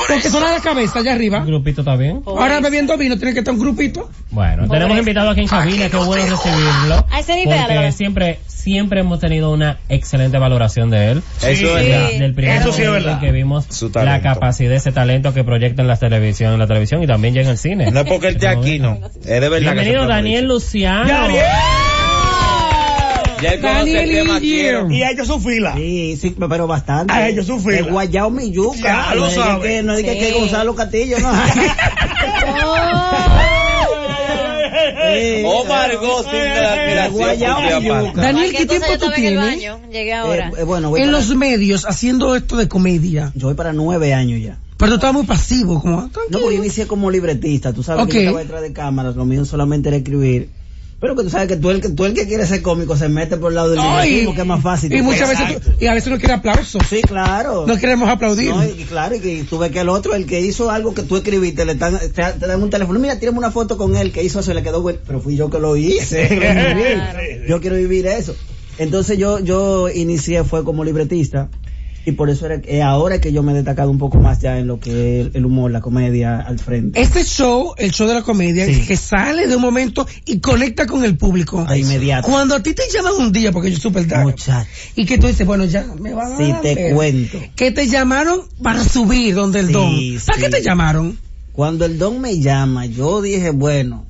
Porque 0.09 0.31
son 0.31 0.43
a 0.45 0.53
la 0.53 0.61
cabeza 0.61 1.01
allá 1.01 1.15
arriba. 1.15 1.41
Un 1.41 1.47
grupito 1.47 1.83
también. 1.85 2.23
Ahora 2.27 2.61
bebiendo 2.61 2.97
vino 2.97 3.17
tiene 3.17 3.33
que 3.33 3.41
estar 3.41 3.53
un 3.55 3.61
grupito. 3.61 4.11
Bueno, 4.31 4.63
tenemos 4.69 4.69
Pobreza. 4.81 4.99
invitado 4.99 5.31
aquí 5.31 5.41
en 5.41 5.49
cabina, 5.49 5.89
qué 5.89 5.97
bueno 5.97 6.23
recibirlo. 6.37 7.07
A 7.11 7.21
ese 7.21 7.35
nivel, 7.37 7.59
Porque 7.59 7.75
¿verdad? 7.75 7.93
siempre, 7.93 8.39
siempre 8.47 9.01
hemos 9.01 9.21
tenido 9.21 9.51
una 9.53 9.79
excelente 9.89 10.39
valoración 10.39 10.91
de 10.91 11.11
él. 11.13 11.23
Eso 11.39 11.49
es 11.51 11.59
Sí. 11.59 11.65
verdad. 11.65 12.11
Del 12.19 12.35
primer 12.35 12.57
Eso 12.59 12.73
sí 12.73 12.83
es 12.83 12.91
verdad. 12.91 13.21
que 13.21 13.33
vimos 13.33 13.67
Su 13.71 13.91
la 13.95 14.21
capacidad, 14.21 14.73
ese 14.75 14.93
talento 14.93 15.33
que 15.35 15.43
proyecta 15.45 15.83
en 15.83 15.89
la 15.89 15.97
televisión, 15.97 16.53
en 16.53 16.59
la 16.59 16.67
televisión 16.67 17.03
y 17.03 17.07
también 17.07 17.35
ya 17.35 17.43
en 17.43 17.49
el 17.49 17.59
cine. 17.59 17.91
No 17.91 18.01
es 18.01 18.07
porque 18.07 18.29
él 18.29 18.35
esté 18.35 18.49
aquí, 18.49 18.79
no. 18.79 18.99
Es 19.05 19.25
de 19.25 19.41
verdad 19.41 19.61
Bienvenido 19.61 20.07
Daniel 20.07 20.47
Luciano. 20.47 21.09
Daniel. 21.09 21.45
Ya 23.43 23.51
él 23.51 23.61
conoce 23.61 23.91
el 23.91 23.95
Daniel 23.95 24.23
tema 24.25 24.35
Ingier. 24.39 24.61
quiero. 24.61 24.91
Y 24.91 25.03
ha 25.03 25.11
hecho 25.11 25.25
su 25.25 25.41
fila. 25.41 25.75
Sí, 25.77 26.17
sí, 26.21 26.35
pero 26.49 26.67
bastante. 26.67 27.13
Ah, 27.13 27.29
yo 27.31 27.43
sufrí. 27.43 27.77
El 27.77 27.91
guayao 27.91 28.31
mi 28.31 28.51
yuca. 28.51 28.79
Ya 29.09 29.15
lo 29.15 29.23
no 29.27 29.31
sabe. 29.31 29.69
que, 29.69 29.83
no 29.83 29.97
Sí. 29.97 30.05
que 30.05 30.33
Gonzalo 30.33 30.75
Castillo, 30.75 31.19
no. 31.19 31.31
Oh. 32.59 32.77
Eh, 35.09 35.45
Omar 35.47 35.97
Gosling 35.97 36.33
de 36.33 36.95
la 36.95 37.05
admiración. 37.05 38.13
Daniel, 38.15 38.55
¿qué 38.57 38.67
tiempo 38.67 38.87
tú 38.99 39.07
tienes 39.15 39.59
Llegué 39.91 40.13
ahora. 40.13 40.49
Eh, 40.49 40.61
eh, 40.61 40.65
bueno, 40.65 40.91
voy 40.91 41.01
en 41.01 41.07
para, 41.11 41.19
los 41.19 41.35
medios 41.37 41.85
haciendo 41.87 42.35
esto 42.37 42.57
de 42.57 42.69
comedia? 42.69 43.33
yo 43.35 43.47
voy 43.49 43.55
para 43.57 43.73
nueve 43.73 44.13
años 44.15 44.41
ya. 44.43 44.59
Pero 44.77 44.91
tú 44.91 44.95
estabas 44.97 45.15
muy 45.15 45.25
pasivo, 45.25 45.81
como... 45.81 46.03
No, 46.03 46.11
porque 46.11 46.57
yo 46.57 46.63
inicié 46.63 46.87
como 46.87 47.11
libretista. 47.11 47.73
Tú 47.73 47.83
sabes 47.83 48.05
Ok. 48.05 48.11
que 48.11 48.17
yo 48.17 48.21
estaba 48.29 48.41
detrás 48.41 48.63
de 48.63 48.73
cámaras, 48.75 49.17
lo 49.17 49.25
mío 49.25 49.45
solamente 49.47 49.89
era 49.89 49.97
escribir. 49.97 50.51
Pero 50.99 51.15
que 51.15 51.25
tú 51.25 51.31
sabes 51.31 51.47
que 51.49 51.57
tú 51.57 51.71
el 51.71 51.83
que, 51.83 51.91
tú 51.91 52.07
el 52.07 52.15
que 52.15 52.27
quiere 52.27 52.47
ser 52.47 52.63
cómico 52.63 52.97
se 52.97 53.09
mete 53.11 53.37
por 53.37 53.51
el 53.53 53.57
lado 53.57 53.69
del 53.71 53.81
Ay, 53.81 54.09
libretismo, 54.09 54.35
que 54.35 54.41
es 54.41 54.47
más 54.47 54.63
fácil. 54.63 54.95
Y 54.95 55.03
muchas 55.03 55.29
veces, 55.29 55.61
tú- 55.61 55.71
y 55.79 55.87
a 55.89 55.93
veces 55.95 56.11
no 56.11 56.19
quiere 56.19 56.33
aplausos. 56.35 56.83
Sí, 56.89 57.03
claro. 57.03 57.67
No 57.67 57.77
queremos 57.77 58.09
aplaudir. 58.09 58.49
No, 58.55 58.65
y 58.65 58.85
claro, 58.85 59.15
y 59.15 59.21
que 59.21 59.45
tú 59.45 59.59
ves 59.59 59.71
que 59.73 59.81
el 59.81 59.91
otro, 59.91 60.15
el 60.15 60.25
que 60.25 60.41
hizo 60.41 60.71
algo 60.71 60.95
que 60.95 61.03
tú 61.03 61.17
escribiste, 61.17 61.67
le 61.67 61.73
están, 61.73 61.99
te, 61.99 62.09
te 62.09 62.47
dan 62.47 62.63
un 62.63 62.71
teléfono, 62.71 62.99
mira, 62.99 63.19
tírame 63.19 63.37
una 63.39 63.51
foto 63.51 63.77
con 63.77 63.95
él 63.95 64.11
que 64.11 64.23
hizo 64.23 64.41
eso 64.41 64.53
y 64.53 64.55
le 64.55 64.63
quedó 64.63 64.81
bueno, 64.81 64.99
pero 65.07 65.21
fui 65.21 65.37
yo 65.37 65.51
que 65.51 65.59
lo 65.59 65.77
hice. 65.77 66.29
Claro. 66.39 67.19
Yo 67.47 67.61
quiero 67.61 67.77
vivir 67.77 68.07
eso. 68.07 68.35
Entonces 68.79 69.19
yo, 69.19 69.39
yo 69.39 69.89
inicié 69.91 70.45
fue 70.45 70.65
como 70.65 70.83
libretista 70.85 71.49
y 72.07 72.13
por 72.13 72.31
eso 72.31 72.47
era 72.47 72.61
que 72.63 72.83
ahora 72.83 73.17
es 73.17 73.21
que 73.21 73.33
yo 73.33 73.43
me 73.43 73.51
he 73.53 73.55
destacado 73.57 73.91
un 73.91 73.99
poco 73.99 74.19
más 74.19 74.41
ya 74.41 74.59
en 74.59 74.69
lo 74.69 74.79
que 74.81 75.21
es 75.23 75.29
el 75.35 75.45
humor, 75.45 75.73
la 75.73 75.81
comedia 75.81 76.39
al 76.41 76.59
frente. 76.61 77.01
Este 77.01 77.25
show, 77.25 77.75
el 77.77 77.91
show 77.91 78.07
de 78.07 78.15
la 78.15 78.23
comedia, 78.23 78.65
Sí. 78.65 78.83
que 78.87 78.97
sale 78.97 79.49
de 79.49 79.57
un 79.57 79.63
momento 79.63 80.07
y 80.25 80.39
conecta 80.39 80.87
con 80.87 81.05
el 81.05 81.17
público. 81.19 81.65
De 81.65 81.79
inmediato. 81.81 82.29
Cuando 82.29 82.55
a 82.55 82.63
ti 82.63 82.73
te 82.75 82.85
llaman 82.95 83.13
un 83.19 83.33
día, 83.33 83.51
porque 83.53 83.71
yo 83.73 83.79
supe 83.79 83.99
el 84.01 84.07
y 84.95 85.05
que 85.05 85.19
tú 85.19 85.27
dices, 85.27 85.47
bueno, 85.47 85.65
ya 85.65 85.85
me 86.01 86.15
van 86.15 86.35
a 86.35 86.37
Si 86.37 86.51
dar 86.53 86.61
te 86.63 86.75
ver. 86.77 86.95
cuento. 86.95 87.39
Que 87.57 87.73
te 87.73 87.89
llamaron 87.89 88.41
para 88.63 88.83
subir 88.85 89.35
donde 89.35 89.61
el 89.61 89.67
Sí, 89.67 89.73
don. 89.73 89.91
¿Para 90.27 90.39
sí. 90.39 90.45
qué 90.45 90.49
te 90.49 90.63
llamaron? 90.63 91.19
Cuando 91.53 91.85
el 91.87 91.99
don 91.99 92.21
me 92.21 92.39
llama, 92.39 92.87
yo 92.87 93.21
dije, 93.21 93.51
bueno, 93.51 94.07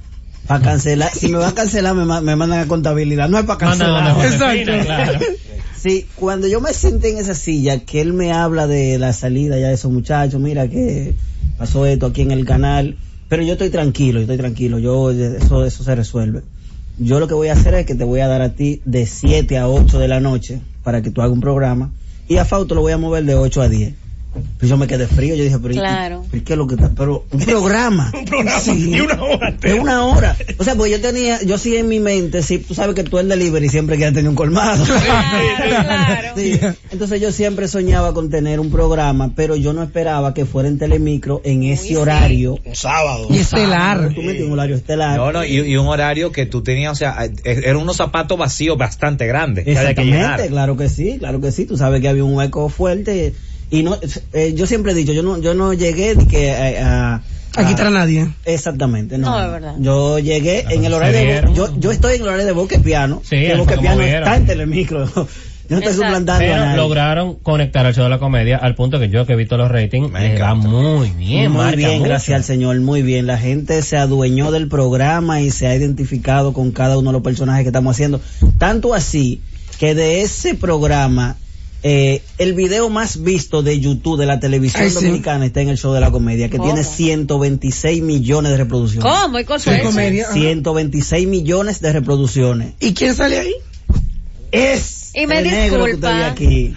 para 0.46 0.60
cancelar, 0.62 1.12
si 1.14 1.28
me 1.28 1.38
va 1.38 1.48
a 1.48 1.54
cancelar 1.54 1.94
me, 1.94 2.04
ma- 2.04 2.20
me 2.20 2.36
mandan 2.36 2.60
a 2.60 2.66
contabilidad, 2.68 3.28
no 3.28 3.38
es 3.38 3.44
para 3.46 3.66
Manda 3.70 3.84
cancelar. 3.86 4.12
donde 4.14 4.26
Exacto. 4.28 4.46
Josefina, 4.72 4.84
claro. 4.84 5.18
Sí, 5.86 6.04
cuando 6.16 6.48
yo 6.48 6.60
me 6.60 6.72
senté 6.72 7.10
en 7.10 7.18
esa 7.18 7.36
silla, 7.36 7.78
que 7.78 8.00
él 8.00 8.12
me 8.12 8.32
habla 8.32 8.66
de 8.66 8.98
la 8.98 9.12
salida 9.12 9.56
ya 9.56 9.68
de 9.68 9.74
esos 9.74 9.92
muchachos, 9.92 10.40
mira 10.40 10.66
que 10.66 11.14
pasó 11.58 11.86
esto 11.86 12.06
aquí 12.06 12.22
en 12.22 12.32
el 12.32 12.44
canal, 12.44 12.96
pero 13.28 13.44
yo 13.44 13.52
estoy 13.52 13.70
tranquilo, 13.70 14.18
yo 14.18 14.22
estoy 14.22 14.36
tranquilo, 14.36 14.80
yo 14.80 15.12
eso 15.12 15.64
eso 15.64 15.84
se 15.84 15.94
resuelve. 15.94 16.42
Yo 16.98 17.20
lo 17.20 17.28
que 17.28 17.34
voy 17.34 17.50
a 17.50 17.52
hacer 17.52 17.74
es 17.74 17.86
que 17.86 17.94
te 17.94 18.02
voy 18.02 18.18
a 18.18 18.26
dar 18.26 18.42
a 18.42 18.56
ti 18.56 18.82
de 18.84 19.06
7 19.06 19.58
a 19.58 19.68
8 19.68 20.00
de 20.00 20.08
la 20.08 20.18
noche 20.18 20.60
para 20.82 21.02
que 21.02 21.12
tú 21.12 21.20
hagas 21.20 21.32
un 21.32 21.40
programa 21.40 21.92
y 22.26 22.38
a 22.38 22.44
Fausto 22.44 22.74
lo 22.74 22.80
voy 22.80 22.90
a 22.90 22.98
mover 22.98 23.24
de 23.24 23.36
8 23.36 23.62
a 23.62 23.68
10. 23.68 23.94
Pues 24.58 24.68
yo 24.70 24.76
me 24.76 24.86
quedé 24.86 25.06
frío, 25.06 25.34
yo 25.34 25.44
dije, 25.44 25.58
pero 25.60 25.74
¿y- 25.74 25.76
Claro. 25.76 26.24
¿y 26.32 26.40
¿qué 26.40 26.52
es 26.54 26.58
lo 26.58 26.66
que 26.66 26.74
está? 26.76 26.90
Pero 26.96 27.24
un 27.30 27.40
programa. 27.40 28.10
Un 28.18 28.24
programa 28.24 28.58
Sí. 28.60 28.90
de 28.92 29.02
una 29.02 29.22
hora. 29.22 29.50
De 29.52 29.74
una 29.74 30.04
hora. 30.06 30.36
O 30.58 30.64
sea, 30.64 30.74
pues 30.74 30.90
yo 30.90 31.00
tenía, 31.00 31.42
yo 31.42 31.58
sí 31.58 31.76
en 31.76 31.88
mi 31.88 32.00
mente, 32.00 32.42
sí, 32.42 32.58
tú 32.58 32.74
sabes 32.74 32.94
que 32.94 33.04
tú 33.04 33.18
el 33.18 33.28
delivery 33.28 33.68
siempre 33.68 33.96
quieres 33.96 34.14
tener 34.14 34.28
un 34.28 34.34
colmado. 34.36 34.84
Claro, 34.84 35.68
claro. 35.68 36.28
Sí. 36.36 36.58
Entonces 36.90 37.20
yo 37.20 37.32
siempre 37.32 37.68
soñaba 37.68 38.12
con 38.14 38.30
tener 38.30 38.60
un 38.60 38.70
programa, 38.70 39.32
pero 39.34 39.56
yo 39.56 39.72
no 39.72 39.82
esperaba 39.82 40.34
que 40.34 40.44
fuera 40.46 40.68
en 40.68 40.78
Telemicro 40.78 41.40
en 41.44 41.62
ese 41.64 41.88
sí. 41.88 41.96
horario. 41.96 42.58
Un 42.64 42.74
sábado. 42.76 43.26
Y 43.30 43.38
estelar. 43.38 44.12
Tú 44.14 44.22
metes 44.22 44.42
un 44.46 44.52
horario 44.52 44.76
estelar. 44.76 45.16
No, 45.18 45.32
no, 45.32 45.44
y, 45.44 45.56
y 45.58 45.76
un 45.76 45.86
horario 45.88 46.32
que 46.32 46.46
tú 46.46 46.62
tenías, 46.62 46.92
o 46.92 46.94
sea, 46.94 47.24
eh, 47.24 47.32
eran 47.44 47.76
unos 47.76 47.96
zapatos 47.96 48.38
vacíos 48.38 48.76
bastante 48.78 49.26
grandes. 49.26 49.64
que 49.64 49.72
que. 49.74 49.78
Exactamente, 49.80 50.48
claro 50.48 50.76
que 50.76 50.88
sí, 50.88 51.16
claro 51.18 51.40
que 51.40 51.52
sí. 51.52 51.66
Tú 51.66 51.76
sabes 51.76 52.00
que 52.00 52.08
había 52.08 52.24
un 52.24 52.34
hueco 52.34 52.68
fuerte 52.68 53.34
y 53.70 53.82
no, 53.82 53.96
eh, 54.32 54.54
yo 54.54 54.66
siempre 54.66 54.92
he 54.92 54.94
dicho, 54.94 55.12
yo 55.12 55.22
no, 55.22 55.38
yo 55.38 55.54
no 55.54 55.72
llegué 55.72 56.14
de 56.14 56.26
que 56.26 56.48
eh, 56.48 56.78
a, 56.80 57.22
A 57.56 57.66
quitar 57.66 57.86
a 57.86 57.90
nadie. 57.90 58.28
Exactamente, 58.44 59.18
no. 59.18 59.30
No, 59.30 59.44
es 59.46 59.52
verdad. 59.52 59.74
Yo 59.78 60.18
llegué 60.18 60.64
en 60.70 60.84
el 60.84 60.92
horario 60.92 61.18
de, 61.18 61.54
yo, 61.54 61.68
yo 61.78 61.90
estoy 61.90 62.16
en 62.16 62.22
el 62.22 62.28
horario 62.28 62.46
de 62.46 62.52
Boque 62.52 62.78
Piano. 62.78 63.22
Sí, 63.24 63.36
que 63.36 63.54
Boque 63.56 63.78
Piano 63.78 64.02
está 64.02 64.36
en 64.36 64.46
Telemicro. 64.46 65.08
Yo 65.68 65.74
no 65.74 65.78
estoy 65.80 65.94
suplantando 65.94 66.34
a 66.34 66.38
Pero 66.38 66.56
nadie. 66.58 66.76
lograron 66.76 67.34
conectar 67.40 67.84
al 67.84 67.92
show 67.92 68.04
de 68.04 68.10
la 68.10 68.20
comedia 68.20 68.56
al 68.56 68.76
punto 68.76 69.00
que 69.00 69.08
yo 69.08 69.26
que 69.26 69.32
he 69.32 69.36
visto 69.36 69.56
los 69.56 69.68
ratings 69.68 70.12
Me 70.12 70.38
va 70.38 70.54
muy 70.54 71.10
bien, 71.10 71.50
muy 71.50 71.60
marca 71.60 71.76
bien, 71.76 71.90
mucho. 71.98 72.04
gracias 72.04 72.36
al 72.36 72.44
Señor, 72.44 72.78
muy 72.82 73.02
bien. 73.02 73.26
La 73.26 73.36
gente 73.36 73.82
se 73.82 73.96
adueñó 73.96 74.52
del 74.52 74.68
programa 74.68 75.40
y 75.40 75.50
se 75.50 75.66
ha 75.66 75.74
identificado 75.74 76.52
con 76.52 76.70
cada 76.70 76.96
uno 76.96 77.10
de 77.10 77.14
los 77.14 77.22
personajes 77.22 77.64
que 77.64 77.70
estamos 77.70 77.96
haciendo. 77.96 78.20
Tanto 78.58 78.94
así 78.94 79.40
que 79.80 79.96
de 79.96 80.22
ese 80.22 80.54
programa, 80.54 81.34
eh, 81.88 82.20
el 82.38 82.54
video 82.54 82.90
más 82.90 83.22
visto 83.22 83.62
de 83.62 83.78
YouTube 83.78 84.18
de 84.18 84.26
la 84.26 84.40
televisión 84.40 84.82
Ay, 84.82 84.88
sí. 84.90 84.96
dominicana 84.96 85.46
está 85.46 85.60
en 85.60 85.68
el 85.68 85.78
show 85.78 85.92
de 85.92 86.00
la 86.00 86.10
comedia, 86.10 86.48
que 86.50 86.56
¿Cómo? 86.58 86.72
tiene 86.72 86.82
126 86.82 88.02
millones 88.02 88.50
de 88.50 88.56
reproducciones. 88.58 89.08
¿Cómo? 89.12 89.38
¿Y 89.38 89.44
cuál 89.44 89.60
Sí, 89.60 89.70
fue 89.70 89.76
eso? 89.76 89.84
comedia. 89.90 90.24
ajá. 90.24 90.32
126 90.34 91.28
millones 91.28 91.80
de 91.80 91.92
reproducciones. 91.92 92.72
¿Y 92.80 92.92
quién 92.94 93.14
sale 93.14 93.38
ahí? 93.38 93.54
Es 94.50 94.95
Y 95.18 95.26
me 95.26 95.42
disculpa. 95.42 96.26
aquí. 96.26 96.74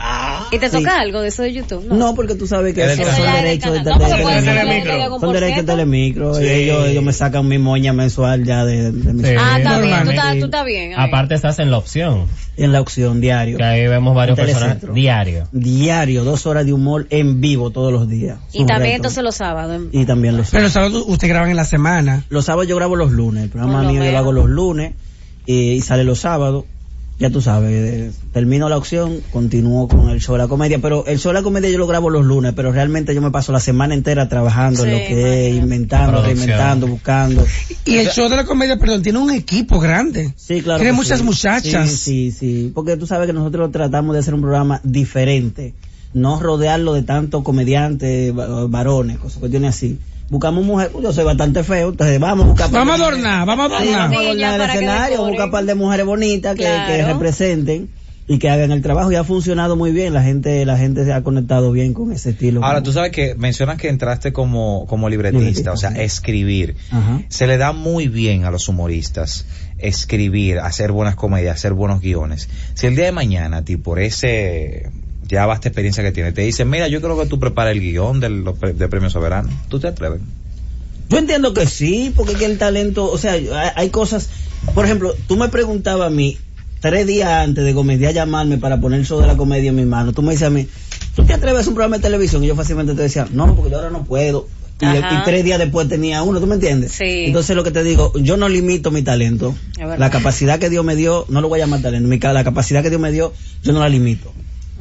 ¿Y 0.52 0.58
te 0.60 0.70
Sí. 0.70 0.78
toca 0.78 1.00
algo 1.02 1.20
de 1.22 1.28
eso 1.28 1.44
de 1.44 1.52
YouTube? 1.52 1.86
No, 1.92 2.16
porque 2.16 2.36
tú 2.36 2.48
sabes 2.48 2.74
que 2.74 2.82
Es 2.86 2.92
esos 2.98 3.06
del 3.08 3.16
son 3.26 3.34
derechos 3.34 3.74
de, 3.74 3.84
No, 3.84 3.98
Telemicro. 3.98 5.20
son 5.20 5.34
derechos 5.34 5.58
de 5.58 5.64
telemicro. 5.64 6.34
Sí. 6.36 6.46
Ellos, 6.46 6.88
ellos 6.88 7.04
me 7.04 7.12
sacan 7.14 7.48
mi 7.48 7.58
moña 7.58 7.92
mensual 7.92 8.46
ya 8.46 8.64
de, 8.64 8.92
de 8.94 9.14
mi 9.14 9.24
Sí. 9.26 9.36
Ah, 9.38 9.58
está 9.58 9.80
bien, 9.80 10.04
tú 10.06 10.10
estás, 10.12 10.40
tú 10.40 10.46
estás 10.46 10.66
bien. 10.66 10.94
Aparte 10.98 11.36
estás 11.36 11.60
en 11.60 11.70
la 11.70 11.78
opción, 11.78 12.28
en 12.56 12.72
la 12.72 12.80
opción 12.82 13.20
diario. 13.20 13.58
que 13.58 13.64
ahí 13.64 13.88
vemos 13.88 14.16
varios 14.16 14.38
Telecentro. 14.38 14.94
diario. 14.94 15.48
Diario, 15.52 16.24
dos 16.24 16.46
horas 16.46 16.66
de 16.66 16.72
humor 16.72 17.08
en 17.10 17.42
vivo 17.42 17.72
todos 17.72 17.92
los 17.92 18.08
días. 18.08 18.40
Y 18.54 18.60
también 18.66 18.80
reto. 18.84 18.96
entonces 18.96 19.24
los 19.24 19.36
sábados. 19.36 19.82
Y 19.92 20.06
también 20.06 20.38
los 20.38 20.50
Pero 20.50 20.64
los 20.64 20.72
sábados 20.72 21.04
usted 21.08 21.28
graban 21.28 21.50
en 21.50 21.58
la 21.58 21.66
semana. 21.66 22.24
Los 22.30 22.46
sábados 22.46 22.68
yo 22.70 22.78
grabo 22.78 22.96
los 22.96 23.12
lunes. 23.12 23.44
El 23.44 23.50
programa 23.50 23.84
mío 23.84 24.02
yo 24.04 24.12
lo 24.14 24.18
hago 24.18 24.32
los 24.32 24.48
lunes 24.50 24.94
y, 25.46 25.72
y 25.74 25.82
sale 25.82 26.06
los 26.06 26.20
sábados. 26.20 26.64
Ya 27.20 27.30
tú 27.30 27.42
sabes, 27.42 27.72
eh, 27.72 28.12
termino 28.32 28.70
la 28.70 28.78
opción, 28.78 29.20
continúo 29.30 29.90
con 29.90 30.10
el 30.10 30.22
show 30.22 30.36
de 30.36 30.44
la 30.44 30.48
comedia, 30.48 30.80
pero 30.80 31.06
el 31.06 31.20
show 31.20 31.32
de 31.32 31.40
la 31.40 31.44
comedia 31.44 31.70
yo 31.70 31.78
lo 31.78 31.86
grabo 31.86 32.10
los 32.10 32.24
lunes, 32.26 32.54
pero 32.56 32.72
realmente 32.72 33.14
yo 33.14 33.22
me 33.22 33.30
paso 33.30 33.52
la 33.52 33.60
semana 33.60 33.94
entera 33.94 34.30
trabajando 34.30 34.86
en 34.86 34.92
lo 34.92 34.98
que 35.00 35.50
es, 35.50 35.56
inventando, 35.58 36.22
reinventando, 36.24 36.88
buscando. 36.88 37.46
Y 37.84 37.98
el 37.98 38.08
show 38.08 38.30
de 38.30 38.38
la 38.38 38.46
comedia, 38.46 38.80
perdón, 38.80 39.02
tiene 39.04 39.20
un 39.20 39.32
equipo 39.32 39.82
grande. 39.82 40.34
Sí, 40.38 40.62
claro. 40.62 40.80
Tiene 40.80 40.94
muchas 40.94 41.20
sí. 41.20 41.26
muchachas. 41.26 41.90
Sí, 41.90 42.32
sí, 42.32 42.32
sí. 42.32 42.72
Porque 42.74 42.96
tú 42.96 43.06
sabes 43.06 43.28
que 43.28 43.34
nosotros 43.34 43.70
tratamos 43.74 44.14
de 44.14 44.20
hacer 44.20 44.34
un 44.34 44.40
programa 44.42 44.80
diferente. 44.86 45.74
No 46.14 46.40
rodearlo 46.40 46.94
de 46.94 47.04
tantos 47.04 47.44
comediantes, 47.44 48.34
va- 48.36 48.66
varones, 48.68 49.18
cosas 49.18 49.40
cuestiones 49.40 49.76
así. 49.76 50.00
Buscamos 50.30 50.64
mujeres, 50.64 50.94
yo 51.02 51.12
soy 51.12 51.26
bastante 51.26 51.64
feo, 51.64 51.90
entonces 51.90 52.20
vamos 52.20 52.46
a 52.46 52.50
buscar. 52.50 52.72
Vamos 52.72 53.00
a 53.00 53.04
adornar, 53.04 53.48
vamos 53.48 53.72
a 53.72 53.76
adornar. 53.78 54.00
vamos 54.02 54.18
a 54.18 54.20
adornar 54.22 54.62
el 54.62 54.70
escenario, 54.70 55.26
buscar 55.26 55.46
un 55.46 55.52
par 55.52 55.66
de 55.66 55.76
mujeres 55.76 56.06
bonitas 56.06 56.56
que, 56.56 56.64
Claro. 56.64 56.88
que 56.94 57.04
representen 57.06 57.90
y 58.28 58.38
que 58.38 58.48
hagan 58.48 58.72
el 58.72 58.84
trabajo 58.84 59.12
y 59.12 59.16
ha 59.16 59.24
funcionado 59.24 59.76
muy 59.76 59.92
bien. 59.92 60.14
La 60.14 60.22
gente, 60.22 60.64
la 60.64 60.78
gente 60.78 61.04
se 61.04 61.12
ha 61.14 61.24
conectado 61.24 61.72
bien 61.72 61.96
con 61.96 62.12
ese 62.12 62.30
estilo. 62.30 62.64
Ahora, 62.64 62.84
tú 62.84 62.92
sabes 62.92 63.12
que 63.12 63.34
mencionas 63.34 63.78
que 63.78 63.90
entraste 63.90 64.32
como, 64.32 64.86
como 64.86 65.10
libretista, 65.10 65.40
Libretista, 65.40 65.72
o 65.72 65.78
sea, 65.78 65.92
sí. 65.94 66.02
escribir. 66.02 66.76
Ajá. 66.92 67.24
Se 67.30 67.48
le 67.48 67.58
da 67.58 67.72
muy 67.72 68.08
bien 68.08 68.46
a 68.46 68.52
los 68.52 68.68
humoristas 68.70 69.48
escribir, 69.80 70.60
hacer 70.60 70.92
buenas 70.92 71.16
comedias, 71.16 71.56
hacer 71.56 71.74
buenos 71.74 72.02
guiones. 72.02 72.50
Si 72.76 72.86
el 72.86 72.96
día 72.96 73.06
de 73.06 73.12
mañana, 73.14 73.58
a 73.58 73.62
ti, 73.64 73.78
por 73.78 73.98
ese 74.00 74.92
ya 75.30 75.46
vasta 75.46 75.70
experiencia 75.70 76.04
que 76.04 76.12
tienes, 76.12 76.34
te 76.34 76.42
dicen, 76.42 76.70
mira, 76.70 76.88
yo 76.88 77.02
creo 77.02 77.18
que 77.20 77.26
tú 77.28 77.40
preparas 77.40 77.74
el 77.74 77.80
guion 77.82 78.20
del, 78.20 78.42
los 78.44 78.58
pre- 78.58 78.74
de 78.74 78.88
Premio 78.88 79.10
Soberano, 79.10 79.50
¿tú 79.70 79.80
te 79.80 79.88
atreves? 79.88 80.20
Yo 81.10 81.18
entiendo 81.18 81.54
que 81.54 81.66
sí, 81.66 82.12
porque 82.16 82.34
que 82.36 82.46
el 82.46 82.58
talento, 82.58 83.10
o 83.10 83.18
sea, 83.18 83.32
hay, 83.34 83.50
hay 83.76 83.90
cosas, 83.90 84.30
por 84.76 84.86
ejemplo, 84.86 85.16
tú 85.28 85.38
me 85.38 85.50
preguntabas 85.50 86.08
a 86.08 86.10
mí, 86.10 86.38
tres 86.82 87.08
días 87.08 87.30
antes 87.30 87.64
de 87.66 87.74
comedia 87.74 88.12
llamarme 88.12 88.58
para 88.58 88.80
poner 88.80 89.00
el 89.00 89.06
show 89.06 89.20
de 89.20 89.28
la 89.28 89.38
comedia 89.38 89.70
en 89.70 89.76
mi 89.76 89.86
mano, 89.86 90.14
tú 90.14 90.22
me 90.22 90.32
dices 90.34 90.48
a 90.48 90.52
mí, 90.52 90.68
¿tú 91.16 91.24
te 91.26 91.34
atreves 91.34 91.58
a 91.58 91.60
hacer 91.62 91.70
un 91.70 91.76
programa 91.76 91.98
de 91.98 92.04
televisión? 92.04 92.44
Y 92.44 92.48
yo 92.48 92.56
fácilmente 92.56 92.94
te 92.96 93.02
decía, 93.02 93.28
no, 93.32 93.56
porque 93.56 93.72
yo 93.72 93.78
ahora 93.78 93.90
no 93.90 94.04
puedo. 94.04 94.48
Y, 94.82 94.86
tres 95.26 95.44
días 95.44 95.60
después 95.60 95.90
tenía 95.90 96.24
uno, 96.24 96.40
¿tú 96.40 96.48
me 96.48 96.56
entiendes? 96.56 96.94
Sí. 96.94 97.26
Entonces 97.26 97.54
lo 97.56 97.66
que 97.66 97.72
te 97.72 97.84
digo, 97.84 98.14
yo 98.16 98.38
no 98.38 98.48
limito 98.48 98.92
mi 98.92 99.02
talento. 99.02 99.54
La 99.98 100.10
capacidad 100.10 100.58
que 100.58 100.70
Dios 100.70 100.86
me 100.86 100.96
dio, 100.96 101.26
no 101.28 101.42
lo 101.42 101.50
voy 101.50 101.60
a 101.60 101.64
llamar 101.66 101.82
talento, 101.82 102.08
mi 102.08 102.18
la 102.18 102.44
capacidad 102.46 102.82
que 102.82 102.90
Dios 102.90 103.02
me 103.02 103.12
dio, 103.12 103.34
yo 103.62 103.74
no 103.74 103.80
la 103.80 103.90
limito. 103.90 104.32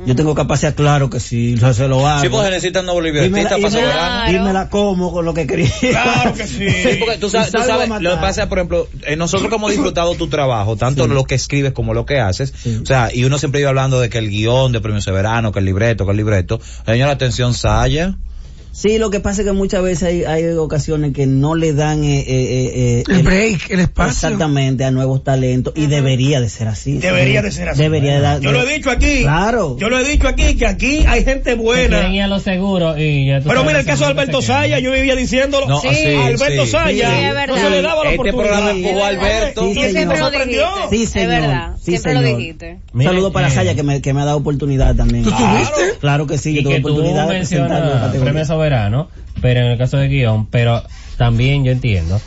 Yo 0.07 0.15
tengo 0.15 0.35
capacidad, 0.35 0.75
claro 0.77 1.11
que 1.11 1.19
sí, 1.19 1.57
yo 1.57 1.75
se 1.75 1.89
lo 1.89 2.07
hago. 2.07 2.23
Sí, 2.23 2.29
porque 2.29 2.51
necesitan 2.51 2.87
nuevos 2.87 3.03
libretistas 3.03 3.45
para 3.45 3.59
y 3.59 3.63
me 3.63 3.71
la- 3.71 3.71
Soberano. 3.71 4.31
y 4.33 4.39
me 4.47 4.53
la 4.53 4.69
como 4.71 5.13
con 5.13 5.25
lo 5.25 5.35
que 5.35 5.47
quería. 5.47 5.69
Claro 5.81 6.35
que 6.35 6.47
sí. 6.47 6.69
Sí, 6.71 6.97
porque 7.01 7.17
tú 7.19 7.29
sabes, 7.29 7.51
tú 7.51 7.59
sabes 7.63 7.89
lo 7.89 8.11
que 8.11 8.17
pasa, 8.19 8.49
por 8.49 8.59
ejemplo, 8.59 8.89
eh, 9.07 9.17
nosotros 9.17 9.49
que 9.51 9.57
hemos 9.57 9.71
disfrutado 9.73 10.15
tu 10.15 10.29
trabajo, 10.29 10.77
tanto 10.77 11.05
Sí. 11.07 11.11
lo 11.13 11.25
que 11.25 11.35
escribes 11.35 11.73
como 11.73 11.95
lo 11.95 12.07
que 12.07 12.21
haces, 12.21 12.55
Sí. 12.57 12.79
o 12.83 12.87
sea, 12.87 13.11
y 13.13 13.25
uno 13.25 13.39
siempre 13.39 13.61
iba 13.61 13.71
hablando 13.71 13.99
de 14.01 14.09
que 14.09 14.19
el 14.19 14.31
guion 14.31 14.71
de 14.73 14.81
Premio 14.81 15.01
Severano, 15.01 15.51
que 15.51 15.59
el 15.59 15.65
libreto, 15.65 16.05
que 16.05 16.13
el 16.13 16.17
libreto, 16.17 16.61
señora, 16.87 17.13
atención, 17.13 17.53
Saya, 17.55 18.15
Sí, 18.81 18.97
lo 18.99 19.11
que 19.11 19.19
pasa 19.19 19.41
es 19.43 19.47
que 19.49 19.53
muchas 19.53 19.83
veces 19.83 20.05
hay, 20.05 20.23
hay 20.23 20.45
ocasiones 20.53 21.13
que 21.13 21.27
no 21.27 21.57
le 21.57 21.73
dan 21.73 22.05
eh, 22.05 22.21
eh, 22.21 22.25
eh, 22.29 22.99
eh, 23.01 23.03
El 23.09 23.23
break, 23.25 23.71
el 23.71 23.81
espacio. 23.81 24.13
exactamente 24.13 24.85
a 24.85 24.93
nuevos 24.93 25.25
talentos 25.25 25.73
y 25.77 25.87
debería 25.87 26.41
de 26.41 26.49
ser 26.49 26.69
así. 26.69 26.99
Debería 26.99 27.43
de 27.43 27.51
ser 27.51 27.71
así. 27.71 27.83
Debería 27.83 28.15
de 28.15 28.21
dar- 28.21 28.41
Yo 28.41 28.53
lo 28.53 28.63
he 28.63 28.73
dicho 28.73 28.89
aquí. 28.91 29.23
Claro. 29.23 29.77
Yo 29.81 29.89
lo 29.89 29.99
he 29.99 30.05
dicho 30.05 30.29
aquí 30.29 30.55
que 30.55 30.67
aquí 30.69 31.05
hay 31.09 31.25
gente 31.25 31.57
buena. 31.57 32.09
Ir 32.15 32.23
a 32.23 32.29
los 32.29 32.45
seguros 32.45 32.97
y 33.01 33.27
ya 33.27 33.41
tú 33.41 33.49
Pero 33.49 33.65
mira 33.65 33.81
el 33.81 33.85
caso 33.85 34.05
de 34.05 34.11
Alberto. 34.13 34.43
Saya, 34.43 34.79
yo 34.79 34.93
vivía 34.93 35.17
diciéndolo. 35.17 35.67
No, 35.67 35.81
Sí. 35.81 35.89
sí, 35.93 36.15
Alberto 36.15 36.65
sí. 36.65 36.71
Saya, 36.71 37.11
Sí, 37.11 37.17
es 37.25 37.35
verdad. 37.35 37.47
no 37.49 37.57
se 37.57 37.71
le 37.71 37.83
daba 37.83 38.05
la 38.05 38.11
Este 38.11 38.21
oportunidad. 38.21 38.49
programa 38.53 38.71
empujó 38.71 39.05
a 39.05 39.09
Alberto. 39.09 39.61
Sí, 39.65 39.71
Y 39.71 39.75
señor. 39.75 39.91
siempre 39.91 40.19
lo 40.21 40.31
dijiste. 40.31 40.57
Sí, 40.91 41.03
es 41.03 41.09
señor. 41.11 41.29
verdad. 41.31 41.71
Sí, 41.79 41.91
siempre 41.91 42.15
lo 42.15 42.23
dijiste. 42.23 42.79
Un 42.95 43.03
saludo 43.03 43.33
para 43.33 43.49
eh, 43.49 43.51
Saya 43.51 43.75
que 43.75 43.83
me, 43.83 44.01
que 44.01 44.15
me 44.15 44.21
ha 44.21 44.25
dado 44.25 44.39
oportunidad 44.39 44.95
también. 44.95 45.25
¿Tú 45.25 45.31
Claro. 45.31 45.53
tuviste? 45.57 45.99
Claro 45.99 46.27
que 46.29 46.39
sí, 46.39 46.55
yo 46.55 46.61
y 46.61 46.63
tuve 46.63 46.79
oportunidad 46.79 47.27
de 47.29 47.39
presentarme 47.39 48.45
soberano, 48.69 49.09
pero 49.41 49.61
en 49.61 49.67
el 49.67 49.79
caso 49.79 49.97
de 49.97 50.09
guion, 50.09 50.47
pero 50.47 50.83
también 51.17 51.65
yo 51.65 51.73
entiendo, 51.73 52.21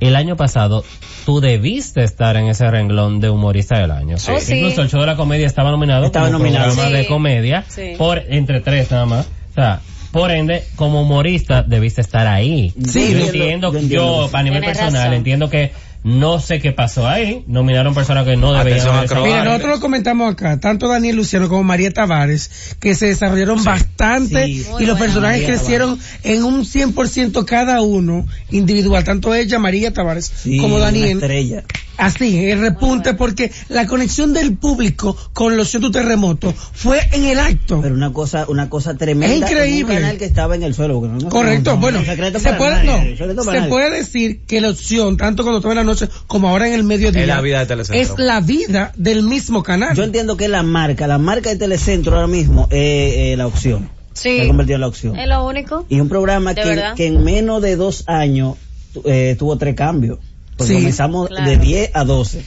el 0.00 0.14
año 0.16 0.36
pasado 0.36 0.84
tú 1.26 1.40
debiste 1.40 2.04
estar 2.04 2.36
en 2.36 2.46
ese 2.46 2.70
renglón 2.70 3.20
de 3.20 3.30
humorista 3.30 3.78
del 3.78 3.90
año. 3.90 4.16
Oh, 4.16 4.38
sí. 4.40 4.54
Incluso 4.54 4.82
el 4.82 4.88
show 4.88 5.00
de 5.00 5.06
la 5.06 5.16
comedia 5.16 5.46
estaba 5.46 5.70
nominado 5.70 6.06
Estaba 6.06 6.26
como 6.26 6.38
nominado. 6.38 6.66
programa 6.66 6.90
Sí. 6.90 6.96
de 6.96 7.06
comedia 7.06 7.64
Sí. 7.68 7.92
por 7.98 8.22
entre 8.28 8.60
tres 8.60 8.90
nada 8.90 9.06
más. 9.06 9.26
O 9.50 9.54
sea, 9.54 9.80
por 10.12 10.30
ende, 10.30 10.62
como 10.76 11.02
humorista 11.02 11.62
debiste 11.62 12.00
estar 12.00 12.26
ahí. 12.26 12.72
Sí, 12.86 13.12
yo 13.12 13.18
yo 13.18 13.24
entiendo, 13.26 13.68
entiendo, 13.68 13.70
yo 13.70 13.72
yo, 13.72 13.78
entiendo. 13.80 14.30
a 14.38 14.42
nivel 14.42 14.60
Tienes 14.60 14.78
personal, 14.78 15.02
razón. 15.02 15.14
entiendo 15.14 15.50
que 15.50 15.72
no 16.04 16.40
sé 16.40 16.60
qué 16.60 16.72
pasó 16.72 17.08
ahí. 17.08 17.44
Nominaron 17.46 17.94
personas 17.94 18.24
que 18.24 18.36
no 18.36 18.52
debían 18.52 18.80
Atención, 18.80 18.96
haber 18.96 19.32
Mira, 19.32 19.44
nosotros 19.44 19.70
lo 19.72 19.80
comentamos 19.80 20.32
acá, 20.32 20.58
tanto 20.60 20.88
Daniel 20.88 21.16
Luciano 21.16 21.48
como 21.48 21.64
María 21.64 21.92
Tavares, 21.92 22.76
que 22.80 22.94
se 22.94 23.06
desarrollaron 23.06 23.62
bastante 23.64 24.46
Sí. 24.46 24.66
Muy 24.70 24.82
y 24.82 24.86
los 24.86 24.98
personajes 24.98 25.42
María 25.42 25.56
crecieron 25.56 25.98
en 26.22 26.44
un 26.44 26.64
100% 26.64 27.44
cada 27.44 27.80
uno 27.82 28.26
individual, 28.50 29.04
tanto 29.04 29.34
ella, 29.34 29.58
María 29.58 29.92
Tavares, 29.92 30.30
Sí, 30.34 30.58
como 30.58 30.76
una 30.76 30.86
Daniel. 30.86 31.18
estrella. 31.18 31.64
Así, 31.98 32.48
el 32.48 32.60
repunte, 32.60 33.14
porque 33.14 33.50
la 33.68 33.86
conexión 33.86 34.32
del 34.32 34.56
público 34.56 35.16
con 35.32 35.56
los 35.56 35.68
cientos 35.68 35.90
terremotos 35.92 36.54
fue 36.72 37.00
en 37.12 37.24
el 37.24 37.38
acto. 37.40 37.80
Pero 37.82 37.94
una 37.94 38.12
cosa, 38.12 38.46
una 38.48 38.70
cosa 38.70 38.94
tremenda. 38.96 39.34
Es 39.46 39.50
increíble. 39.50 39.94
en 39.94 39.98
Un 39.98 40.02
canal 40.04 40.18
que 40.18 40.24
estaba 40.24 40.54
en 40.54 40.62
el 40.62 40.74
suelo. 40.74 41.00
porque 41.00 41.24
no- 41.24 41.28
Correcto, 41.28 41.70
no, 41.70 41.76
no, 41.76 41.80
bueno, 41.82 41.98
se 42.04 42.52
puede, 42.54 42.70
nadie, 42.84 42.86
no, 43.10 43.16
secreto 43.16 43.44
para 43.44 43.62
se 43.64 43.68
puede 43.68 43.90
decir 43.90 44.40
que 44.46 44.60
la 44.60 44.70
opción, 44.70 45.16
tanto 45.16 45.42
cuando 45.42 45.58
estaba 45.58 45.72
en 45.74 45.78
la 45.78 45.84
noche 45.84 46.08
como 46.28 46.48
ahora 46.48 46.68
en 46.68 46.74
el 46.74 46.84
mediodía, 46.84 47.22
Es 47.22 47.26
la 47.28 47.40
vida 47.40 47.58
de 47.60 47.66
Telecentro. 47.66 48.14
es 48.14 48.18
la 48.24 48.40
vida 48.40 48.92
del 48.96 49.24
mismo 49.24 49.62
canal. 49.64 49.96
Yo 49.96 50.04
entiendo 50.04 50.36
que 50.36 50.46
la 50.48 50.62
marca, 50.62 51.06
la 51.08 51.18
marca 51.18 51.50
de 51.50 51.56
Telecentro 51.56 52.14
ahora 52.14 52.28
mismo 52.28 52.68
es 52.70 53.36
la 53.36 53.46
opción. 53.48 53.90
Sí. 54.14 54.36
Se 54.38 54.42
ha 54.42 54.46
convertido 54.46 54.76
en 54.76 54.80
la 54.82 54.86
opción. 54.88 55.18
Es 55.18 55.28
lo 55.28 55.46
único. 55.46 55.84
Y 55.88 56.00
un 56.00 56.08
programa 56.08 56.54
que, 56.54 56.82
que 56.96 57.06
en 57.06 57.24
menos 57.24 57.60
de 57.60 57.76
dos 57.76 58.04
años 58.06 58.56
eh, 59.04 59.36
tuvo 59.38 59.58
tres 59.58 59.74
cambios. 59.74 60.18
Porque 60.58 60.74
Sí. 60.74 60.78
comenzamos 60.80 61.28
Claro. 61.28 61.48
de 61.50 61.56
10 61.56 61.90
a 61.94 62.04
12. 62.04 62.42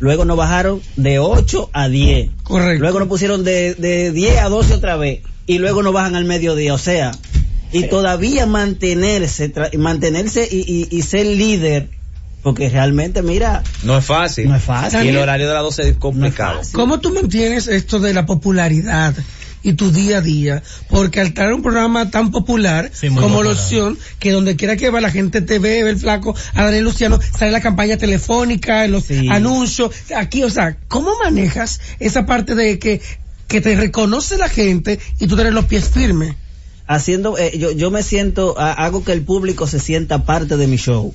Luego 0.00 0.24
nos 0.24 0.36
bajaron 0.36 0.80
de 0.96 1.18
8 1.18 1.68
a 1.72 1.88
10. 1.88 2.30
Correcto. 2.44 2.80
Luego 2.80 3.00
nos 3.00 3.08
pusieron 3.08 3.44
de, 3.44 3.74
de 3.74 4.12
10 4.12 4.38
a 4.38 4.48
12 4.48 4.72
otra 4.74 4.96
vez. 4.96 5.20
Y 5.46 5.58
luego 5.58 5.82
nos 5.82 5.92
bajan 5.92 6.14
al 6.14 6.24
mediodía. 6.24 6.72
O 6.72 6.78
sea, 6.78 7.10
y 7.72 7.84
todavía 7.88 8.46
mantenerse, 8.46 9.52
tra- 9.52 9.76
mantenerse 9.76 10.48
y, 10.50 10.88
y, 10.90 10.96
y 10.96 11.02
ser 11.02 11.26
líder. 11.26 11.90
Porque 12.42 12.68
realmente, 12.70 13.20
mira, 13.22 13.64
No 13.82 13.98
es 13.98 14.04
fácil. 14.04 14.48
No 14.48 14.54
es 14.56 14.62
fácil. 14.62 15.02
Y 15.04 15.08
el 15.08 15.18
horario 15.18 15.48
de 15.48 15.54
las 15.54 15.62
12 15.64 15.88
es 15.88 15.96
complicado. 15.96 16.58
fácil. 16.58 16.74
¿Cómo 16.74 17.00
tú 17.00 17.12
mantienes 17.12 17.66
esto 17.66 17.98
de 17.98 18.14
la 18.14 18.24
popularidad 18.24 19.14
y 19.62 19.72
tu 19.74 19.90
día 19.90 20.18
a 20.18 20.20
día? 20.20 20.62
Porque 20.88 21.20
al 21.20 21.32
traer 21.34 21.52
un 21.52 21.62
programa 21.62 22.10
tan 22.10 22.30
popular 22.30 22.90
Sí, 22.94 23.08
como 23.08 23.20
la 23.20 23.26
popular. 23.28 23.52
opción, 23.54 23.98
que 24.18 24.32
donde 24.32 24.56
quiera 24.56 24.76
que 24.76 24.90
va 24.90 25.00
la 25.00 25.10
gente 25.10 25.40
te 25.40 25.58
ve, 25.58 25.82
ve 25.84 25.90
el 25.90 25.98
flaco, 25.98 26.34
a 26.54 26.64
Daniel 26.64 26.84
Luciano, 26.84 27.18
sale 27.36 27.50
la 27.50 27.60
campaña 27.60 27.96
telefónica, 27.96 28.86
los 28.86 29.04
Sí. 29.04 29.28
anuncios, 29.30 29.90
aquí, 30.16 30.42
o 30.44 30.50
sea, 30.50 30.76
¿cómo 30.88 31.10
manejas 31.22 31.80
esa 31.98 32.26
parte 32.26 32.54
de 32.54 32.78
que, 32.78 33.00
que 33.48 33.60
te 33.60 33.74
reconoce 33.76 34.36
la 34.38 34.48
gente 34.48 34.98
y 35.18 35.26
tú 35.26 35.34
tienes 35.36 35.54
los 35.54 35.64
pies 35.66 35.88
firmes? 35.88 36.34
haciendo, 36.90 37.36
eh, 37.36 37.52
yo, 37.58 37.70
yo 37.72 37.90
me 37.90 38.02
siento, 38.02 38.58
ha- 38.58 38.72
hago 38.72 39.04
que 39.04 39.12
el 39.12 39.20
público 39.20 39.66
se 39.66 39.78
sienta 39.78 40.24
parte 40.24 40.56
de 40.56 40.66
mi 40.66 40.76
show. 40.78 41.14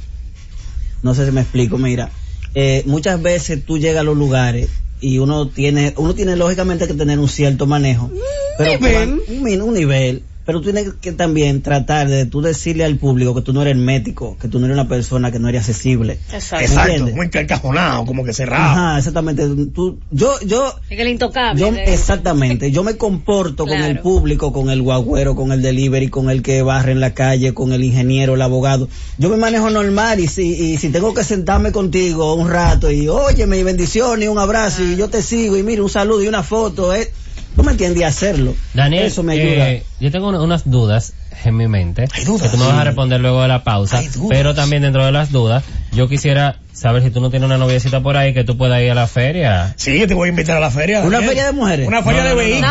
No 1.02 1.16
sé 1.16 1.26
si 1.26 1.32
me 1.32 1.42
explico, 1.42 1.80
mira, 1.80 2.12
eh, 2.54 2.84
muchas 2.86 3.20
veces 3.22 3.66
tú 3.66 3.80
llegas 3.80 4.02
a 4.02 4.04
los 4.04 4.16
lugares 4.16 4.70
y 5.04 5.20
uno 5.20 5.50
tiene, 5.50 5.94
uno 5.98 6.16
tiene 6.16 6.38
lógicamente 6.38 6.88
que 6.88 6.94
tener 6.94 7.20
un 7.20 7.28
cierto 7.28 7.66
manejo, 7.66 8.10
pero 8.58 8.80
nivel. 8.80 9.22
un, 9.28 9.62
un 9.62 9.74
nivel, 9.74 10.24
pero 10.46 10.60
tú 10.60 10.72
tienes 10.72 10.94
que 11.02 11.12
también 11.14 11.62
tratar 11.62 12.10
de 12.10 12.26
tú 12.26 12.42
decirle 12.42 12.84
al 12.84 12.98
público 12.98 13.34
que 13.34 13.42
tú 13.42 13.54
no 13.54 13.62
eres 13.62 13.78
médico, 13.78 14.38
que 14.42 14.48
tú 14.48 14.60
no 14.60 14.66
eres 14.66 14.76
una 14.78 14.88
persona 14.88 15.32
que 15.32 15.40
no 15.40 15.48
eres 15.50 15.62
accesible. 15.62 16.20
Exacto. 16.34 16.66
Exacto, 16.66 17.08
muy 17.16 17.30
encajonado, 17.34 18.06
como 18.06 18.24
que 18.24 18.34
cerrado. 18.34 18.64
Ajá, 18.64 18.98
exactamente. 18.98 19.48
Tú, 19.74 20.00
yo, 20.12 20.34
yo, 20.46 20.74
Es 20.90 20.96
que 20.98 21.02
el 21.02 21.08
intocable. 21.10 21.60
yo, 21.62 21.72
de- 21.72 21.94
exactamente, 21.94 22.72
yo 22.72 22.84
me 22.84 22.98
comporto 22.98 23.66
con 23.66 23.78
el 23.78 24.00
público, 24.00 24.52
con 24.52 24.70
el 24.70 24.82
guagüero, 24.82 25.36
con 25.36 25.52
el 25.52 25.62
delivery, 25.62 26.10
con 26.10 26.30
el 26.30 26.42
que 26.42 26.62
barre 26.62 26.92
en 26.92 27.00
la 27.00 27.14
calle, 27.14 27.54
con 27.54 27.72
el 27.74 27.84
ingeniero, 27.84 28.36
el 28.36 28.42
abogado. 28.42 28.90
Yo 29.18 29.30
me 29.30 29.38
manejo 29.38 29.70
normal 29.70 30.20
y 30.20 30.28
si, 30.28 30.44
y 30.54 30.78
si 30.78 30.90
tengo 30.90 31.14
que 31.14 31.24
sentarme 31.24 31.72
contigo 31.72 32.34
un 32.36 32.50
rato 32.50 32.92
y 32.92 33.08
óyeme 33.08 33.58
y 33.58 33.64
bendiciones 33.64 34.26
y 34.26 34.28
un 34.28 34.40
abrazo 34.40 34.84
y 34.84 34.96
yo 34.96 35.10
te 35.10 35.22
sigo 35.22 35.58
y 35.58 35.64
mira 35.64 35.82
un 35.84 35.90
saludo 35.90 36.22
y 36.24 36.28
una 36.28 36.44
foto, 36.44 36.94
eh, 36.94 37.12
tú 37.56 37.64
me 37.64 37.72
entiendes 37.72 38.02
y 38.02 38.04
hacerlo. 38.04 38.56
Daniel, 38.74 39.06
Eso 39.06 39.24
me 39.24 39.34
ayuda. 39.34 39.70
eh, 39.70 39.84
yo 40.00 40.12
tengo 40.12 40.30
una- 40.30 40.42
unas 40.42 40.70
dudas 40.70 41.14
en 41.46 41.58
mi 41.58 41.68
mente. 41.68 42.08
Hay 42.14 42.24
dudas, 42.26 42.44
Que 42.44 42.50
tú 42.50 42.58
me 42.58 42.66
vas 42.70 42.80
a 42.80 42.84
responder 42.84 43.20
luego 43.22 43.42
de 43.42 43.48
la 43.48 43.64
pausa. 43.64 43.98
Hay 44.00 44.08
dudas. 44.08 44.30
Pero 44.30 44.54
también 44.56 44.82
dentro 44.82 45.06
de 45.06 45.12
las 45.12 45.32
dudas, 45.32 45.64
yo 45.92 46.08
quisiera 46.08 46.58
saber 46.72 47.04
si 47.04 47.12
tú 47.12 47.20
no 47.22 47.30
tienes 47.30 47.46
una 47.48 47.58
noviecita 47.58 48.02
por 48.02 48.18
ahí 48.18 48.34
que 48.34 48.44
tú 48.44 48.58
puedas 48.58 48.82
ir 48.82 48.92
a 48.92 48.96
la 48.96 49.08
feria. 49.08 49.74
Sí, 49.78 50.00
yo 50.00 50.08
te 50.08 50.14
voy 50.14 50.28
a 50.28 50.32
invitar 50.32 50.58
a 50.58 50.60
la 50.60 50.72
feria. 50.72 51.00
¿Una 51.02 51.18
Daniel. 51.18 51.30
feria 51.30 51.46
de 51.48 51.52
mujeres? 51.54 51.88
Una 51.88 52.02
feria 52.04 52.24
No, 52.24 52.30
de 52.30 52.34
no, 52.36 52.40
no, 52.40 52.44
vehículos 52.44 52.68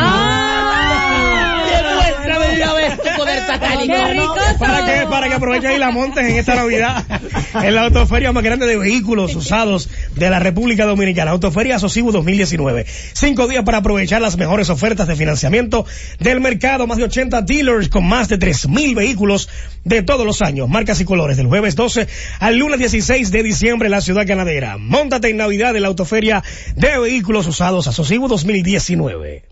de 2.23 2.57
una 2.63 2.73
vez 2.75 2.97
tu 3.01 3.17
poder 3.17 3.42
satánico. 3.53 3.95
Qué 3.95 4.07
rico 4.15 4.35
Para 4.59 4.87
que, 4.87 5.07
para 5.07 5.29
que 5.29 5.35
aproveches 5.35 5.77
y 5.77 5.79
la 5.79 5.91
montes 5.91 6.25
en 6.25 6.37
esta 6.37 6.55
Navidad. 6.55 7.05
En 7.55 7.75
la 7.75 7.83
autoferia 7.83 8.33
más 8.33 8.43
grande 8.43 8.67
de 8.67 8.79
vehículos 8.79 9.35
usados 9.35 9.91
de 10.15 10.31
la 10.31 10.39
República 10.39 10.87
Dominicana. 10.87 11.33
Autoferia 11.33 11.77
Asocibu 11.77 12.11
2019. 12.11 12.87
Cinco 13.13 13.47
días 13.47 13.63
para 13.65 13.79
aprovechar 13.79 14.23
las 14.23 14.39
mejores 14.39 14.71
ofertas 14.71 15.07
de 15.07 15.17
financiamiento 15.17 15.85
del 16.19 16.41
mercado. 16.41 16.87
Más 16.87 16.97
de 16.97 17.05
80 17.05 17.43
dealers 17.43 17.89
con 17.89 18.07
más 18.07 18.29
de 18.29 18.39
3.000 18.39 18.95
vehículos 18.95 19.51
de 19.85 20.03
todos 20.03 20.25
los 20.25 20.41
años. 20.41 20.69
Marcas 20.69 21.01
y 21.01 21.05
colores 21.05 21.37
del 21.37 21.47
jueves 21.47 21.77
12 21.77 22.09
al 22.41 22.57
lunes 22.57 22.79
16 22.79 23.31
de 23.31 23.43
diciembre 23.43 23.87
en 23.87 23.93
la 23.93 24.01
ciudad 24.01 24.27
ganadera. 24.27 24.79
Móntate 24.79 25.29
en 25.29 25.37
Navidad 25.37 25.77
en 25.77 25.83
la 25.83 25.89
autoferia 25.89 26.43
de 26.75 26.99
vehículos 26.99 27.47
usados 27.47 27.87
Asocibu 27.87 28.29
2019. 28.29 29.52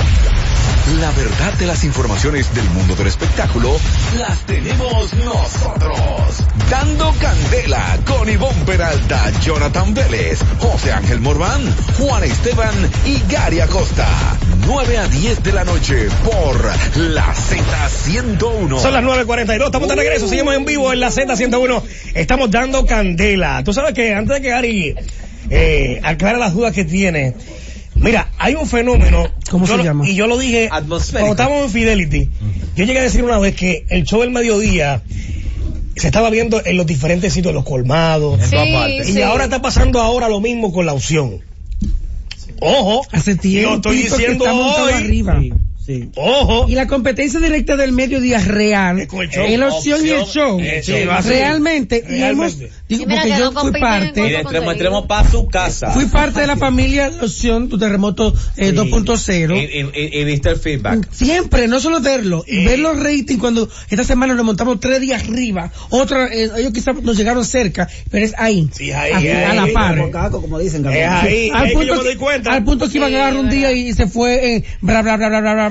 La 0.99 1.11
verdad 1.11 1.53
de 1.59 1.67
las 1.67 1.83
informaciones 1.83 2.53
del 2.55 2.65
mundo 2.71 2.95
del 2.95 3.07
espectáculo 3.07 3.77
las 4.17 4.39
tenemos 4.45 5.13
nosotros. 5.13 6.43
Dando 6.69 7.13
Candela 7.19 7.99
con 8.05 8.27
Ivonne 8.27 8.65
Peralta, 8.65 9.31
Jonathan 9.41 9.93
Vélez, 9.93 10.39
José 10.59 10.91
Ángel 10.91 11.21
Morván, 11.21 11.61
Juan 11.97 12.23
Esteban 12.23 12.73
y 13.05 13.21
Gary 13.31 13.59
Acosta. 13.59 14.07
9 14.65 14.97
a 14.97 15.07
10 15.07 15.43
de 15.43 15.53
la 15.53 15.63
noche 15.63 16.07
por 16.25 16.71
la 16.97 17.33
Z101. 17.33 18.79
Son 18.79 18.93
las 18.93 19.03
9.42, 19.03 19.65
estamos 19.65 19.87
de 19.87 19.95
regreso, 19.95 20.27
seguimos 20.27 20.55
en 20.55 20.65
vivo 20.65 20.91
en 20.91 20.99
la 20.99 21.09
Z101, 21.09 21.83
estamos 22.15 22.49
dando 22.49 22.85
candela. 22.87 23.63
Tú 23.63 23.71
sabes 23.71 23.93
que 23.93 24.13
antes 24.15 24.37
de 24.37 24.41
que 24.41 24.49
Gary 24.49 24.95
eh, 25.49 25.99
aclara 26.03 26.37
las 26.37 26.53
dudas 26.53 26.73
que 26.73 26.85
tiene, 26.85 27.35
mira, 28.01 28.31
hay 28.37 28.55
un 28.55 28.67
fenómeno. 28.67 29.27
¿Cómo 29.49 29.65
yo 29.65 29.73
se 29.73 29.77
lo- 29.77 29.83
llama? 29.83 30.07
Y 30.09 30.15
yo 30.15 30.27
lo 30.27 30.37
dije 30.37 30.67
cuando 30.69 30.97
estábamos 30.97 31.63
en 31.65 31.69
Fidelity. 31.69 32.29
Yo 32.75 32.85
llegué 32.85 32.99
a 32.99 33.03
decir 33.03 33.23
una 33.23 33.37
vez 33.39 33.55
que 33.55 33.85
el 33.89 34.03
show 34.03 34.21
del 34.21 34.31
mediodía 34.31 35.01
se 35.95 36.07
estaba 36.07 36.29
viendo 36.29 36.61
en 36.65 36.77
los 36.77 36.85
diferentes 36.85 37.33
sitios, 37.33 37.53
los 37.53 37.63
colmados. 37.65 38.41
En 38.41 38.49
todas 38.49 38.67
Sí, 38.67 38.73
partes. 38.73 39.09
Y 39.09 39.13
sí. 39.13 39.21
ahora 39.21 39.43
está 39.45 39.61
pasando 39.61 39.99
ahora 40.01 40.29
lo 40.29 40.39
mismo 40.41 40.71
con 40.71 40.85
la 40.85 40.93
opción. 40.93 41.39
Ojo, 42.59 43.05
Hace 43.11 43.35
tiempo 43.35 43.75
estoy 43.75 43.97
que 43.97 44.03
diciendo 44.09 44.45
está 44.45 44.55
montado 44.55 44.85
hoy. 44.85 44.93
arriba. 44.93 45.41
Sí. 45.83 46.11
Ojo. 46.15 46.67
Y 46.69 46.75
la 46.75 46.85
competencia 46.85 47.39
directa 47.39 47.75
del 47.75 47.91
mediodía 47.91 48.39
real, 48.39 48.99
Es 48.99 49.07
con 49.07 49.21
el 49.23 49.29
show. 49.29 49.45
en 49.45 49.59
la 49.59 49.69
opción 49.69 50.05
y 50.05 50.09
el 50.11 50.25
show, 50.25 50.59
Eh, 50.61 50.81
sí, 50.83 50.93
a 51.09 51.21
ser. 51.23 51.31
realmente, 51.31 52.03
y 52.07 52.21
hemos, 52.21 52.53
Realmente. 52.57 52.71
digo, 52.87 53.01
Sí, 53.03 53.07
porque 53.09 53.29
que 53.33 53.39
yo 53.39 53.51
no 53.51 53.61
fui 53.61 53.69
Y 53.75 53.81
parte, 53.81 54.07
a 54.37 54.43
contenido. 54.43 54.71
extremo 54.71 55.07
para 55.07 55.29
su 55.31 55.47
casa. 55.47 55.89
fui 55.91 56.05
parte 56.05 56.41
de 56.41 56.47
la 56.47 56.55
familia 56.55 57.11
opción, 57.21 57.67
tu 57.67 57.79
terremoto 57.79 58.31
eh, 58.57 58.69
Sí. 58.69 58.75
2.0. 58.75 59.55
Y, 59.55 59.59
y- 59.59 59.79
y- 60.05 60.19
y 60.19 60.23
viste 60.23 60.49
el 60.49 60.57
feedback. 60.57 61.07
Siempre, 61.11 61.67
no 61.67 61.79
solo 61.79 61.99
verlo, 61.99 62.43
y 62.47 62.63
ver 62.63 62.77
los 62.77 62.97
ratings 63.01 63.39
cuando 63.39 63.67
esta 63.89 64.03
semana 64.03 64.35
nos 64.35 64.45
montamos 64.45 64.79
tres 64.79 65.01
días 65.01 65.23
arriba, 65.23 65.71
otra, 65.89 66.27
eh, 66.27 66.49
ellos 66.57 66.73
quizás 66.73 66.95
nos 67.01 67.17
llegaron 67.17 67.43
cerca, 67.43 67.89
pero 68.11 68.23
es 68.23 68.35
ahí, 68.37 68.69
Sí, 68.71 68.91
ahí, 68.91 69.13
aquí, 69.13 69.27
ahí, 69.29 69.43
a 69.45 69.53
la 69.55 69.63
ahí, 69.63 69.73
par. 69.73 69.97
Como 69.97 70.11
caco, 70.11 70.41
como 70.41 70.59
dicen, 70.59 70.85
Es 70.85 71.07
ahí, 71.07 71.49
al, 71.49 71.61
ahí 71.63 71.69
que 71.69 71.73
punto 71.73 71.87
yo 71.87 71.95
me 71.95 72.01
que, 72.01 72.07
doy 72.09 72.15
cuenta. 72.17 72.53
al 72.53 72.63
punto 72.63 72.87
que 72.87 72.97
iban 72.97 73.11
a 73.13 73.15
agarrar 73.17 73.39
un 73.39 73.49
día 73.49 73.71
y 73.71 73.91
se 73.93 74.05
fue 74.07 74.55
en 74.57 74.63
bla 74.81 75.01
bla 75.01 75.17
bla 75.17 75.29
bla 75.29 75.41
bla 75.41 75.53
bla 75.53 75.70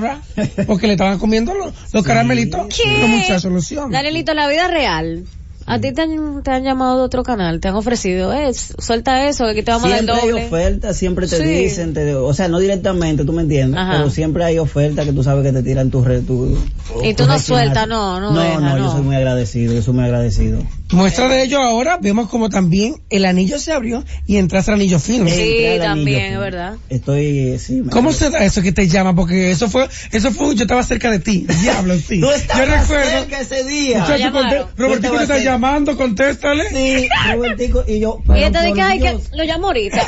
porque 0.67 0.87
le 0.87 0.93
estaban 0.93 1.19
comiendo 1.19 1.53
los, 1.53 1.73
los 1.93 2.03
caramelitos 2.03 2.61
los 2.99 3.09
muchachos 3.09 3.51
loción. 3.51 3.91
Danielito, 3.91 4.33
la 4.33 4.47
vida 4.47 4.67
real. 4.67 5.25
A 5.67 5.79
ti 5.79 5.93
te 5.93 6.01
han, 6.01 6.41
te 6.43 6.49
han 6.49 6.63
llamado 6.63 6.97
de 6.97 7.03
otro 7.03 7.21
canal, 7.23 7.59
te 7.59 7.67
han 7.67 7.75
ofrecido, 7.75 8.33
eh, 8.33 8.51
suelta 8.53 9.27
eso, 9.29 9.45
que 9.45 9.51
aquí 9.51 9.61
te 9.63 9.69
vamos 9.71 9.85
a 9.85 9.89
dar 9.91 9.99
Siempre 10.03 10.21
hay 10.23 10.31
ofertas, 10.47 10.97
siempre 10.97 11.27
te 11.27 11.37
Sí. 11.37 11.43
dicen, 11.43 11.93
te- 11.93 12.15
o 12.15 12.33
sea, 12.33 12.47
no 12.47 12.57
directamente, 12.57 13.23
tú 13.25 13.31
me 13.31 13.43
entiendes, 13.43 13.79
Ajá. 13.79 13.91
pero 13.97 14.09
siempre 14.09 14.43
hay 14.43 14.57
ofertas 14.57 15.05
que 15.05 15.13
tú 15.13 15.23
sabes 15.23 15.45
que 15.45 15.53
te 15.53 15.61
tiran 15.61 15.91
tu 15.91 16.03
red, 16.03 16.23
tu, 16.23 16.57
Y 17.03 17.13
tú 17.13 17.27
no 17.27 17.37
sueltas, 17.37 17.87
no, 17.87 18.19
no 18.19 18.31
no, 18.31 18.41
deja, 18.41 18.59
no, 18.59 18.77
yo 18.77 18.83
no. 18.85 18.91
soy 18.91 19.01
muy 19.03 19.15
agradecido, 19.15 19.73
yo 19.73 19.83
soy 19.83 19.93
muy 19.93 20.03
agradecido. 20.05 20.63
Muestra 20.91 21.27
de 21.29 21.43
ello 21.43 21.61
ahora, 21.61 21.97
vemos 22.01 22.29
como 22.29 22.49
también 22.49 22.95
el 23.09 23.25
anillo 23.25 23.57
se 23.59 23.71
abrió 23.71 24.03
y 24.27 24.37
entraste 24.37 24.71
al 24.71 24.75
anillo 24.75 24.99
firme. 24.99 25.31
Sí, 25.31 25.79
también, 25.79 26.33
es 26.33 26.39
verdad. 26.39 26.73
Estoy, 26.89 27.57
sí. 27.59 27.81
me- 27.81 27.89
¿Cómo 27.91 28.11
se 28.11 28.29
da 28.29 28.43
eso 28.43 28.61
que 28.61 28.71
te 28.71 28.87
llama? 28.87 29.15
Porque 29.15 29.51
eso 29.51 29.69
fue, 29.69 29.87
eso 30.11 30.31
fue, 30.31 30.53
yo 30.55 30.63
estaba 30.63 30.83
cerca 30.83 31.09
de 31.09 31.19
ti, 31.19 31.45
diablo, 31.61 31.95
sí. 31.95 32.19
Tú 32.19 32.27
yo 32.27 32.65
recuerdo, 32.65 33.09
cerca 33.09 33.39
ese 33.39 33.63
día. 33.63 33.99
muchacho, 33.99 34.69
Robertico 34.77 35.15
te 35.17 35.21
está 35.23 35.37
llamando, 35.39 35.95
contéstale. 35.95 36.65
Sí, 36.69 37.07
Robertico, 37.33 37.83
y 37.87 37.99
yo, 37.99 38.17
Y 38.19 38.27
pero 38.27 38.39
este 38.47 38.59
de 38.61 38.73
que, 38.73 38.81
ay, 38.81 38.99
que 38.99 39.17
lo 39.33 39.43
llamo 39.45 39.67
ahorita. 39.67 40.01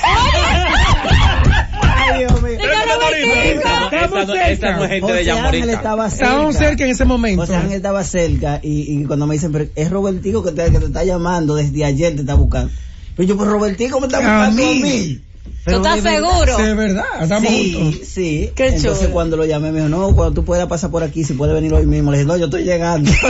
Ay, 2.06 2.20
Dios 2.20 2.42
mío. 2.86 2.94
Diga, 3.54 3.90
Robertico. 3.90 3.94
Esta, 3.94 3.98
esta 3.98 4.26
no, 4.26 4.34
esta 4.36 4.76
no 4.78 4.84
es 4.84 4.90
gente 4.90 5.14
de 5.14 5.20
José 5.20 5.32
Ángel 5.32 5.36
llamorita. 5.36 5.74
estaba 5.74 6.10
cerca. 6.10 6.84
En 6.84 6.90
ese 6.90 7.06
momento. 7.06 7.42
José 7.42 7.56
Ángel 7.56 7.74
estaba 7.74 8.04
cerca 8.04 8.60
y, 8.64 8.94
y 9.02 9.04
cuando 9.06 9.28
me 9.28 9.36
dicen, 9.36 9.52
pero 9.52 9.66
es 9.76 9.90
Robertico 9.90 10.44
que 10.44 10.52
te, 10.52 10.72
que 10.72 10.80
te 10.80 10.86
está 10.86 11.04
llamando 11.04 11.56
desde 11.56 11.84
ayer, 11.86 12.14
te 12.16 12.22
está 12.22 12.36
buscando. 12.36 12.72
Pero 13.16 13.30
yo, 13.30 13.38
pues 13.38 13.50
Robertico 13.50 14.00
me 14.00 14.08
está 14.08 14.18
A 14.18 14.22
buscando 14.50 14.64
a 14.64 14.74
mí. 14.74 14.80
mí. 14.82 15.20
¿Tú 15.66 15.72
estás 15.76 16.04
de 16.04 16.10
seguro? 16.10 16.58
Sí, 16.58 16.62
es 16.64 16.76
verdad, 16.76 17.04
estamos 17.22 17.50
Sí, 17.50 17.74
juntos. 17.74 18.08
sí. 18.08 18.52
Qué 18.54 18.68
Entonces 18.68 19.00
chulo. 19.00 19.12
cuando 19.12 19.38
lo 19.38 19.46
llamé 19.46 19.72
me 19.72 19.78
dijo, 19.80 19.90
no, 19.90 20.14
cuando 20.14 20.34
tú 20.34 20.44
puedas 20.44 20.68
pasar 20.68 20.92
por 20.92 21.04
aquí, 21.04 21.24
si 21.24 21.34
puedes 21.36 21.56
venir 21.56 21.74
hoy 21.74 21.86
mismo. 21.86 22.12
Le 22.12 22.18
dije, 22.18 22.28
no, 22.28 22.36
yo 22.36 22.46
estoy 22.46 22.64
llegando. 22.64 23.10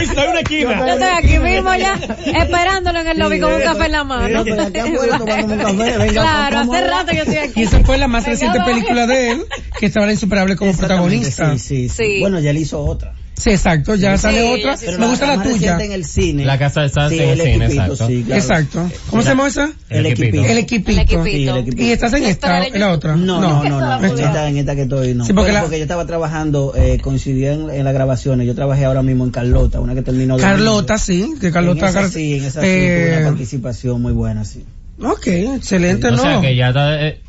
En 0.00 0.30
una 0.30 0.40
esquina. 0.40 0.78
Yo 0.78 0.92
estoy 0.92 1.08
aquí 1.08 1.38
mismo 1.38 1.74
ya, 1.74 1.94
esperándolo 2.26 3.00
en 3.00 3.08
el 3.08 3.18
lobby 3.18 3.40
con 3.40 3.52
un 3.52 3.60
café 3.60 3.86
en 3.86 3.92
la 3.92 4.04
mano. 4.04 4.28
No, 4.28 4.44
pero 4.44 4.62
aquí 4.62 4.78
afuera 4.78 5.18
tomándome 5.18 5.54
un 5.54 5.60
café, 5.60 5.98
venga, 5.98 6.12
claro, 6.12 6.58
hace 6.58 6.86
rato 6.88 7.06
que 7.12 7.18
estoy 7.18 7.34
Y 7.34 7.38
aquí. 7.38 7.62
esa 7.62 7.80
fue 7.84 7.98
la 7.98 8.08
más 8.08 8.26
reciente 8.26 8.60
película 8.60 9.06
de 9.06 9.30
él, 9.32 9.46
que 9.78 9.86
estaba 9.86 10.06
en 10.06 10.12
Insuperable 10.12 10.56
como 10.56 10.74
protagonista. 10.76 11.52
Sí, 11.52 11.58
sí, 11.58 11.88
sí. 11.88 12.20
Bueno, 12.20 12.40
ya 12.40 12.50
él 12.50 12.58
hizo 12.58 12.80
otra. 12.80 13.14
Sí, 13.42 13.50
exacto, 13.50 13.94
ya 13.96 14.16
Sí, 14.16 14.22
sale 14.22 14.42
otra. 14.54 14.76
sí, 14.76 14.86
Me 14.98 15.06
gusta 15.08 15.26
la 15.26 15.36
más 15.36 15.48
tuya. 15.50 15.76
en 15.80 15.90
el 15.92 16.04
cine. 16.04 16.44
La 16.44 16.58
casa 16.58 16.82
de 16.82 16.88
Sansa 16.90 17.08
Sí, 17.08 17.18
en 17.20 17.30
el 17.30 17.38
cine, 17.40 17.64
equipito, 17.64 17.82
exacto. 17.82 18.06
sí, 18.06 18.22
claro. 18.24 18.40
Exacto. 18.42 18.90
¿Cómo 19.10 19.22
se 19.22 19.28
llama 19.30 19.48
esa? 19.48 19.72
El 19.90 20.06
equipito. 20.06 20.44
El 20.44 20.58
equipito. 20.58 21.64
Y 21.76 21.90
estás 21.90 22.12
en 22.12 22.24
esta, 22.24 22.64
en 22.66 22.78
la 22.78 22.92
otra. 22.92 23.16
No, 23.16 23.40
no, 23.40 23.64
no, 23.64 23.80
no. 23.80 23.98
En 23.98 24.04
Esta. 24.18 24.48
en 24.48 24.58
esta 24.58 24.76
que 24.76 24.82
estoy, 24.82 25.14
no. 25.14 25.24
Sí, 25.24 25.32
porque 25.32 25.50
la- 25.52 25.66
yo 25.66 25.74
estaba 25.74 26.06
trabajando, 26.06 26.72
eh, 26.76 26.98
coincidía 27.02 27.52
en, 27.54 27.68
en 27.70 27.84
las 27.84 27.94
grabaciones. 27.94 28.46
Yo 28.46 28.54
trabajé 28.54 28.84
ahora 28.84 29.02
mismo 29.02 29.24
en 29.24 29.30
Carlota, 29.30 29.80
una 29.80 29.94
que 29.94 30.02
terminó 30.02 30.36
de 30.36 30.42
Carlota, 30.42 30.98
sí, 30.98 31.34
que 31.40 31.50
Carlota. 31.50 31.88
En 31.90 31.96
esa 31.96 32.08
sí, 32.08 32.34
en 32.38 32.44
esa 32.44 32.60
sí, 32.60 32.66
eh, 32.68 33.06
tuve 33.08 33.18
una 33.18 33.28
participación 33.30 34.02
muy 34.02 34.12
buena, 34.12 34.44
sí. 34.44 34.64
Ok, 35.02 35.26
excelente, 35.26 36.06
O 36.08 36.10
¿no? 36.12 36.22
sea 36.22 36.40
que 36.40 36.54
ya 36.54 36.68
está 36.68 37.06
eh, 37.08 37.20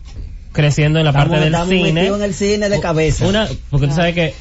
creciendo 0.51 0.99
en 0.99 1.05
la 1.05 1.11
Estamos, 1.11 1.29
parte 1.39 1.49
del 1.49 1.67
cine. 1.67 2.05
en 2.07 2.21
el 2.21 2.33
cine 2.35 2.69
de 2.69 2.79
cabeza. 2.79 3.25
Una, 3.27 3.47
porque 3.71 3.87
tú 3.87 3.95
sabes 3.95 4.13
que 4.13 4.33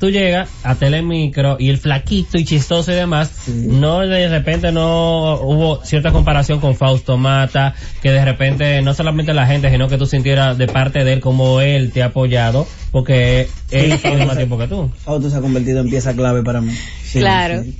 tú 0.00 0.10
llegas 0.10 0.48
a 0.64 0.74
Telemicro 0.74 1.56
y 1.60 1.68
el 1.68 1.76
flaquito 1.78 2.38
y 2.38 2.44
chistoso 2.44 2.90
y 2.90 2.94
demás, 2.94 3.30
no 3.48 4.00
de 4.00 4.28
repente 4.28 4.72
no 4.72 5.34
hubo 5.42 5.84
cierta 5.84 6.10
comparación 6.10 6.58
con 6.58 6.74
Fausto 6.74 7.18
Mata, 7.18 7.74
que 8.02 8.10
de 8.10 8.24
repente 8.24 8.80
no 8.80 8.94
solamente 8.94 9.34
la 9.34 9.46
gente, 9.46 9.70
sino 9.70 9.88
que 9.88 9.98
tú 9.98 10.06
sintieras 10.06 10.56
de 10.56 10.66
parte 10.66 11.04
de 11.04 11.12
él 11.12 11.20
como 11.20 11.60
él 11.60 11.92
te 11.92 12.02
ha 12.02 12.06
apoyado, 12.06 12.66
porque 12.90 13.48
él 13.70 13.98
tiene 14.00 14.24
más 14.24 14.38
tiempo 14.38 14.56
que 14.58 14.66
tú. 14.66 14.90
Fausto 15.04 15.28
se 15.28 15.36
ha 15.36 15.40
convertido 15.40 15.80
en 15.80 15.90
pieza 15.90 16.14
clave 16.14 16.42
para 16.42 16.62
mí. 16.62 16.72
Sí, 17.04 17.20
Claro. 17.20 17.62
sí. 17.62 17.76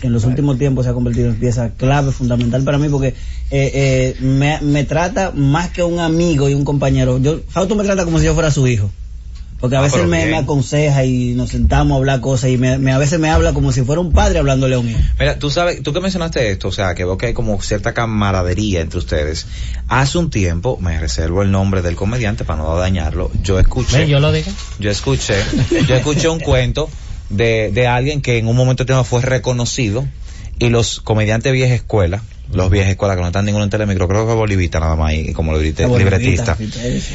Sí, 0.00 0.06
en 0.06 0.12
los 0.12 0.24
últimos 0.24 0.58
tiempos 0.58 0.84
se 0.84 0.92
ha 0.92 0.94
convertido 0.94 1.28
en 1.28 1.40
pieza 1.40 1.70
clave, 1.76 2.12
fundamental 2.12 2.62
para 2.62 2.78
mí, 2.78 2.88
porque 2.88 3.08
eh, 3.08 3.14
eh, 3.50 4.16
me, 4.20 4.60
me 4.62 4.84
trata 4.84 5.32
más 5.34 5.70
que 5.70 5.82
un 5.82 5.98
amigo 5.98 6.48
y 6.48 6.54
un 6.54 6.64
compañero. 6.64 7.18
Yo, 7.18 7.40
Fausto 7.48 7.74
me 7.74 7.82
trata 7.82 8.04
como 8.04 8.20
si 8.20 8.24
yo 8.26 8.34
fuera 8.34 8.52
su 8.52 8.66
hijo. 8.68 8.90
Porque 9.60 9.74
a 9.74 9.80
Ah, 9.80 9.82
veces 9.82 10.06
me, 10.06 10.36
aconseja 10.36 11.04
y 11.04 11.34
nos 11.34 11.50
sentamos 11.50 11.94
a 11.94 11.96
hablar 11.98 12.20
cosas 12.20 12.50
y 12.50 12.56
me, 12.58 12.78
me- 12.78 12.92
a 12.92 12.98
veces 12.98 13.18
me 13.18 13.28
habla 13.28 13.52
como 13.52 13.72
si 13.72 13.82
fuera 13.82 14.00
un 14.00 14.12
padre 14.12 14.38
hablándole 14.38 14.76
a 14.76 14.78
un 14.78 14.88
hijo. 14.88 15.00
Mira, 15.18 15.38
tú 15.38 15.50
sabes, 15.50 15.82
tú 15.82 15.92
que 15.92 16.00
mencionaste 16.00 16.50
esto, 16.50 16.68
o 16.68 16.72
sea, 16.72 16.94
que 16.94 17.04
veo 17.04 17.18
que 17.18 17.26
hay 17.26 17.32
como 17.34 17.60
cierta 17.60 17.92
camaradería 17.92 18.80
entre 18.80 18.98
ustedes. 19.00 19.46
Hace 19.88 20.18
un 20.18 20.30
tiempo, 20.30 20.78
me 20.80 21.00
reservo 21.00 21.42
el 21.42 21.50
nombre 21.50 21.82
del 21.82 21.96
comediante 21.96 22.44
para 22.44 22.62
no 22.62 22.76
dañarlo, 22.76 23.32
yo 23.42 23.58
escuché, 23.58 23.98
Ven, 23.98 24.08
yo 24.08 24.20
lo 24.20 24.30
dije. 24.30 24.50
yo 24.78 24.90
escuché, 24.92 25.34
yo 25.88 25.96
escuché 25.96 26.28
un 26.28 26.38
cuento 26.38 26.88
de, 27.28 27.72
de 27.72 27.86
alguien 27.88 28.22
que 28.22 28.38
en 28.38 28.46
un 28.46 28.54
momento 28.54 28.84
fue 29.04 29.22
reconocido 29.22 30.06
y 30.60 30.68
los 30.68 31.00
comediantes 31.00 31.52
vieja 31.52 31.74
escuela, 31.74 32.22
los 32.52 32.70
viejas 32.70 32.90
escuelas 32.90 33.16
que 33.16 33.20
no 33.22 33.28
están 33.28 33.44
ninguno 33.44 33.64
en 33.64 33.70
telemicro, 33.70 34.08
creo 34.08 34.26
que 34.26 34.32
Bolivita 34.34 34.80
nada 34.80 34.96
más 34.96 35.10
ahí, 35.10 35.32
como 35.32 35.52
Qué 35.58 35.98
libretista. 35.98 36.56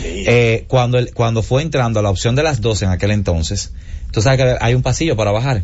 Eh, 0.03 0.65
cuando, 0.67 0.97
el- 0.99 1.13
cuando 1.13 1.41
fue 1.43 1.61
entrando 1.61 1.99
a 1.99 2.03
la 2.03 2.09
opción 2.09 2.35
de 2.35 2.43
las 2.43 2.61
12 2.61 2.85
en 2.85 2.91
aquel 2.91 3.11
entonces, 3.11 3.71
tú 4.11 4.21
sabes 4.21 4.39
que 4.39 4.57
hay 4.59 4.73
un 4.75 4.81
pasillo 4.83 5.15
para 5.15 5.31
bajar. 5.31 5.63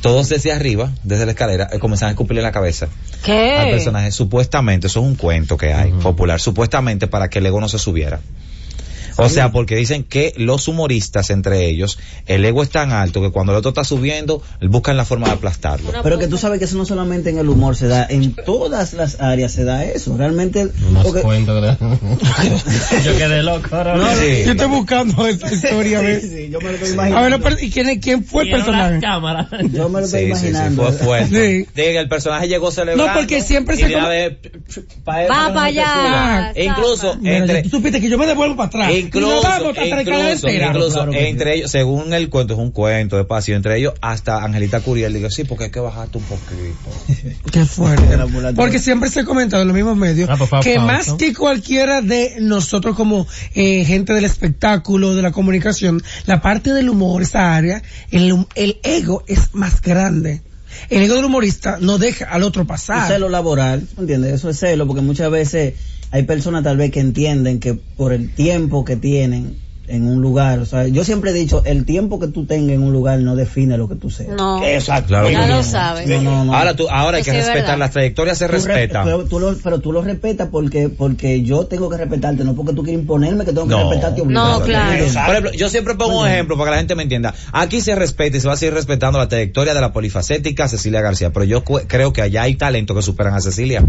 Todos 0.00 0.28
desde 0.28 0.52
arriba, 0.52 0.90
desde 1.02 1.24
la 1.24 1.32
escalera, 1.32 1.68
eh, 1.72 1.78
comenzaron 1.78 2.10
a 2.10 2.12
escupirle 2.12 2.40
en 2.40 2.44
la 2.46 2.52
cabeza 2.52 2.86
al 2.86 3.22
¿Qué? 3.22 3.68
personaje. 3.70 4.10
Supuestamente, 4.12 4.86
eso 4.88 5.00
es 5.00 5.06
un 5.06 5.14
cuento 5.14 5.56
que 5.56 5.72
hay, 5.72 5.92
popular, 5.92 6.40
supuestamente 6.40 7.06
para 7.06 7.28
que 7.30 7.38
el 7.38 7.46
ego 7.46 7.60
no 7.60 7.68
se 7.70 7.78
subiera. 7.78 8.20
O 9.16 9.28
sea, 9.28 9.52
porque 9.52 9.76
dicen 9.76 10.04
que 10.04 10.32
los 10.36 10.68
humoristas 10.68 11.30
entre 11.30 11.66
ellos, 11.68 11.98
el 12.26 12.44
ego 12.44 12.62
es 12.62 12.70
tan 12.70 12.92
alto 12.92 13.20
que 13.22 13.30
cuando 13.30 13.52
el 13.52 13.58
otro 13.58 13.70
está 13.70 13.84
subiendo, 13.84 14.42
buscan 14.62 14.96
la 14.96 15.04
forma 15.04 15.26
de 15.28 15.34
aplastarlo. 15.34 15.90
Pero 16.02 16.18
que 16.18 16.26
tú 16.28 16.36
sabes 16.38 16.58
que 16.58 16.64
eso 16.64 16.76
no 16.76 16.84
solamente 16.84 17.30
en 17.30 17.38
el 17.38 17.48
humor 17.48 17.76
se 17.76 17.86
da, 17.88 18.06
en 18.08 18.34
todas 18.34 18.92
las 18.94 19.20
áreas 19.20 19.52
se 19.52 19.64
da 19.64 19.84
eso. 19.84 20.16
Realmente, 20.16 20.68
Unos 20.90 21.04
porque- 21.04 21.22
cuentos 21.22 21.76
que- 21.78 23.02
Yo 23.04 23.16
quedé 23.16 23.42
loco 23.42 23.74
ahora. 23.76 23.96
No, 23.96 24.04
Sí. 24.14 24.42
Yo 24.44 24.52
estoy 24.52 24.68
buscando 24.68 25.26
esta 25.26 25.52
historia. 25.52 25.98
a 25.98 26.02
ver. 26.02 26.20
Sí, 26.20 26.28
sí, 26.28 26.48
yo 26.50 26.58
me 26.60 26.66
lo 26.68 26.70
estoy 26.72 26.90
A 26.90 26.92
imaginando. 26.94 27.30
ver, 27.30 27.40
pero, 27.42 27.56
¿y 27.60 27.70
quién, 27.70 28.00
quién 28.00 28.24
fue 28.24 28.44
el 28.44 28.50
personaje? 28.50 29.00
cámaras. 29.00 29.46
Yo 29.72 29.88
me 29.88 30.00
lo 30.00 30.06
estoy 30.06 30.26
Sí, 30.26 30.32
sí, 30.34 30.40
sí, 30.40 30.46
imaginando. 30.48 30.82
fue 30.84 30.92
fuerte. 30.92 31.64
Sí. 31.64 31.68
Diga, 31.82 32.00
el 32.00 32.08
personaje 32.08 32.48
llegó 32.48 32.70
celebrando. 32.70 33.12
No, 33.12 33.18
porque 33.18 33.42
siempre 33.42 33.76
se 33.76 33.88
Va 33.94 35.52
para 35.52 35.62
allá. 35.64 36.52
E 36.54 36.64
incluso 36.64 37.16
Mira, 37.20 37.38
entre 37.38 37.62
tú 37.62 37.70
supiste 37.70 38.00
que 38.00 38.08
yo 38.08 38.18
me 38.18 38.26
devuelvo 38.26 38.56
para 38.56 38.66
atrás. 38.68 38.90
Incluso, 39.04 39.42
vamos 39.42 39.76
escalera 39.76 40.02
incluso, 40.32 40.48
incluso 40.48 40.92
Claro 40.94 41.12
entre 41.12 41.52
sí. 41.52 41.58
ellos, 41.58 41.70
según 41.70 42.12
el 42.12 42.28
cuento, 42.30 42.54
es 42.54 42.60
un 42.60 42.70
cuento 42.70 43.16
de 43.16 43.24
pasillo, 43.24 43.56
entre 43.56 43.78
ellos 43.78 43.94
hasta 44.00 44.42
Angelita 44.44 44.80
Curiel 44.80 45.12
digo, 45.12 45.30
sí, 45.30 45.44
porque 45.44 45.64
hay 45.64 45.70
que 45.70 45.80
bajarte 45.80 46.18
un 46.18 46.24
poquito. 46.24 47.40
Qué 47.52 47.64
fuerte. 47.64 48.18
Porque 48.54 48.78
siempre 48.78 49.10
se 49.10 49.20
ha 49.20 49.24
comentado 49.24 49.62
en 49.62 49.68
los 49.68 49.74
mismos 49.74 49.96
medios 49.96 50.28
Ah, 50.30 50.36
pues, 50.36 50.50
que 50.62 50.78
más 50.78 51.08
¿no? 51.08 51.16
que 51.16 51.34
cualquiera 51.34 52.00
de 52.02 52.36
nosotros 52.40 52.96
como 52.96 53.26
eh, 53.54 53.84
gente 53.84 54.12
del 54.12 54.24
espectáculo, 54.24 55.14
de 55.14 55.22
la 55.22 55.32
comunicación, 55.32 56.02
la 56.26 56.40
parte 56.40 56.72
del 56.72 56.88
humor, 56.88 57.22
esa 57.22 57.54
área, 57.54 57.82
el, 58.10 58.46
ego 58.82 59.22
es 59.26 59.54
más 59.54 59.80
grande. 59.80 60.42
El 60.90 61.02
ego 61.02 61.14
del 61.14 61.24
humorista 61.26 61.78
no 61.80 61.98
deja 61.98 62.24
al 62.26 62.42
otro 62.42 62.62
Un 62.62 62.66
pasar. 62.68 63.06
celo 63.08 63.28
laboral, 63.28 63.86
¿entiendes? 63.96 64.34
Eso 64.34 64.50
es 64.50 64.58
celo, 64.58 64.86
porque 64.86 65.02
muchas 65.02 65.30
veces 65.30 65.74
hay 66.14 66.22
personas 66.22 66.62
tal 66.62 66.76
vez 66.76 66.92
que 66.92 67.00
entienden 67.00 67.58
que 67.58 67.74
por 67.74 68.12
el 68.12 68.32
tiempo 68.32 68.84
que 68.84 68.94
tienen 68.96 69.56
en 69.86 70.06
un 70.06 70.22
lugar, 70.22 70.60
o 70.60 70.64
sea, 70.64 70.86
yo 70.88 71.04
siempre 71.04 71.30
he 71.30 71.34
dicho, 71.34 71.62
el 71.66 71.84
tiempo 71.84 72.18
que 72.18 72.28
tú 72.28 72.46
tengas 72.46 72.70
en 72.76 72.82
un 72.82 72.92
lugar 72.92 73.18
no 73.18 73.36
define 73.36 73.76
lo 73.76 73.86
que 73.86 73.96
tú 73.96 74.08
seas. 74.10 74.30
No, 74.34 74.64
Exacto. 74.64 75.08
Claro 75.08 75.28
ya 75.30 75.46
lo 75.46 75.56
no. 75.56 75.62
sabes. 75.62 76.08
No, 76.08 76.22
no, 76.22 76.44
no. 76.46 76.54
Ahora 76.54 76.74
tú, 76.74 76.86
ahora 76.88 77.18
hay 77.18 77.22
que 77.22 77.32
sí 77.32 77.36
respetar, 77.36 77.62
verdad. 77.62 77.78
las 77.78 77.90
trayectorias 77.90 78.38
se 78.38 78.46
respetan. 78.48 79.04
pero, 79.04 79.24
tú 79.26 79.38
lo, 79.40 79.54
pero 79.58 79.80
tú 79.80 79.92
lo 79.92 80.00
respetas 80.00 80.48
porque 80.50 80.88
porque 80.88 81.42
yo 81.42 81.66
tengo 81.66 81.90
que 81.90 81.98
respetarte, 81.98 82.44
no 82.44 82.54
porque 82.54 82.72
tú 82.72 82.82
quieres 82.82 83.02
imponerme 83.02 83.44
que 83.44 83.52
tengo 83.52 83.64
que 83.66 83.72
No. 83.74 83.90
respetarte 83.90 84.20
No, 84.24 84.26
obligado. 84.56 84.62
claro. 84.62 84.90
¿Entiendes? 84.92 85.16
Por 85.22 85.30
ejemplo, 85.34 85.52
yo 85.52 85.68
siempre 85.68 85.94
pongo 85.96 86.20
un 86.22 86.28
ejemplo 86.28 86.56
para 86.56 86.70
que 86.70 86.74
la 86.76 86.78
gente 86.78 86.94
me 86.94 87.02
entienda. 87.02 87.34
Aquí 87.52 87.82
se 87.82 87.94
respeta 87.94 88.38
y 88.38 88.40
se 88.40 88.46
va 88.48 88.54
a 88.54 88.56
seguir 88.56 88.72
respetando 88.72 89.18
la 89.18 89.28
trayectoria 89.28 89.74
de 89.74 89.80
la 89.82 89.92
polifacética 89.92 90.66
Cecilia 90.68 91.02
García, 91.02 91.30
pero 91.30 91.44
yo 91.44 91.62
cu- 91.62 91.80
creo 91.86 92.12
que 92.14 92.22
allá 92.22 92.42
hay 92.44 92.54
talento 92.54 92.94
que 92.94 93.02
superan 93.02 93.34
a 93.34 93.40
Cecilia. 93.42 93.84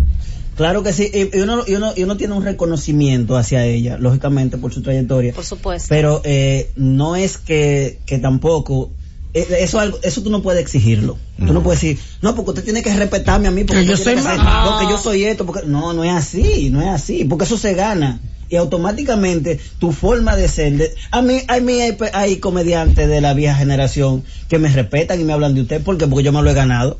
Claro 0.56 0.84
que 0.84 0.94
sí, 0.94 1.12
y 1.14 1.38
uno, 1.40 1.64
y, 1.68 1.76
uno, 1.76 1.94
y 1.96 2.04
uno 2.04 2.18
tiene 2.18 2.34
un 2.34 2.44
reconocimiento 2.44 3.36
hacia 3.38 3.66
ella, 3.66 3.98
lógicamente, 3.98 4.58
por 4.58 4.74
su 4.74 4.82
trayectoria. 4.82 5.34
Por 5.34 5.44
supuesto. 5.46 5.88
Pero 5.90 6.22
eh, 6.24 6.72
no 6.76 7.16
es 7.16 7.38
que, 7.38 8.00
que 8.06 8.20
tampoco... 8.20 8.92
eh, 9.34 9.46
Eso, 9.60 9.80
algo, 9.80 10.00
eso 10.02 10.22
tú 10.24 10.30
no 10.30 10.42
puedes 10.42 10.62
exigirlo. 10.62 11.18
Tú 11.38 11.52
no 11.52 11.62
puedes 11.62 11.82
decir, 11.82 12.00
no, 12.22 12.34
porque 12.36 12.52
usted 12.52 12.64
tiene 12.64 12.82
que 12.82 12.96
respetarme 12.96 13.50
a 13.50 13.52
mí, 13.52 13.66
porque 13.66 13.82
Que 13.84 13.88
yo 13.90 13.98
soy 13.98 14.14
que 14.14 14.20
hacer- 14.22 14.38
mamá. 14.38 14.66
no, 14.66 14.80
que 14.88 14.94
yo 14.94 14.98
soy 14.98 15.26
esto, 15.26 15.46
porque 15.46 15.68
no, 15.68 15.92
no 15.94 16.04
es 16.06 16.12
así, 16.14 16.70
no 16.72 16.82
es 16.82 16.88
así, 16.88 17.26
porque 17.26 17.44
eso 17.44 17.58
se 17.58 17.74
gana. 17.74 18.20
Y 18.48 18.56
automáticamente 18.58 19.60
tu 19.80 19.92
forma 19.92 20.36
de 20.38 20.48
ser, 20.48 20.74
de- 20.78 20.96
a 21.12 21.22
mí, 21.22 21.42
a 21.48 21.60
mí 21.60 21.80
hay, 22.14 22.38
comediantes 22.38 23.10
de 23.10 23.20
la 23.20 23.34
vieja 23.34 23.56
generación 23.56 24.24
que 24.48 24.60
me 24.60 24.70
respetan 24.70 25.20
y 25.20 25.24
me 25.26 25.34
hablan 25.34 25.54
de 25.56 25.62
usted, 25.64 25.82
porque 25.84 26.08
porque 26.08 26.24
yo 26.24 26.32
me 26.32 26.42
lo 26.42 26.50
he 26.50 26.54
ganado. 26.54 27.00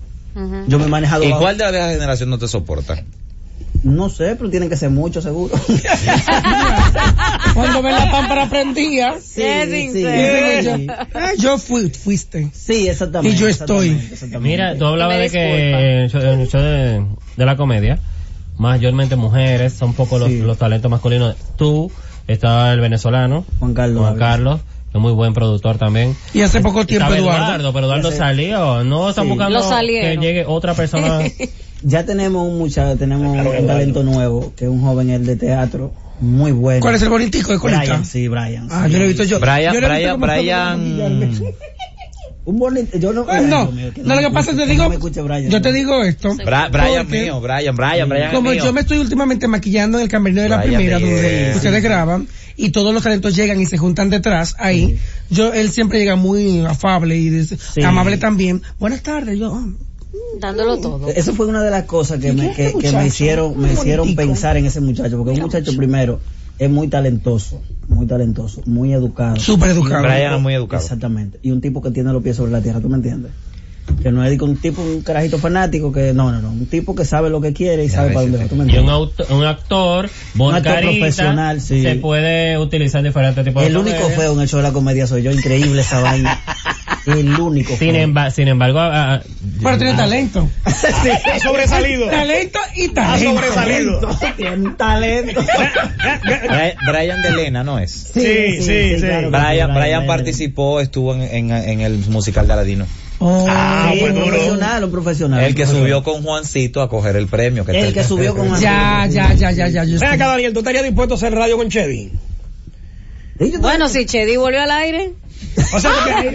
Yo 0.68 0.80
me 0.80 0.86
he 0.86 0.90
manejado. 0.90 1.24
¿Y 1.24 1.30
bajo- 1.30 1.42
cuál 1.44 1.58
de 1.58 1.64
la 1.64 1.72
vieja 1.72 1.90
generación 1.92 2.30
no 2.30 2.38
te 2.38 2.50
soporta? 2.50 3.02
No 3.86 4.10
sé, 4.10 4.36
pero 4.36 4.50
tienen 4.50 4.68
que 4.68 4.78
ser 4.78 4.90
muchos, 4.90 5.24
seguro. 5.24 5.54
Cuando 7.54 7.84
ven 7.84 7.94
la 7.94 8.10
pámpara 8.12 8.50
prendía, 8.50 9.14
Sí, 9.22 9.44
sí, 9.94 10.08
ah, 10.08 11.32
yo 11.38 11.60
fui, 11.60 11.92
fuiste. 11.92 12.50
Sí, 12.52 12.88
exactamente. 12.90 13.38
Y 13.38 13.40
yo 13.40 13.48
estoy. 13.48 13.90
exactamente, 13.90 14.14
exactamente. 14.16 14.50
Mira, 14.50 14.76
tú 14.76 14.86
hablabas 14.86 15.18
Me 15.18 15.24
de 15.24 15.30
que 15.30 15.70
en 15.70 16.00
el 16.00 16.10
show, 16.10 16.20
en 16.20 16.40
el 16.40 16.48
show 16.48 16.62
de, 16.62 17.06
de 17.38 17.46
la 17.46 17.56
comedia, 17.56 18.00
mayormente 18.58 19.18
mujeres, 19.18 19.74
son 19.74 19.94
poco 19.94 20.18
los, 20.18 20.30
Sí. 20.30 20.40
los 20.40 20.58
talentos 20.58 20.90
masculinos. 20.90 21.36
Tú, 21.56 21.92
estaba 22.28 22.74
el 22.74 22.80
venezolano, 22.80 23.46
Juan 23.60 23.76
Carlos. 23.76 24.02
Juan 24.02 24.18
Carlos, 24.18 24.62
es 24.96 25.00
muy 25.00 25.12
buen 25.12 25.36
productor 25.36 25.78
también. 25.78 26.18
Y 26.34 26.42
hace 26.42 26.60
poco 26.60 26.88
tiempo 26.88 27.14
Eduardo. 27.14 27.44
Eduardo, 27.46 27.72
pero 27.72 27.86
Eduardo 27.86 28.12
salió. 28.12 28.84
No 28.84 29.12
están 29.12 29.30
buscando 29.30 29.62
que 29.86 30.18
llegue 30.20 30.44
otra 30.48 30.74
persona. 30.74 31.20
Ya 31.82 32.06
tenemos 32.06 32.48
un 32.48 32.58
muchacho, 32.58 32.98
tenemos 32.98 33.36
un 33.38 33.68
talento 33.68 34.04
nuevo, 34.04 34.54
que 34.56 34.66
es 34.66 34.72
un 34.72 34.82
joven 34.82 35.10
el 35.10 35.26
de 35.26 35.36
teatro, 35.36 35.94
muy 36.20 36.52
bueno. 36.52 36.82
¿Cuál 36.82 36.96
es 36.96 37.02
el 37.02 37.10
bonitico 37.10 37.52
de 37.52 37.60
colita? 37.60 37.80
Brian, 37.82 38.06
sí, 38.06 38.28
Brian. 38.28 38.68
Ah, 38.72 38.86
sí. 38.88 38.94
yo 38.94 38.98
lo 39.00 39.04
he 39.04 39.08
visto 39.08 39.24
yo. 39.24 39.40
Brian, 39.40 39.74
yo 39.74 39.82
Brian, 39.82 40.20
Brian. 40.20 41.44
Un 42.46 42.60
bonito, 42.60 42.96
yo 43.00 43.12
no... 43.12 43.26
Ah, 43.28 43.42
No, 43.42 43.72
mío, 43.72 43.92
no, 44.04 44.14
lo 44.16 44.22
que 44.22 44.30
pasa 44.30 44.52
es 44.52 44.58
que 44.58 44.66
te 44.66 44.72
digo, 44.72 44.84
no 44.84 44.90
me 44.90 44.96
escuche 44.96 45.20
Brian, 45.24 45.50
yo 45.50 45.60
te 45.64 45.74
digo 45.74 46.04
esto. 46.04 46.30
Bra- 46.36 46.70
Brian 46.72 47.06
porque 47.08 47.24
mío, 47.24 47.42
Brian, 47.42 47.76
Brian, 47.76 48.08
Brian 48.08 48.32
Como 48.36 48.52
mío. 48.52 48.64
yo 48.64 48.72
me 48.72 48.82
estoy 48.82 49.00
últimamente 49.00 49.48
maquillando 49.48 49.98
en 49.98 50.04
el 50.04 50.10
camerino 50.10 50.44
de 50.44 50.50
la 50.50 50.58
Brian 50.58 50.76
primera, 50.76 51.00
donde 51.00 51.54
ustedes 51.56 51.82
graban, 51.82 52.28
y 52.56 52.70
todos 52.70 52.94
los 52.94 53.02
talentos 53.02 53.36
llegan 53.36 53.60
y 53.60 53.66
se 53.66 53.80
juntan 53.80 54.12
detrás, 54.12 54.56
ahí, 54.60 55.00
yo, 55.32 55.54
él 55.54 55.72
siempre 55.72 55.98
llega 55.98 56.18
muy 56.18 56.60
afable 56.64 57.18
y 57.18 57.30
dice- 57.32 57.58
Sí. 57.58 57.82
amable 57.82 58.18
también. 58.18 58.62
Buenas 58.78 59.02
tardes, 59.02 59.40
yo, 59.40 59.52
ah, 59.52 59.66
Dándolo 60.40 60.78
todo. 60.78 61.08
Eso 61.10 61.34
fue 61.34 61.46
una 61.46 61.64
de 61.64 61.72
las 61.72 61.84
cosas 61.84 62.20
que 62.20 62.30
¿Y 62.30 62.32
me, 62.34 62.52
que, 62.54 62.74
me 62.94 63.06
hicieron, 63.08 63.60
me 63.60 63.74
hicieron 63.74 64.16
pensar 64.16 64.58
en 64.58 64.66
ese 64.66 64.82
muchacho, 64.82 65.18
porque 65.18 65.32
un 65.34 65.40
muchacho 65.42 65.76
primero 65.76 66.20
es 66.58 66.70
muy 66.70 66.88
talentoso, 66.88 67.62
muy 67.88 68.06
talentoso, 68.06 68.62
muy 68.66 68.94
educado. 68.94 69.38
súper 69.38 69.72
educado. 69.72 70.04
Brian 70.04 70.34
es 70.36 70.42
muy 70.42 70.54
educado. 70.54 70.82
Exactamente. 70.82 71.40
Y 71.42 71.52
un 71.52 71.62
tipo 71.62 71.82
que 71.82 71.92
tiene 71.92 72.12
los 72.14 72.22
pies 72.24 72.36
sobre 72.36 72.52
la 72.52 72.62
tierra, 72.62 72.80
¿tú 72.82 72.90
me 72.90 72.96
entiendes? 72.96 73.32
Que 74.02 74.12
no 74.12 74.24
es 74.26 74.42
un 74.42 74.58
tipo, 74.58 74.82
un 74.82 75.02
carajito 75.02 75.38
fanático, 75.38 75.92
que 75.92 76.12
no, 76.12 76.32
no, 76.32 76.42
no. 76.42 76.50
Un 76.50 76.66
tipo 76.66 76.96
que 76.96 77.06
sabe 77.06 77.30
lo 77.30 77.40
que 77.40 77.54
quiere 77.54 77.86
y 77.86 77.88
Ya 77.88 77.96
sabe 77.98 78.10
para 78.14 78.22
dónde 78.22 78.38
va, 78.40 78.44
sí. 78.46 78.50
¿tú 78.50 78.56
me 78.56 78.72
Y 78.74 78.78
un, 78.78 78.90
auto- 78.90 79.26
un 79.30 79.44
actor, 79.46 80.10
bon 80.34 80.56
actor 80.56 80.74
carita, 80.74 80.92
profesional, 81.00 81.62
sí. 81.62 81.84
se 81.84 81.96
puede 81.96 82.58
utilizar 82.58 83.00
en 83.00 83.06
diferentes 83.06 83.44
tipos 83.46 83.62
de 83.62 83.68
El 83.70 83.78
único 83.78 84.10
feo 84.10 84.34
en 84.34 84.42
el 84.42 84.48
show 84.48 84.58
de 84.58 84.64
la 84.64 84.74
comedia 84.74 85.06
soy 85.06 85.22
yo, 85.22 85.32
increíble 85.32 85.82
esa 85.82 86.00
vaina. 86.02 86.42
El 87.12 87.40
único 87.40 87.76
Sin, 87.78 87.96
emba- 87.96 88.32
sin 88.32 88.48
embargo, 88.48 88.80
ah, 88.80 89.16
ah, 89.16 89.22
Pero 89.62 89.78
tiene 89.78 89.94
talento. 89.94 90.50
Sí, 90.66 91.10
ha 91.10 91.40
sobresalido. 91.40 92.08
Talento 92.10 92.60
y 92.76 92.90
Ha 92.90 92.94
talento. 92.94 93.42
sobresalido. 93.42 94.20
Tiene 94.38 94.56
un 94.56 94.76
talento. 94.78 95.42
Brian, 96.88 97.22
de 97.22 97.32
Lena, 97.32 97.64
¿no 97.64 97.80
es? 97.80 97.92
Sí, 98.14 98.62
sí, 98.62 98.96
sí. 98.96 99.02
claro 99.02 99.30
Brian, 99.32 99.70
sí, 99.74 99.80
Brian 99.80 100.06
participó, 100.08 100.80
estuvo 100.82 101.14
en, 101.14 101.22
en, 101.22 101.52
en 101.52 101.82
el 101.82 101.98
musical 102.10 102.48
de 102.48 102.54
Aladino. 102.54 102.86
Oh, 103.20 103.46
Ah, 103.50 103.90
Sí, 103.94 104.00
pues 104.00 104.12
un 104.12 104.18
duro. 104.20 104.28
profesional, 104.32 104.84
un 104.84 104.92
profesional. 104.92 105.44
El 105.44 105.56
que 105.56 105.66
subió 105.66 106.04
con 106.04 106.22
Juancito 106.24 106.82
a 106.82 106.90
coger 106.90 107.16
el 107.16 107.28
premio. 107.28 107.66
Que 107.66 107.80
El 107.80 107.94
que 107.94 108.04
subió 108.04 108.36
con 108.36 108.50
ya, 108.60 109.08
ya, 109.10 109.34
ya, 109.34 109.52
ya, 109.52 109.68
ya. 109.70 109.84
yo 109.86 110.00
Ven 110.00 110.10
acá, 110.10 110.28
Daniel, 110.28 110.54
¿tú 110.54 110.60
estarías 110.60 110.84
dispuesto 110.84 111.14
a 111.14 111.18
hacer 111.18 111.34
radio 111.34 111.56
con 111.58 111.70
profesional. 111.70 112.12
Bueno, 113.60 113.90
si 113.90 114.06
Chedi 114.06 114.38
volvió 114.38 114.62
al 114.62 114.72
aire, 114.72 115.12
O 115.74 115.80
sea, 115.80 115.92
porque 116.04 116.34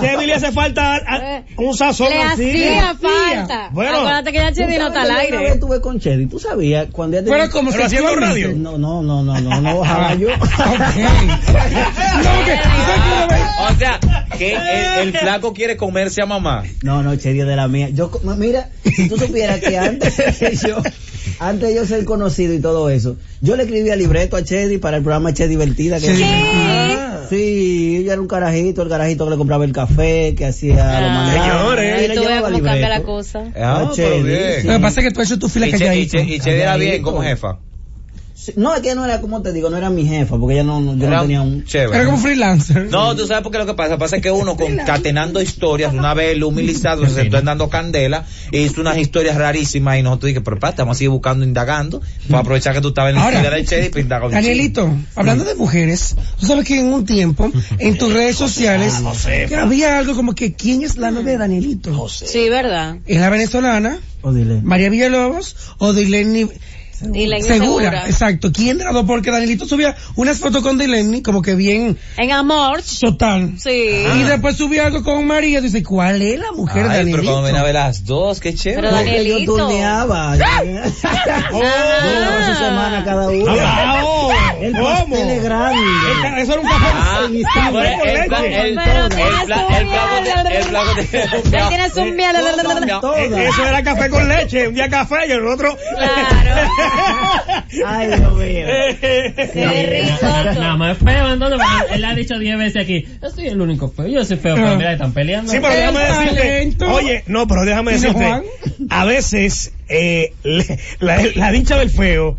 Chevy 0.00 0.26
le 0.26 0.34
hace 0.34 0.52
falta 0.52 0.96
a- 0.96 1.42
un 1.56 1.76
sazón 1.76 2.08
le 2.10 2.22
así. 2.22 2.50
hacía 2.50 2.94
falta. 3.00 3.68
Bueno. 3.72 3.98
Acuérdate 3.98 4.32
que 4.32 4.38
ya 4.38 4.52
Chedi 4.52 4.78
no 4.78 4.88
está 4.88 5.02
al 5.02 5.10
Una 5.10 5.18
aire. 5.20 5.36
vez 5.38 5.52
estuve 5.54 5.80
con 5.80 5.98
Chedi, 6.00 6.26
tú 6.26 6.38
sabías, 6.38 6.86
cuando 6.92 7.18
ella 7.18 7.26
Pero 7.30 7.50
como 7.50 7.70
Pero 7.70 7.84
haciendo 7.84 8.14
radio. 8.16 8.52
No, 8.56 8.78
no, 8.78 9.02
no, 9.02 9.22
no, 9.22 9.40
no, 9.40 9.60
no 9.60 9.78
bajaba 9.80 10.14
yo. 10.14 10.28
No, 12.18 12.44
que- 12.44 12.58
O 13.60 13.78
sea, 13.78 14.00
que 14.38 14.54
el, 14.54 15.08
el 15.08 15.16
flaco 15.16 15.52
quiere 15.52 15.76
comerse 15.76 16.22
a 16.22 16.26
mamá. 16.26 16.62
No, 16.82 17.02
no, 17.02 17.16
Chedi 17.16 17.40
es 17.40 17.46
de 17.46 17.56
la 17.56 17.68
mía. 17.68 17.88
Yo, 17.90 18.10
mira, 18.36 18.68
si 18.84 19.08
tú 19.08 19.18
supieras 19.18 19.60
que 19.60 19.76
antes 19.78 20.16
de 20.16 20.56
yo, 20.56 20.76
antes 21.40 21.68
de 21.68 21.74
yo 21.74 21.86
ser 21.86 22.04
conocido 22.04 22.54
y 22.54 22.60
todo 22.60 22.90
eso, 22.90 23.16
yo 23.40 23.56
le 23.56 23.64
escribía 23.64 23.96
libreto 23.96 24.36
a 24.36 24.44
Chedi 24.44 24.78
para 24.78 24.96
el 24.98 25.02
programa 25.02 25.32
Chedi 25.34 25.50
Divertida. 25.50 25.98
Que 26.00 26.08
Ah, 26.24 27.07
Sí, 27.28 27.96
ella 28.00 28.12
era 28.14 28.22
un 28.22 28.28
carajito, 28.28 28.82
el 28.82 28.88
carajito 28.88 29.24
que 29.24 29.30
le 29.32 29.36
compraba 29.36 29.64
el 29.64 29.72
café, 29.72 30.34
que 30.36 30.46
hacía 30.46 31.00
los 31.00 31.10
mandados. 31.10 31.42
señores. 31.44 32.00
y 32.00 32.04
Y 32.04 32.08
le 32.08 32.14
tú 32.14 32.20
ves 32.20 32.28
llevaba 32.30 32.50
cómo 32.50 32.64
cambia 32.64 32.88
la 32.88 33.02
cosa. 33.02 33.44
Ah, 33.56 33.88
Ah, 33.90 33.92
bien. 34.22 34.60
sí. 34.62 34.66
Lo 34.66 34.72
que 34.74 34.80
pasa 34.80 35.00
es 35.00 35.06
que 35.06 35.12
tú 35.12 35.20
has 35.20 35.30
hecho 35.30 35.38
tu 35.38 35.48
fila 35.48 35.66
Y, 35.68 35.72
Che- 35.72 35.96
y. 35.98 36.06
Che- 36.06 36.22
y 36.22 36.40
Chedi 36.40 36.60
era 36.60 36.76
bien 36.76 37.02
como 37.02 37.22
jefa. 37.22 37.58
No, 38.56 38.74
es 38.74 38.80
que 38.82 38.94
no 38.94 39.04
era, 39.04 39.20
como 39.20 39.42
te 39.42 39.52
digo, 39.52 39.70
no 39.70 39.76
era 39.76 39.90
mi 39.90 40.06
jefa, 40.06 40.36
porque 40.38 40.54
ella 40.54 40.64
no, 40.64 40.80
no- 40.80 40.96
yo 40.96 41.06
Era 41.06 41.16
no 41.16 41.22
tenía 41.22 41.42
un... 41.42 41.64
chévere. 41.64 41.96
Era 41.96 42.04
como 42.06 42.18
freelancer. 42.18 42.86
No, 42.90 43.14
tú 43.16 43.26
sabes 43.26 43.42
por 43.42 43.52
qué 43.52 43.58
lo 43.58 43.66
que 43.66 43.74
pasa. 43.74 43.98
Pasa 43.98 44.20
que 44.20 44.30
uno 44.30 44.56
concatenando 44.56 45.40
historias, 45.42 45.92
una 45.92 46.14
vez 46.14 46.32
el 46.36 46.44
humilizado 46.44 47.04
se 47.06 47.12
sentó 47.14 47.38
en 47.38 47.44
dando 47.44 47.68
candela 47.68 48.24
e 48.52 48.60
hizo 48.62 48.80
unas 48.80 48.96
historias 48.98 49.36
rarísimas 49.36 49.98
y 49.98 50.02
nosotros 50.02 50.28
dije, 50.28 50.40
pero 50.40 50.56
espérate, 50.56 50.82
vamos 50.82 50.96
a 50.96 50.98
seguir 50.98 51.10
buscando, 51.10 51.44
indagando, 51.44 52.00
para 52.28 52.40
aprovechar 52.40 52.74
que 52.74 52.80
tú 52.80 52.88
estabas 52.88 53.10
en 53.10 53.16
la 53.16 53.24
Ahora, 53.24 53.38
fila 53.38 53.50
del 53.50 53.66
Chedi 53.66 53.88
para 53.90 54.00
indagar 54.00 54.26
un 54.28 54.32
Danielito, 54.34 54.96
hablando 55.14 55.44
de 55.44 55.54
mujeres, 55.54 56.16
tú 56.38 56.46
sabes 56.46 56.64
que 56.64 56.78
en 56.78 56.92
un 56.92 57.04
tiempo, 57.04 57.50
en 57.78 57.98
tus 57.98 58.12
redes 58.12 58.36
sociales, 58.36 58.94
que 59.48 59.56
había 59.56 59.98
algo 59.98 60.14
como 60.14 60.34
que, 60.34 60.54
¿quién 60.54 60.82
es 60.82 60.96
la 60.96 61.10
novia 61.10 61.32
de 61.32 61.38
Danielito? 61.38 62.08
Sí, 62.08 62.48
¿verdad? 62.48 62.96
¿Es 63.06 63.20
la 63.20 63.30
venezolana, 63.30 63.98
O 64.22 64.32
dile. 64.32 64.60
María 64.62 64.90
Villalobos 64.90 65.56
o 65.78 65.92
Dileni 67.00 67.44
Y 67.44 67.48
la 67.48 67.54
Segura? 67.54 68.04
Exacto. 68.06 68.50
¿Quién 68.52 68.78
dos? 68.78 69.04
Porque 69.06 69.30
Danielito 69.30 69.66
subía 69.66 69.94
unas 70.16 70.38
fotos 70.38 70.62
con 70.62 70.78
Dileni, 70.78 71.22
como 71.22 71.42
que 71.42 71.54
bien 71.54 71.96
En 72.16 72.32
Amor, 72.32 72.80
total. 73.00 73.52
sí. 73.58 74.04
Y 74.16 74.22
después 74.24 74.56
subía 74.56 74.86
algo 74.86 75.02
con 75.04 75.26
María, 75.26 75.60
dice, 75.60 75.82
¿cuál 75.82 76.22
es 76.22 76.38
la 76.40 76.52
mujer 76.52 76.84
de 76.84 76.90
Ay, 76.90 77.04
pero 77.04 77.04
Danielito? 77.04 77.32
cuando 77.32 77.42
ven 77.42 77.56
a 77.56 77.62
ver 77.62 77.74
las 77.74 78.04
dos, 78.04 78.40
qué 78.40 78.54
chévere. 78.54 78.82
Pero 78.82 78.96
Porque 78.96 79.10
yo 79.12 79.16
Danielito. 79.18 79.56
turneaba. 79.56 80.32
Oh, 81.52 81.58
Duraba 81.58 82.46
su 82.46 82.54
semana 82.64 83.04
cada 83.04 83.28
uno. 83.28 83.54
Ah, 83.58 84.02
oh, 84.04 84.32
El 84.60 84.72
¿Cómo? 84.72 84.84
pastel 85.08 85.30
es 85.30 85.42
grande. 85.44 85.82
El 86.26 86.38
Eso 86.38 86.52
era 86.52 86.60
un 86.60 86.68
café. 86.68 86.86
Ah. 86.92 87.28
Eh, 92.58 93.48
Eso 93.48 93.64
era 93.66 93.82
café 93.82 94.10
con 94.10 94.28
leche, 94.28 94.68
un 94.68 94.74
día 94.74 94.88
café 94.88 95.26
y 95.28 95.32
el 95.32 95.46
otro. 95.46 95.76
Claro. 95.96 96.70
Ay, 97.86 98.06
Dios 98.08 98.32
mío. 98.36 98.66
Nada 99.54 100.52
rico. 100.52 100.78
más 100.78 100.98
feo, 100.98 101.32
entonces, 101.32 101.58
porque 101.58 101.94
él 101.94 102.04
ha 102.04 102.14
dicho 102.14 102.38
10 102.38 102.58
veces 102.58 102.82
aquí, 102.82 103.06
yo 103.22 103.30
soy 103.30 103.46
el 103.48 103.60
único 103.60 103.88
feo, 103.90 104.06
yo 104.06 104.24
soy 104.24 104.36
feo, 104.36 104.54
pero 104.54 104.76
mira, 104.76 104.92
están 104.92 105.12
peleando. 105.12 105.52
Sí, 105.52 105.58
pero 105.60 105.74
déjame 105.74 106.00
decirte. 106.00 106.84
Oye, 106.84 107.24
no, 107.26 107.46
pero 107.46 107.64
déjame 107.64 107.92
¿Y 107.92 107.94
no, 107.96 108.00
decirte. 108.00 108.42
A 108.90 109.04
veces, 109.04 109.72
eh, 109.88 110.32
le- 110.42 110.78
la, 111.00 111.22
la 111.34 111.52
dicha 111.52 111.78
del 111.78 111.90
feo, 111.90 112.36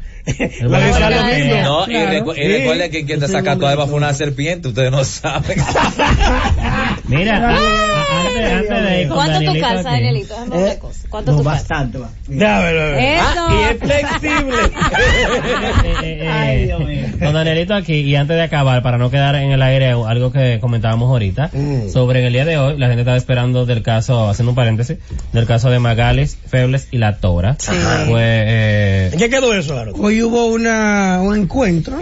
la 0.62 0.80
de. 0.80 1.62
No, 1.64 1.84
y, 1.86 1.92
Claro. 1.92 2.12
recu- 2.26 2.38
y 2.38 2.48
recuerden 2.48 2.92
que 2.92 3.06
quien 3.06 3.20
te 3.20 3.28
saca 3.28 3.56
toda 3.58 3.74
Eva 3.74 3.86
fue 3.88 3.96
una 3.96 4.14
serpiente, 4.14 4.68
ustedes 4.70 4.92
no 4.92 5.04
saben. 5.04 5.60
Mira, 7.10 7.36
antes, 7.50 8.52
antes 8.54 8.84
de 8.84 9.02
ir 9.02 9.08
con 9.08 9.18
¿Cuánto 9.18 9.34
tú 9.40 9.44
Danielito 9.46 9.68
calzas, 9.68 9.86
aquí. 9.86 9.96
Danielito? 9.96 10.34
Déjame 10.36 10.50
ver 10.58 10.60
Eh, 10.60 10.72
una 10.72 10.80
cosa. 10.80 11.08
¿Cuánto 11.10 11.32
no, 11.32 11.38
tú 11.40 11.44
calzas? 11.44 11.62
bastante, 11.68 11.98
va. 11.98 12.10
Ya, 12.28 12.60
ver. 12.60 12.76
Eso. 13.00 13.24
Ah, 13.36 13.50
y 13.52 13.64
es 13.74 13.80
flexible. 13.80 14.56
Eh, 14.64 15.94
eh, 16.04 16.20
eh, 16.24 16.28
Ay, 16.30 16.66
Dios 16.66 16.80
mío. 16.82 17.06
Con 17.20 17.34
Danielito 17.34 17.74
aquí, 17.74 17.94
y 17.96 18.16
antes 18.16 18.36
de 18.38 18.44
acabar, 18.44 18.82
para 18.84 18.98
no 18.98 19.10
quedar 19.10 19.36
en 19.36 19.52
el 19.52 19.62
aire 19.62 19.88
algo 19.92 20.32
que 20.32 20.60
comentábamos 20.62 21.10
ahorita, 21.10 21.50
Mm. 21.54 21.90
sobre 21.90 22.20
en 22.20 22.28
el 22.28 22.34
día 22.34 22.46
de 22.46 22.58
hoy, 22.58 22.78
la 22.78 22.88
gente 22.88 23.02
estaba 23.02 23.18
esperando 23.18 23.66
del 23.66 23.82
caso, 23.82 24.30
haciendo 24.30 24.52
un 24.52 24.56
paréntesis, 24.56 24.98
del 25.34 25.46
caso 25.46 25.70
de 25.70 25.80
Magalis, 25.80 26.38
Febles 26.48 26.88
y 26.92 26.98
La 27.00 27.18
Tora. 27.18 27.56
Sí. 27.60 27.72
Pues, 28.08 28.24
eh, 28.24 29.10
¿En 29.14 29.20
qué 29.20 29.30
quedó 29.30 29.54
eso, 29.54 29.78
Aaron? 29.78 29.96
Hoy 29.98 30.22
hubo 30.22 30.46
una, 30.48 31.20
un 31.22 31.36
encuentro 31.36 31.98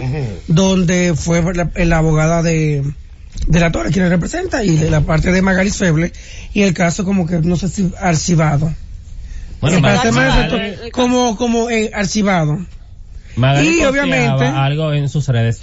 donde 0.48 1.14
fue 1.16 1.42
la, 1.54 1.70
la 1.74 1.96
abogada 1.98 2.42
de, 2.42 2.82
de 3.48 3.60
la 3.60 3.72
Torre 3.72 3.90
quien 3.90 4.04
la 4.04 4.10
representa 4.10 4.62
y 4.62 4.76
de 4.76 4.90
la 4.90 5.00
parte 5.00 5.32
de 5.32 5.42
Magalis 5.42 5.76
Feble 5.76 6.12
y 6.52 6.62
el 6.62 6.74
caso 6.74 7.04
como 7.04 7.26
que 7.26 7.38
no 7.40 7.56
sé 7.56 7.68
si 7.68 7.90
archivado. 8.00 8.72
Bueno, 9.60 9.80
Magali- 9.80 9.98
archivado. 10.06 10.90
como, 10.92 11.36
como 11.36 11.70
eh, 11.70 11.90
archivado. 11.94 12.64
Magali 13.36 13.80
Y 13.80 13.84
obviamente- 13.84 14.44
algo 14.44 14.92
en 14.92 15.08
sus 15.08 15.26
redes. 15.28 15.60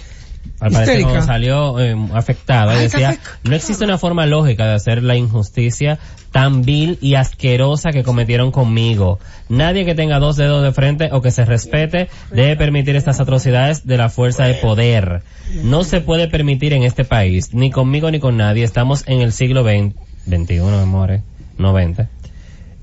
Al 0.59 0.71
parecer 0.71 1.21
salió 1.23 1.79
eh, 1.79 1.95
afectada 2.13 2.73
Ay, 2.73 2.83
decía, 2.83 3.17
no 3.43 3.55
existe 3.55 3.83
una 3.83 3.97
forma 3.97 4.25
lógica 4.25 4.65
de 4.65 4.73
hacer 4.73 5.03
la 5.03 5.15
injusticia 5.15 5.99
tan 6.31 6.63
vil 6.63 6.97
y 7.01 7.15
asquerosa 7.15 7.91
que 7.91 8.03
cometieron 8.03 8.51
conmigo. 8.51 9.19
Nadie 9.47 9.85
que 9.85 9.95
tenga 9.95 10.19
dos 10.19 10.35
dedos 10.35 10.63
de 10.63 10.73
frente 10.73 11.09
o 11.13 11.21
que 11.21 11.31
se 11.31 11.45
respete 11.45 12.09
debe 12.31 12.57
permitir 12.57 12.95
estas 12.95 13.19
atrocidades 13.19 13.85
de 13.87 13.97
la 13.97 14.09
fuerza 14.09 14.45
de 14.45 14.55
poder. 14.55 15.21
No 15.63 15.83
se 15.83 16.01
puede 16.01 16.27
permitir 16.27 16.73
en 16.73 16.83
este 16.83 17.05
país, 17.05 17.53
ni 17.53 17.71
conmigo 17.71 18.11
ni 18.11 18.19
con 18.19 18.35
nadie. 18.35 18.63
Estamos 18.63 19.03
en 19.07 19.21
el 19.21 19.31
siglo 19.31 19.63
XX, 19.63 19.95
21, 20.25 20.77
amores, 20.77 21.21
no 21.57 21.71
20. 21.71 22.07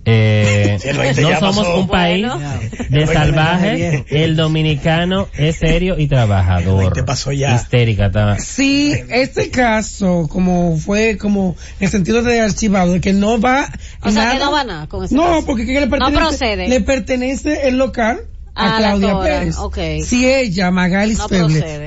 Eh, 0.05 0.79
Sí, 0.81 0.89
el 0.89 0.99
20 0.99 1.23
no 1.23 1.39
somos 1.39 1.69
un 1.79 1.87
país 1.87 2.27
Bueno. 2.27 2.39
de 2.39 2.85
El 2.85 2.89
20 3.07 3.13
salvajes. 3.15 4.05
El 4.11 4.35
dominicano 4.37 5.29
es 5.37 5.57
serio 5.57 5.97
y 5.99 6.09
trabajador. 6.09 6.81
20 6.81 7.05
pasó 7.05 7.31
ya. 7.31 7.55
Histérica. 7.55 8.07
está- 8.07 8.39
Sí, 8.41 8.93
este 9.11 9.51
caso, 9.51 10.29
como 10.29 10.77
fue 10.77 11.17
como 11.19 11.55
en 11.79 11.85
el 11.85 11.91
sentido 11.91 12.23
de 12.23 12.41
archivado, 12.41 12.95
de 12.95 13.01
que 13.01 13.13
no 13.13 13.41
va 13.41 13.69
O 14.03 14.11
sea, 14.11 14.25
nada- 14.25 14.33
que 14.35 14.39
no 14.45 14.51
va 14.53 14.65
nada 14.65 14.87
con 14.89 15.05
ese 15.05 15.15
No, 15.15 15.25
caso. 15.25 15.47
porque 15.47 15.67
¿qué 15.67 15.75
le 15.75 15.87
No 15.87 15.91
pertenece? 15.91 16.19
procede. 16.19 16.69
Le 16.69 16.81
pertenece 16.81 17.69
el 17.69 17.79
local 17.79 18.23
a 18.55 18.77
A 18.77 18.81
la 18.81 18.89
Claudia 18.99 19.21
Pérez. 19.21 19.57
ok. 19.59 19.79
Si 20.05 20.27
ella, 20.27 20.71
Magali 20.71 21.15
No 21.15 21.27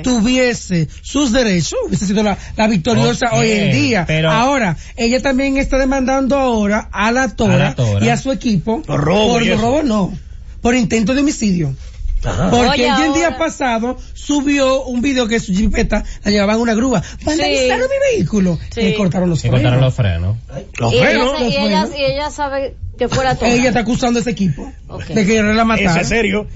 tuviese 0.04 0.88
sus 1.02 1.32
derechos, 1.32 1.78
hubiese 1.88 2.06
sido 2.08 2.24
la, 2.24 2.38
la 2.58 2.68
victoriosa 2.68 3.28
hoy 3.34 3.52
en 3.52 3.72
día. 3.72 4.04
pero- 4.08 4.32
ahora, 4.32 4.76
ella 4.96 5.22
también 5.22 5.58
está 5.58 5.78
demandando 5.78 6.38
ahora 6.38 6.90
a 6.92 7.12
la 7.12 7.36
Tora, 7.36 7.54
A 7.56 7.58
la 7.58 7.76
Tora. 7.76 8.06
y 8.06 8.10
a 8.10 8.18
su 8.18 8.32
equipo 8.32 8.82
Por 8.82 9.02
robo 9.02 9.34
por 9.34 9.48
robo 9.48 9.84
no, 9.84 10.14
por 10.62 10.76
intento 10.76 11.14
de 11.14 11.22
homicidio. 11.22 11.76
Ajá. 12.24 12.50
Porque 12.50 12.90
Oye, 12.92 13.06
el 13.06 13.14
día 13.14 13.26
ahora- 13.26 13.38
pasado 13.38 13.98
subió 14.16 14.82
un 14.86 15.00
video 15.04 15.28
que 15.28 15.40
su 15.40 15.54
jipeta 15.54 16.04
la 16.24 16.32
llevaban 16.32 16.56
en 16.56 16.62
una 16.64 16.74
grúa. 16.74 17.04
Vandalizaron 17.24 17.88
mi 17.88 18.18
vehículo. 18.18 18.58
Sí. 18.72 18.82
Y 18.82 18.84
le 18.86 18.96
cortaron 18.96 19.30
los 19.30 19.44
Que 19.44 19.50
cortaron 19.50 19.74
frenos. 19.74 19.86
los 19.86 19.94
frenos. 19.94 20.38
Los 20.80 20.94
y, 20.94 20.98
ella, 20.98 21.06
frenos. 21.10 21.42
y, 21.42 21.46
ella, 21.56 21.82
frenos. 21.86 21.90
y 22.00 22.04
ella 22.04 22.30
sabe 22.32 22.76
que 22.98 23.08
fuera 23.10 23.36
todo. 23.36 23.50
Ella 23.50 23.70
está 23.70 23.82
acusando 23.82 24.20
a 24.20 24.22
ese 24.22 24.32
equipo 24.32 24.72
de 25.10 25.26
que 25.26 25.42
la 25.44 25.52
Eso 25.54 25.66
mataron. 25.66 25.98
es 25.98 26.08
serio. 26.08 26.48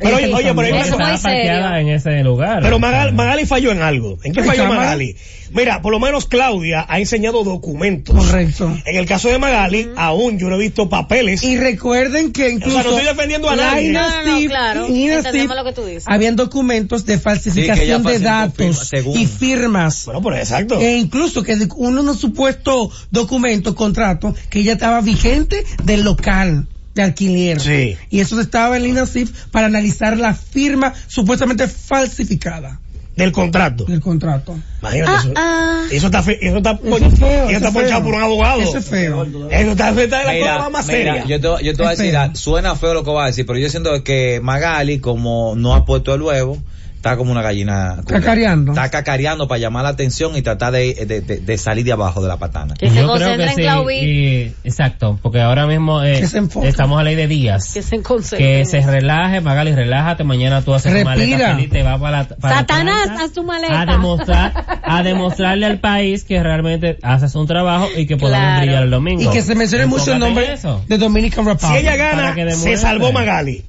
Pero 0.00 0.16
oye, 0.16 0.34
oye, 0.34 0.54
pero 0.54 0.60
hay 0.60 0.72
una 0.72 0.82
cosa- 0.90 1.22
parqueada 1.22 1.80
en 1.80 1.88
ese 1.88 2.22
lugar. 2.22 2.60
Pero 2.62 2.78
Magali, 2.78 3.12
Magali 3.12 3.46
falló 3.46 3.72
en 3.72 3.82
algo. 3.82 4.18
¿En 4.24 4.32
qué 4.32 4.40
¿En 4.40 4.46
falló? 4.46 4.66
Magali? 4.66 5.16
Mira, 5.52 5.82
por 5.82 5.92
lo 5.92 6.00
menos 6.00 6.26
Claudia 6.26 6.84
ha 6.88 6.98
enseñado 6.98 7.44
documentos. 7.44 8.16
Correcto. 8.16 8.76
En 8.86 8.96
el 8.96 9.06
caso 9.06 9.28
de 9.28 9.38
Magali, 9.38 9.88
aún 9.96 10.36
yo 10.38 10.48
no 10.48 10.56
he 10.56 10.58
visto 10.58 10.88
papeles. 10.88 11.44
Y 11.44 11.56
recuerden 11.58 12.32
que 12.32 12.50
incluso 12.50 12.78
O 12.78 12.82
sea, 12.82 12.90
no 12.90 12.98
estoy 12.98 13.14
defendiendo 13.14 13.48
a 13.50 13.54
nadie. 13.56 13.92
No, 13.92 14.00
no, 14.00 14.08
no, 14.24 14.32
Steve- 14.36 14.48
claro. 14.48 14.86
en 14.86 14.96
Ina 14.96 15.14
Entendemos 15.18 15.44
Steve 15.46 15.62
lo 15.62 15.64
que 15.64 15.72
tú 15.80 15.86
dices. 15.86 16.04
Habían 16.08 16.34
documentos 16.34 17.06
de 17.06 17.18
falsificación 17.18 18.02
de 18.02 18.18
datos 18.18 18.90
y 19.14 19.26
firmas. 19.26 20.06
Bueno, 20.06 20.22
pues 20.22 20.38
exacto. 20.40 20.80
E 20.80 20.96
incluso 20.96 21.42
que 21.44 21.54
de 21.56 21.68
unos 21.76 22.18
supuestos 22.18 23.06
documentos, 23.12 23.74
contratos, 23.74 24.34
que 24.50 24.60
ella 24.60 24.72
estaba 24.72 25.00
vigente 25.02 25.64
del 25.84 26.02
local 26.02 26.66
de 26.94 27.02
alquiler. 27.02 27.60
Sí. 27.60 27.96
Y 28.10 28.20
eso 28.20 28.40
estaba 28.40 28.76
en 28.76 28.84
Lina 28.84 29.06
Sif 29.06 29.30
para 29.50 29.66
analizar 29.66 30.16
la 30.16 30.34
firma 30.34 30.92
supuestamente 31.08 31.66
falsificada 31.68 32.80
Del 33.16 33.32
contrato. 33.32 33.84
del 33.84 34.00
contrato. 34.00 34.56
Imagínate 34.80 35.10
Ah, 35.12 35.20
eso. 35.22 35.32
ah. 35.36 35.84
Eso 35.90 36.06
está, 36.06 36.22
fe- 36.22 36.38
eso 36.46 36.56
está, 36.58 36.72
Eso 36.82 36.96
es 36.96 37.18
feo. 37.18 37.44
eso 37.48 37.50
está 37.56 37.68
es 37.68 37.74
ponchado 37.74 38.00
feo. 38.00 38.04
por 38.04 38.14
un 38.14 38.22
abogado. 38.22 38.60
Eso 38.62 38.78
es 38.78 38.84
feo. 38.86 39.22
Eso 39.24 39.70
está, 39.72 39.90
eso 39.90 40.00
está 40.00 40.18
de 40.18 40.24
la 40.24 40.32
Mira, 40.32 40.56
cosa 40.56 40.70
más 40.70 40.86
mira, 40.86 41.14
seria. 41.14 41.24
yo 41.26 41.40
te, 41.58 41.64
yo 41.64 41.72
te 41.74 41.82
voy 41.82 41.86
a 41.86 41.90
decir, 41.90 42.10
feo. 42.12 42.30
suena 42.34 42.74
feo 42.76 42.94
lo 42.94 43.04
que 43.04 43.10
voy 43.10 43.22
a 43.22 43.26
decir, 43.26 43.44
pero 43.46 43.58
yo 43.58 43.68
siento 43.70 44.02
que 44.02 44.40
Magali, 44.42 44.98
como 45.00 45.54
no 45.56 45.74
ha 45.74 45.84
puesto 45.84 46.14
el 46.14 46.22
huevo, 46.22 46.58
está 47.04 47.18
como 47.18 47.30
una 47.32 47.42
gallina. 47.42 47.98
Cacareando. 48.06 48.72
Está 48.72 48.90
cacareando 48.90 49.46
para 49.46 49.58
llamar 49.58 49.82
la 49.84 49.90
atención 49.90 50.34
y 50.36 50.42
tratar 50.42 50.72
de, 50.72 50.94
de, 51.06 51.20
de- 51.20 51.36
de 51.40 51.58
salir 51.58 51.84
de 51.84 51.92
abajo 51.92 52.22
de 52.22 52.28
la 52.28 52.38
patana. 52.38 52.72
Que 52.74 52.88
se 52.88 52.94
Yo 52.96 53.02
creo 53.02 53.08
concentre 53.08 53.44
que 53.54 53.66
en 53.66 53.86
sí. 53.88 53.94
Y- 53.94 54.54
exacto, 54.66 55.18
porque 55.22 55.40
ahora 55.42 55.66
mismo 55.66 56.02
eh, 56.02 56.24
estamos 56.62 56.98
a 56.98 57.02
ley 57.02 57.14
de 57.14 57.26
días. 57.28 57.72
Que 57.74 57.82
se 57.82 58.00
concentre. 58.02 58.38
Que 58.60 58.64
se 58.64 58.80
relaje, 58.80 59.42
Magali, 59.42 59.72
relájate. 59.74 60.24
Mañana 60.24 60.62
tú 60.62 60.72
haces 60.72 60.90
tu 60.92 60.96
Respira. 61.06 61.14
maleta 61.14 61.56
feliz, 61.56 61.70
te 61.70 61.82
vas 61.82 62.00
para 62.00 62.22
la. 62.22 62.28
para 62.28 62.56
Satanás, 62.60 63.10
haz 63.20 63.32
tu 63.32 63.44
maleta. 63.44 63.82
A 63.82 63.86
demostrar, 63.86 64.80
a 64.82 65.02
demostrarle 65.02 65.66
al 65.66 65.78
país 65.80 66.24
que 66.24 66.42
realmente 66.42 66.96
haces 67.02 67.34
un 67.34 67.46
trabajo 67.46 67.88
y 67.94 68.06
que 68.06 68.16
podamos 68.16 68.44
Claro. 68.46 68.62
brillar 68.62 68.82
el 68.84 68.90
domingo. 68.90 69.22
Y 69.22 69.28
que 69.34 69.42
se 69.42 69.54
mencione 69.54 69.84
mucho 69.86 70.12
el 70.14 70.18
nombre 70.20 70.56
de 70.88 70.96
Dominican 70.98 71.44
si 71.44 71.50
Republic. 71.50 71.80
ella 71.80 72.10
para 72.12 72.34
gana, 72.34 72.50
se 72.52 72.76
salvó 72.78 73.12
Magali. 73.12 73.62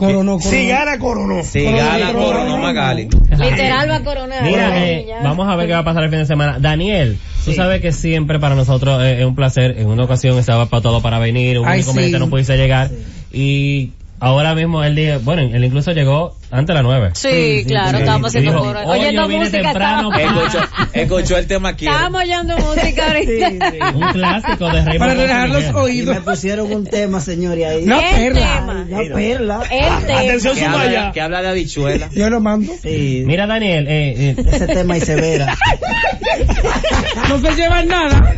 Coronó, 0.00 0.38
coronó. 0.38 0.40
Si 0.40 0.66
gana, 0.66 0.98
coronó. 0.98 1.44
Si 1.44 1.64
Coronó, 1.64 1.76
gana, 1.78 2.12
coronó. 2.12 2.26
coronó 2.26 2.58
Magali. 2.58 3.08
Literal 3.30 3.90
va 3.90 3.96
a 3.96 4.02
coronar. 4.04 4.42
Mira, 4.42 4.72
Ay, 4.72 4.90
eh, 4.90 5.06
vamos 5.22 5.46
a 5.48 5.56
ver 5.56 5.66
qué 5.66 5.72
va 5.74 5.80
a 5.80 5.84
pasar 5.84 6.04
el 6.04 6.10
fin 6.10 6.18
de 6.20 6.26
semana. 6.26 6.58
Daniel, 6.58 7.18
tú 7.44 7.52
sabes 7.52 7.80
que 7.82 7.92
siempre 7.92 8.38
para 8.38 8.54
nosotros 8.54 9.02
es 9.04 9.24
un 9.24 9.34
placer. 9.34 9.76
En 9.78 9.88
una 9.88 10.04
ocasión 10.04 10.38
estaba 10.38 10.66
para 10.66 10.82
todo 10.82 11.02
para 11.02 11.18
venir, 11.18 11.58
un 11.58 11.68
Ay, 11.68 11.80
inconveniente 11.80 12.18
sí. 12.18 12.24
no 12.24 12.30
pudiste 12.30 12.56
llegar. 12.56 12.90
Y 13.32 13.92
ahora 14.18 14.54
mismo 14.54 14.82
él 14.82 14.94
dijo, 14.96 15.20
bueno, 15.20 15.42
él 15.42 15.64
incluso 15.64 15.92
llegó 15.92 16.34
antes 16.50 16.66
de 16.68 16.74
las 16.74 16.82
nueve. 16.82 17.10
Sí, 17.14 17.64
claro, 17.66 17.90
sí. 17.90 18.02
estábamos 18.02 18.28
haciendo 18.28 18.52
dijo, 18.52 18.64
coro. 18.64 18.80
"Hoy 18.86 18.98
Oyendo 19.00 19.28
música, 19.28 19.62
temprano, 19.62 20.10
Escuchó, 20.18 20.58
escuchó 20.92 21.36
el 21.38 21.46
tema 21.46 21.68
aquí. 21.70 21.86
estábamos 21.86 22.22
oyendo 22.22 22.58
música 22.58 23.06
ahorita. 23.06 23.50
Un 23.94 24.12
clásico 24.12 24.70
de 24.70 24.84
Rey 24.84 24.98
Para 24.98 25.14
relajar 25.14 25.48
los 25.50 25.58
Miguel. 25.62 25.74
Y 25.74 25.78
oídos. 25.78 26.14
me 26.16 26.20
pusieron 26.22 26.72
un 26.72 26.84
tema, 26.86 27.20
señores, 27.20 27.66
ahí. 27.66 27.84
No, 27.86 28.00
El 28.00 28.14
perla. 28.32 28.40
tema. 28.56 28.86
La 28.88 29.14
perla. 29.14 29.60
El 29.70 30.06
tema. 30.06 30.18
Atención, 30.20 30.54
Que 30.56 30.64
habla, 30.64 31.12
que 31.12 31.20
habla 31.20 31.42
de 31.42 31.48
habichuela. 31.48 32.08
Yo 32.12 32.30
lo 32.30 32.40
mando. 32.40 32.72
Sí, 32.82 33.22
Mira, 33.26 33.46
Daniel, 33.46 33.86
eh, 33.88 34.30
eh, 34.30 34.36
ese 34.52 34.66
tema 34.66 34.96
y 34.96 35.00
severa. 35.00 35.56
No 37.28 37.38
se 37.40 37.54
llevan 37.54 37.86
nada. 37.88 38.34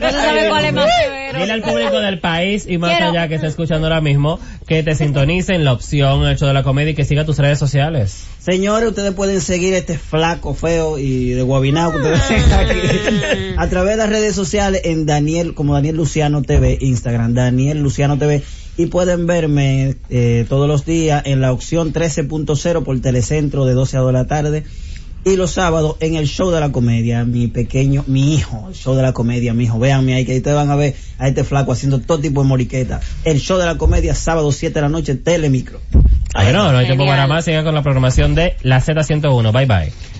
No 0.00 0.10
se 0.10 0.16
sabe 0.20 0.48
cuál 0.48 0.64
es 0.64 0.72
más 0.72 0.90
severo. 1.02 1.38
dile 1.40 1.52
al 1.52 1.62
público 1.62 2.00
del 2.00 2.18
país 2.20 2.66
y 2.68 2.78
más 2.78 2.90
Quiero- 2.90 3.10
allá 3.10 3.28
que 3.28 3.34
está 3.36 3.46
escuchando 3.46 3.86
ahora 3.86 4.00
mismo 4.00 4.40
que 4.66 4.82
te 4.82 4.94
sintonicen 4.94 5.64
la 5.64 5.72
opción 5.72 6.26
El 6.26 6.38
Show 6.38 6.48
de 6.48 6.54
la 6.54 6.62
Comedia 6.70 6.92
y 6.92 6.94
que 6.94 7.04
siga 7.04 7.24
tus 7.24 7.36
redes 7.38 7.58
sociales. 7.58 8.26
Señores, 8.38 8.90
ustedes 8.90 9.12
pueden 9.12 9.40
seguir 9.40 9.74
este 9.74 9.98
flaco 9.98 10.54
feo 10.54 10.98
y 10.98 11.30
de 11.30 11.42
guabinado 11.42 11.90
que 11.90 11.96
ustedes 11.96 12.28
ven 12.28 12.52
aquí 12.52 13.54
a 13.56 13.68
través 13.68 13.94
de 13.94 13.96
las 13.96 14.08
redes 14.08 14.36
sociales 14.36 14.82
en 14.84 15.04
Daniel, 15.04 15.54
como 15.54 15.74
Daniel 15.74 15.96
Luciano 15.96 16.42
TV, 16.42 16.78
Instagram, 16.80 17.34
Daniel 17.34 17.82
Luciano 17.82 18.18
TV. 18.18 18.44
Y 18.76 18.86
pueden 18.86 19.26
verme 19.26 19.96
eh, 20.10 20.46
todos 20.48 20.68
los 20.68 20.86
días 20.86 21.24
en 21.26 21.40
la 21.40 21.52
opción 21.52 21.92
13.0 21.92 22.84
por 22.84 23.00
Telecentro 23.00 23.64
de 23.64 23.74
12 23.74 23.96
a 23.96 24.00
2 24.00 24.06
de 24.06 24.12
la 24.12 24.26
tarde. 24.28 24.64
Y 25.22 25.36
los 25.36 25.50
sábados 25.50 25.96
en 26.00 26.14
el 26.14 26.26
show 26.26 26.50
de 26.50 26.60
la 26.60 26.72
comedia, 26.72 27.24
mi 27.24 27.46
pequeño, 27.48 28.04
mi 28.06 28.34
hijo, 28.34 28.66
el 28.68 28.74
show 28.74 28.94
de 28.94 29.02
la 29.02 29.12
comedia, 29.12 29.52
mi 29.52 29.64
hijo, 29.64 29.78
véanme 29.78 30.14
ahí 30.14 30.24
que 30.24 30.36
ustedes 30.36 30.56
van 30.56 30.70
a 30.70 30.76
ver 30.76 30.94
a 31.18 31.28
este 31.28 31.44
flaco 31.44 31.72
haciendo 31.72 32.00
todo 32.00 32.20
tipo 32.20 32.42
de 32.42 32.48
moriqueta. 32.48 33.00
El 33.24 33.38
show 33.38 33.58
de 33.58 33.66
la 33.66 33.76
comedia, 33.76 34.14
sábado 34.14 34.50
7 34.50 34.72
de 34.72 34.80
la 34.80 34.88
noche, 34.88 35.16
Telemicro. 35.16 35.80
Bueno, 36.34 36.72
no 36.72 36.78
hay 36.78 36.86
tiempo 36.86 37.04
para 37.04 37.26
más. 37.26 37.44
Siga 37.44 37.64
con 37.64 37.74
la 37.74 37.82
programación 37.82 38.34
de 38.34 38.56
la 38.62 38.80
Z101. 38.80 39.52
Bye 39.52 39.66
bye. 39.66 40.19